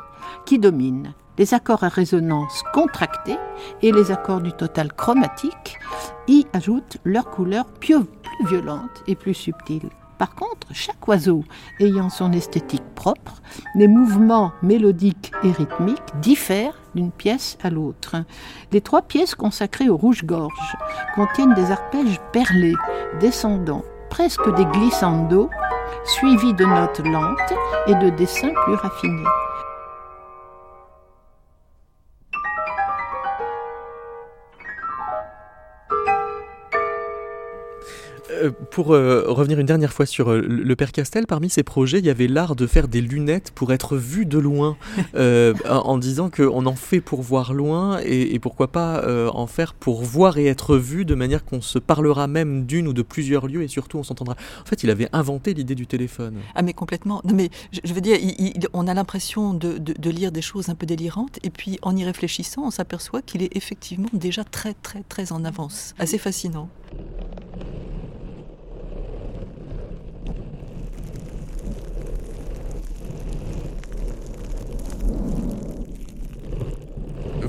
qui 0.46 0.58
dominent 0.58 1.14
les 1.38 1.54
accords 1.54 1.84
à 1.84 1.88
résonance 1.88 2.62
contractée 2.74 3.38
et 3.82 3.92
les 3.92 4.10
accords 4.10 4.40
du 4.40 4.52
total 4.52 4.92
chromatique 4.92 5.78
y 6.26 6.46
ajoutent 6.52 6.98
leur 7.04 7.30
couleur 7.30 7.66
plus 7.66 7.96
violente 8.46 9.02
et 9.06 9.14
plus 9.14 9.34
subtile. 9.34 9.88
Par 10.18 10.34
contre, 10.34 10.66
chaque 10.72 11.06
oiseau 11.06 11.44
ayant 11.78 12.10
son 12.10 12.32
esthétique 12.32 12.82
propre, 12.96 13.40
les 13.76 13.86
mouvements 13.86 14.52
mélodiques 14.62 15.30
et 15.44 15.52
rythmiques 15.52 16.18
diffèrent 16.20 16.74
d'une 16.96 17.12
pièce 17.12 17.56
à 17.62 17.70
l'autre. 17.70 18.16
Les 18.72 18.80
trois 18.80 19.02
pièces 19.02 19.36
consacrées 19.36 19.88
au 19.88 19.96
rouge-gorge 19.96 20.76
contiennent 21.14 21.54
des 21.54 21.70
arpèges 21.70 22.20
perlés, 22.32 22.74
descendants, 23.20 23.84
presque 24.10 24.52
des 24.56 24.64
glissando, 24.64 25.50
suivis 26.04 26.54
de 26.54 26.64
notes 26.64 27.00
lentes 27.04 27.54
et 27.86 27.94
de 27.94 28.10
dessins 28.10 28.52
plus 28.64 28.74
raffinés. 28.74 29.22
Euh, 38.30 38.50
pour 38.70 38.92
euh, 38.92 39.24
revenir 39.26 39.58
une 39.58 39.66
dernière 39.66 39.92
fois 39.92 40.06
sur 40.06 40.30
euh, 40.30 40.40
le 40.40 40.76
père 40.76 40.92
Castel, 40.92 41.26
parmi 41.26 41.48
ses 41.48 41.62
projets, 41.62 41.98
il 41.98 42.06
y 42.06 42.10
avait 42.10 42.28
l'art 42.28 42.56
de 42.56 42.66
faire 42.66 42.88
des 42.88 43.00
lunettes 43.00 43.50
pour 43.52 43.72
être 43.72 43.96
vu 43.96 44.26
de 44.26 44.38
loin, 44.38 44.76
en 45.68 45.98
disant 45.98 46.30
qu'on 46.30 46.66
en 46.66 46.74
fait 46.74 47.00
pour 47.00 47.22
voir 47.22 47.54
loin 47.54 47.98
et, 48.04 48.38
pourquoi 48.38 48.68
pas 48.68 49.04
en 49.32 49.46
faire 49.46 49.74
pour 49.74 50.02
voir 50.02 50.38
et 50.38 50.46
être 50.46 50.76
vu 50.76 51.04
de 51.04 51.14
manière 51.14 51.44
qu'on 51.44 51.60
se 51.60 51.78
parlera 51.78 52.26
même 52.26 52.66
d'une 52.66 52.88
ou 52.88 52.92
de 52.92 53.02
plusieurs 53.02 53.46
lieux 53.46 53.62
et 53.62 53.68
surtout 53.68 53.98
on 53.98 54.02
s'entendra. 54.02 54.36
En 54.62 54.64
fait, 54.64 54.82
il 54.82 54.90
avait 54.90 55.08
inventé 55.12 55.54
l'idée 55.54 55.74
du 55.74 55.86
téléphone. 55.86 56.36
Ah 56.54 56.62
mais 56.62 56.72
complètement. 56.72 57.20
Non 57.24 57.34
mais 57.34 57.50
je, 57.84 57.92
veux 57.92 58.00
dire, 58.00 58.18
on 58.72 58.86
a 58.86 58.94
l'impression 58.94 59.54
de, 59.54 59.78
de 59.78 60.10
lire 60.10 60.32
des 60.32 60.42
choses 60.42 60.68
un 60.68 60.74
peu 60.74 60.86
délirantes 60.86 61.38
et 61.42 61.50
puis 61.50 61.78
en 61.82 61.96
y 61.96 62.04
réfléchissant, 62.04 62.62
on 62.64 62.70
s'aperçoit 62.70 63.22
qu'il 63.22 63.42
est 63.42 63.56
effectivement 63.56 64.08
déjà 64.12 64.44
très 64.44 64.74
très 64.74 65.02
très 65.02 65.32
en 65.32 65.44
avance. 65.44 65.94
Assez 65.98 66.18
fascinant. 66.18 66.68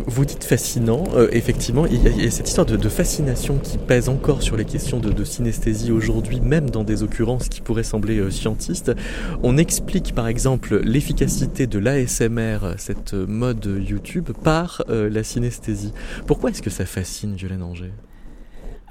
Vous 0.09 0.25
dites 0.25 0.43
fascinant, 0.43 1.03
euh, 1.13 1.27
effectivement, 1.31 1.85
il 1.85 2.01
y, 2.01 2.25
a, 2.25 2.31
cette 2.31 2.47
histoire 2.47 2.65
de, 2.65 2.89
fascination 2.89 3.59
qui 3.59 3.77
pèse 3.77 4.09
encore 4.09 4.41
sur 4.41 4.57
les 4.57 4.65
questions 4.65 4.99
de, 4.99 5.23
synesthésie 5.23 5.91
aujourd'hui, 5.91 6.41
même 6.41 6.71
dans 6.71 6.83
des 6.83 7.03
occurrences 7.03 7.47
qui 7.47 7.61
pourraient 7.61 7.83
sembler 7.83 8.17
euh. 8.17 8.95
On 9.43 9.57
explique 9.57 10.15
par 10.15 10.27
exemple 10.27 10.79
l'efficacité 10.83 11.67
de 11.67 11.77
l'ASMR, 11.77 12.73
cette 12.77 13.13
mode 13.13 13.83
YouTube, 13.87 14.31
par 14.43 14.83
euh, 14.89 15.11
la 15.11 15.23
synesthésie. 15.23 15.93
Pourquoi 16.25 16.49
est-ce 16.49 16.63
que 16.63 16.71
ça 16.71 16.87
fascine 16.87 17.35
Violaine 17.35 17.61
Anger 17.61 17.91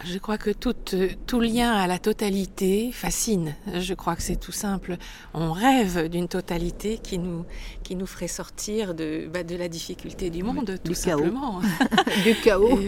je 0.04 0.18
crois 0.18 0.38
que 0.38 0.50
tout, 0.50 0.74
tout, 1.26 1.40
lien 1.40 1.72
à 1.72 1.86
la 1.86 1.98
totalité 1.98 2.90
fascine. 2.92 3.54
Je 3.74 3.94
crois 3.94 4.14
que 4.16 4.22
c'est 4.22 4.38
tout 4.38 4.52
simple. 4.52 4.96
On 5.34 5.52
rêve 5.52 6.08
d'une 6.08 6.28
totalité 6.28 6.98
qui 7.02 7.18
nous, 7.18 7.44
qui 7.82 7.96
nous 7.96 8.06
ferait 8.06 8.28
sortir 8.28 8.94
de, 8.94 9.28
bah, 9.32 9.42
de 9.42 9.56
la 9.56 9.68
difficulté 9.68 10.30
du 10.30 10.42
monde, 10.42 10.78
tout 10.84 10.94
simplement. 10.94 11.60
du 12.24 12.34
chaos. 12.36 12.78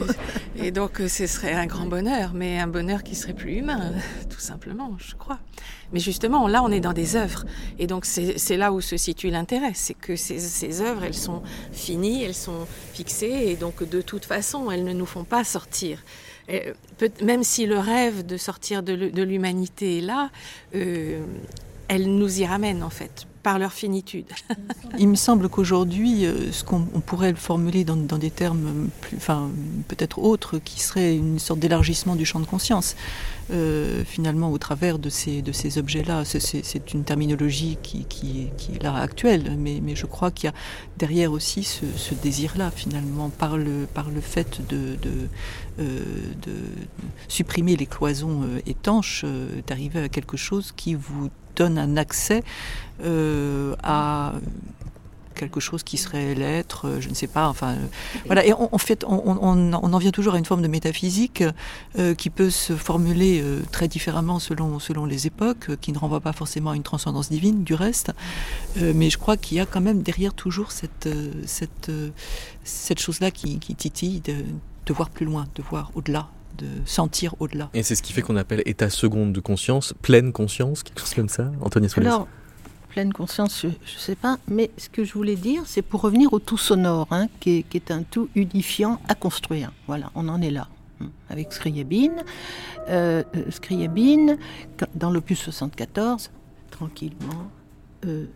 Et, 0.56 0.70
donc 0.70 1.02
ce 1.08 1.26
serait 1.26 1.54
un 1.54 1.66
grand 1.66 1.86
bonheur, 1.86 2.32
mais 2.32 2.60
un 2.60 2.68
bonheur 2.68 3.02
qui 3.02 3.14
serait 3.14 3.34
plus 3.34 3.56
humain, 3.56 3.92
tout 4.28 4.40
simplement, 4.40 4.96
je 4.98 5.14
crois. 5.16 5.40
Mais 5.92 6.00
justement, 6.00 6.46
là, 6.46 6.62
on 6.62 6.70
est 6.70 6.80
dans 6.80 6.92
des 6.92 7.16
œuvres. 7.16 7.44
Et 7.78 7.86
donc 7.86 8.04
c'est 8.04 8.56
là 8.56 8.72
où 8.72 8.80
se 8.80 8.96
situe 8.96 9.30
l'intérêt. 9.30 9.72
C'est 9.74 9.94
que 9.94 10.14
ces, 10.14 10.38
ces 10.38 10.80
œuvres, 10.80 11.02
elles 11.02 11.14
sont 11.14 11.42
finies, 11.72 12.22
elles 12.22 12.34
sont 12.34 12.66
fixées, 12.92 13.46
et 13.48 13.56
donc 13.56 13.88
de 13.88 14.00
toute 14.00 14.24
façon, 14.24 14.70
elles 14.70 14.84
ne 14.84 14.92
nous 14.92 15.06
font 15.06 15.24
pas 15.24 15.42
sortir 15.42 15.98
même 17.22 17.44
si 17.44 17.66
le 17.66 17.78
rêve 17.78 18.24
de 18.26 18.36
sortir 18.36 18.82
de 18.82 19.22
l'humanité 19.22 19.98
est 19.98 20.02
là, 20.02 20.30
euh, 20.74 21.22
elle 21.88 22.06
nous 22.06 22.40
y 22.40 22.46
ramène 22.46 22.82
en 22.82 22.90
fait 22.90 23.26
par 23.42 23.58
leur 23.58 23.72
finitude. 23.72 24.26
Il 24.98 25.08
me 25.08 25.16
semble 25.16 25.48
qu'aujourd'hui, 25.48 26.26
euh, 26.26 26.52
ce 26.52 26.62
qu'on 26.62 26.82
pourrait 26.82 27.30
le 27.30 27.36
formuler 27.36 27.84
dans, 27.84 27.96
des 27.96 28.30
termes 28.30 28.88
peut-être 29.88 30.18
autres, 30.18 30.58
qui 30.58 30.80
serait 30.80 31.16
une 31.16 31.38
sorte 31.38 31.58
d'élargissement 31.58 32.16
du 32.16 32.24
champ 32.24 32.40
de 32.40 32.46
conscience, 32.46 32.96
euh, 33.52 34.04
finalement, 34.04 34.52
au 34.52 34.58
travers 34.58 34.98
de 34.98 35.08
ces, 35.08 35.42
de 35.42 35.52
ces 35.52 35.78
objets-là. 35.78 36.24
C'est 36.24 36.94
une 36.94 37.04
terminologie 37.04 37.78
qui, 37.82 38.50
est 38.74 38.82
là 38.82 38.94
actuelle, 38.96 39.56
mais, 39.58 39.80
je 39.94 40.06
crois 40.06 40.30
qu'il 40.30 40.46
y 40.46 40.48
a 40.48 40.54
derrière 40.98 41.32
aussi 41.32 41.64
ce, 41.64 42.14
désir-là, 42.14 42.70
finalement, 42.70 43.30
par 43.30 43.56
le, 43.56 43.86
fait 44.20 44.60
euh, 44.72 44.96
de 45.78 46.52
supprimer 47.28 47.76
les 47.76 47.86
cloisons 47.86 48.42
étanches, 48.66 49.24
d'arriver 49.66 50.00
à 50.00 50.08
quelque 50.08 50.36
chose 50.36 50.72
qui 50.76 50.94
vous 50.94 51.30
donne 51.56 51.78
un 51.78 51.96
accès 51.96 52.42
euh, 53.04 53.74
à 53.82 54.32
quelque 55.40 55.60
chose 55.60 55.82
qui 55.82 55.96
serait 55.96 56.34
l'être, 56.34 56.86
euh, 56.86 57.00
je 57.00 57.08
ne 57.08 57.14
sais 57.14 57.26
pas. 57.26 57.48
Enfin, 57.48 57.72
euh, 57.72 57.86
voilà. 58.26 58.44
Et 58.44 58.52
en 58.52 58.78
fait, 58.78 59.04
on, 59.06 59.72
en 59.72 59.98
vient 59.98 60.10
toujours 60.10 60.34
à 60.34 60.38
une 60.38 60.44
forme 60.44 60.62
de 60.62 60.68
métaphysique 60.68 61.42
qui 62.16 62.30
peut 62.30 62.50
se 62.50 62.74
formuler 62.74 63.42
très 63.72 63.88
différemment 63.88 64.38
selon 64.38 64.78
selon 64.78 65.04
les 65.04 65.26
époques, 65.26 65.76
qui 65.80 65.92
ne 65.92 65.98
renvoie 65.98 66.20
pas 66.20 66.32
forcément 66.32 66.70
à 66.70 66.76
une 66.76 66.82
transcendance 66.82 67.30
divine 67.30 67.64
du 67.64 67.74
reste. 67.74 68.12
mais 68.76 69.10
je 69.10 69.18
crois 69.18 69.36
qu'il 69.36 69.56
y 69.56 69.60
a 69.60 69.66
quand 69.66 69.80
même 69.80 70.02
derrière 70.02 70.34
toujours 70.34 70.72
cette 70.72 71.08
cette 71.46 71.90
cette 72.64 73.00
chose-là 73.00 73.30
qui, 73.30 73.58
qui 73.58 73.74
titille 73.74 74.20
de, 74.20 74.44
de 74.86 74.92
voir 74.92 75.10
plus 75.10 75.26
loin, 75.26 75.46
de 75.54 75.62
voir 75.62 75.90
au-delà 75.94 76.28
de 76.58 76.66
sentir 76.84 77.34
au-delà. 77.40 77.70
Et 77.74 77.82
c'est 77.82 77.94
ce 77.94 78.02
qui 78.02 78.12
fait 78.12 78.22
qu'on 78.22 78.36
appelle 78.36 78.62
état 78.66 78.90
seconde 78.90 79.32
de 79.32 79.40
conscience, 79.40 79.94
pleine 80.02 80.32
conscience, 80.32 80.82
quelque 80.82 81.00
chose 81.00 81.14
comme 81.14 81.28
ça, 81.28 81.50
Anthony 81.60 81.88
Alors, 81.96 82.28
pleine 82.90 83.12
conscience, 83.12 83.62
je 83.62 83.68
ne 83.68 83.72
sais 83.98 84.16
pas, 84.16 84.38
mais 84.48 84.70
ce 84.76 84.88
que 84.88 85.04
je 85.04 85.14
voulais 85.14 85.36
dire, 85.36 85.62
c'est 85.64 85.80
pour 85.80 86.00
revenir 86.02 86.32
au 86.32 86.40
tout 86.40 86.58
sonore, 86.58 87.06
hein, 87.12 87.28
qui, 87.38 87.64
est, 87.72 87.90
un 87.90 88.02
tout 88.02 88.28
unifiant 88.34 89.00
à 89.08 89.14
construire. 89.14 89.72
Voilà, 89.86 90.10
on 90.16 90.28
en 90.28 90.42
est 90.42 90.50
là 90.50 90.68
hein, 91.00 91.06
avec 91.30 91.52
Scriabine. 91.52 92.24
Euh, 92.88 93.22
euh, 93.36 94.36
dans 94.94 95.10
l'opus 95.10 95.38
74, 95.38 96.30
tranquillement, 96.70 97.50
euh, 98.06 98.26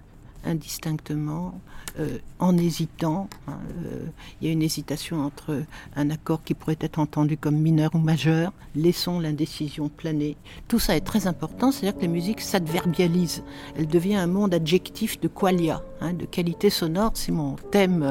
indistinctement, 0.44 1.60
euh, 2.00 2.18
en 2.40 2.56
hésitant. 2.58 3.28
Hein, 3.46 3.58
euh, 3.84 4.06
il 4.40 4.48
y 4.48 4.50
a 4.50 4.52
une 4.52 4.62
hésitation 4.62 5.20
entre 5.20 5.62
un 5.94 6.10
accord 6.10 6.42
qui 6.42 6.54
pourrait 6.54 6.76
être 6.80 6.98
entendu 6.98 7.36
comme 7.36 7.56
mineur 7.56 7.90
ou 7.94 7.98
majeur. 7.98 8.52
Laissons 8.74 9.20
l'indécision 9.20 9.88
planer. 9.88 10.36
Tout 10.66 10.80
ça 10.80 10.96
est 10.96 11.02
très 11.02 11.26
important, 11.26 11.70
c'est-à-dire 11.70 11.96
que 11.96 12.04
la 12.04 12.10
musique 12.10 12.40
s'adverbialise. 12.40 13.44
Elle 13.76 13.86
devient 13.86 14.16
un 14.16 14.26
monde 14.26 14.54
adjectif 14.54 15.20
de 15.20 15.28
qualia, 15.28 15.82
hein, 16.00 16.14
de 16.14 16.24
qualité 16.24 16.68
sonore. 16.68 17.12
C'est 17.14 17.32
mon 17.32 17.54
thème, 17.70 18.02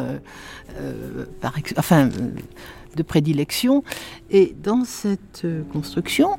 euh, 0.78 1.26
enfin 1.78 2.10
de 2.96 3.04
prédilection. 3.04 3.84
Et 4.30 4.56
dans 4.64 4.86
cette 4.86 5.46
euh, 5.46 5.64
construction, 5.72 6.38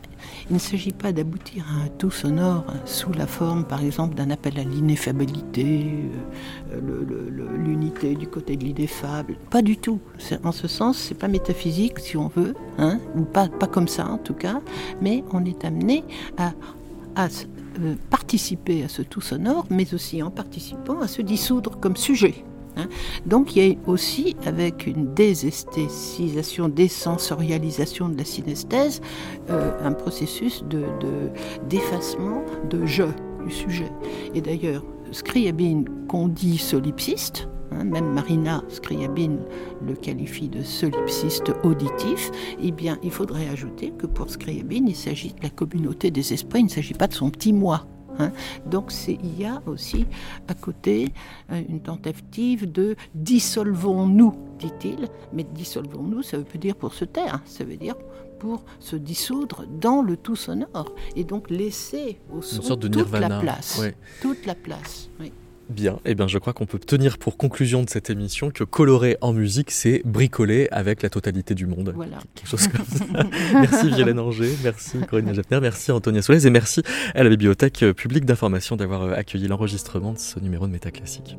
il 0.51 0.55
ne 0.55 0.59
s'agit 0.59 0.93
pas 0.93 1.13
d'aboutir 1.13 1.65
à 1.69 1.85
un 1.85 1.89
tout 1.89 2.11
sonore 2.11 2.65
sous 2.85 3.13
la 3.13 3.27
forme, 3.27 3.65
par 3.65 3.83
exemple, 3.83 4.15
d'un 4.15 4.31
appel 4.31 4.59
à 4.59 4.65
l'ineffabilité, 4.65 5.87
euh, 6.73 6.81
l'unité 7.57 8.15
du 8.15 8.27
côté 8.27 8.57
de 8.57 8.65
l'ineffable. 8.65 9.37
Pas 9.51 9.63
du 9.63 9.77
tout. 9.77 10.01
En 10.43 10.53
ce 10.53 10.69
sens, 10.69 10.99
c'est 10.99 11.15
pas 11.15 11.29
métaphysique, 11.29 11.99
si 11.99 12.17
on 12.17 12.29
veut, 12.29 12.55
hein, 12.79 12.99
ou 13.17 13.23
pas, 13.23 13.49
comme 13.49 13.89
ça 13.89 14.07
en 14.07 14.19
tout 14.19 14.35
cas, 14.35 14.61
mais 15.01 15.25
on 15.33 15.45
est 15.45 15.65
amené 15.65 16.05
à, 16.37 16.53
à 17.17 17.29
euh, 17.81 17.95
participer 18.11 18.85
à 18.85 18.89
ce 18.89 19.03
tout 19.03 19.21
sonore, 19.21 19.67
mais 19.71 19.95
aussi 19.95 20.23
en 20.23 20.31
participant 20.31 21.01
à 21.01 21.09
se 21.09 21.23
dissoudre 21.23 21.79
comme 21.81 21.97
sujet. 21.97 22.45
Hein. 22.77 22.87
Donc 23.27 23.57
il 23.57 23.67
y 23.67 23.73
a 23.73 23.77
aussi, 23.87 24.37
avec 24.47 24.87
une 24.87 25.15
désesthétisation, 25.15 26.69
désensorialisation 26.69 28.09
de 28.09 28.19
la 28.19 28.25
synesthèse, 28.25 29.01
euh, 29.51 29.73
un 29.83 29.93
processus 29.93 30.65
de, 30.69 30.85
d'effacement 31.69 32.43
de, 32.71 32.85
je 32.87 33.05
du 33.45 33.53
sujet. 33.53 33.91
Et 34.35 34.41
d'ailleurs, 34.41 34.83
Scriabine, 35.13 35.85
qu'on 36.09 36.29
dit 36.29 36.59
solipsiste, 36.59 37.49
hein, 37.73 37.85
même 37.85 38.13
Marina 38.13 38.63
Scriabine 38.69 39.39
le 39.87 39.95
qualifie 39.95 40.49
de 40.49 40.63
solipsiste 40.63 41.53
auditif, 41.63 42.31
eh 42.63 42.73
bien, 42.73 42.99
il 43.03 43.11
faudrait 43.11 43.49
ajouter 43.49 43.93
que 43.97 44.07
pour 44.07 44.31
Scriabine, 44.31 44.89
il 44.89 44.97
s'agit 44.97 45.35
de 45.35 45.43
la 45.43 45.51
communauté 45.51 46.11
des 46.11 46.33
esprits, 46.33 46.61
il 46.61 46.65
ne 46.65 46.71
s'agit 46.71 46.95
pas 46.95 47.07
de 47.07 47.15
son 47.15 47.31
petit 47.31 47.53
moi. 47.53 47.87
Hein. 48.19 48.33
Donc 48.67 48.93
il 49.09 49.41
y 49.41 49.45
a 49.45 49.63
aussi 49.67 50.07
à 50.49 50.55
côté 50.55 51.13
euh, 51.51 51.63
une 51.69 51.81
tentative 51.81 52.71
de 52.71 52.97
dissolvons-nous, 53.15 54.35
dit-il, 54.59 55.09
mais 55.33 55.45
dissolvons-nous, 55.45 56.23
ça 56.23 56.39
veut 56.39 56.45
pas 56.45 56.59
dire 56.59 56.77
pour 56.77 56.95
se 56.95 57.05
taire, 57.05 57.41
ça 57.45 57.65
veut 57.65 57.77
dire 57.77 57.97
pour 58.39 58.65
se 58.79 58.97
dissoudre 58.97 59.65
dans 59.81 60.03
le 60.03 60.17
tout 60.17 60.37
sonore 60.37 60.95
et 61.17 61.25
donc 61.25 61.51
laisser 61.51 62.19
au 62.33 62.43
son 62.43 62.77
toute, 62.77 62.95
la 63.13 63.41
place, 63.41 63.81
toute 64.21 64.45
la 64.47 64.55
place. 64.55 65.09
Bien, 65.69 65.95
et 66.05 66.11
eh 66.11 66.15
bien 66.15 66.29
je 66.29 66.39
crois 66.39 66.53
qu'on 66.53 66.67
peut 66.67 66.79
tenir 66.79 67.19
pour 67.19 67.37
conclusion 67.37 67.83
de 67.83 67.91
cette 67.91 68.11
émission 68.11 68.51
que 68.51 68.65
colorer 68.65 69.17
en 69.21 69.33
musique, 69.33 69.71
c'est 69.71 70.03
bricoler 70.05 70.69
avec 70.71 71.03
la 71.03 71.09
totalité 71.09 71.55
du 71.55 71.67
monde. 71.67 71.93
Voilà. 71.95 72.19
Quelque 72.35 72.49
chose 72.49 72.69
comme 72.69 72.85
ça. 72.85 73.05
merci 73.55 73.89
Violaine 73.89 74.19
Anger, 74.19 74.51
merci 74.63 74.99
Corinne 75.09 75.35
Jaffner, 75.35 75.61
merci 75.61 75.91
Antonia 75.91 76.23
Solès 76.23 76.45
et 76.45 76.51
merci 76.51 76.83
à 77.15 77.23
la 77.23 77.31
Bibliothèque 77.31 77.85
publique 77.97 78.25
d'information 78.25 78.77
d'avoir 78.77 79.13
accueilli 79.13 79.49
l'enregistrement 79.49 80.13
de 80.13 80.19
ce 80.19 80.39
numéro 80.41 80.67
de 80.67 80.73
Métaclassique. 80.73 81.37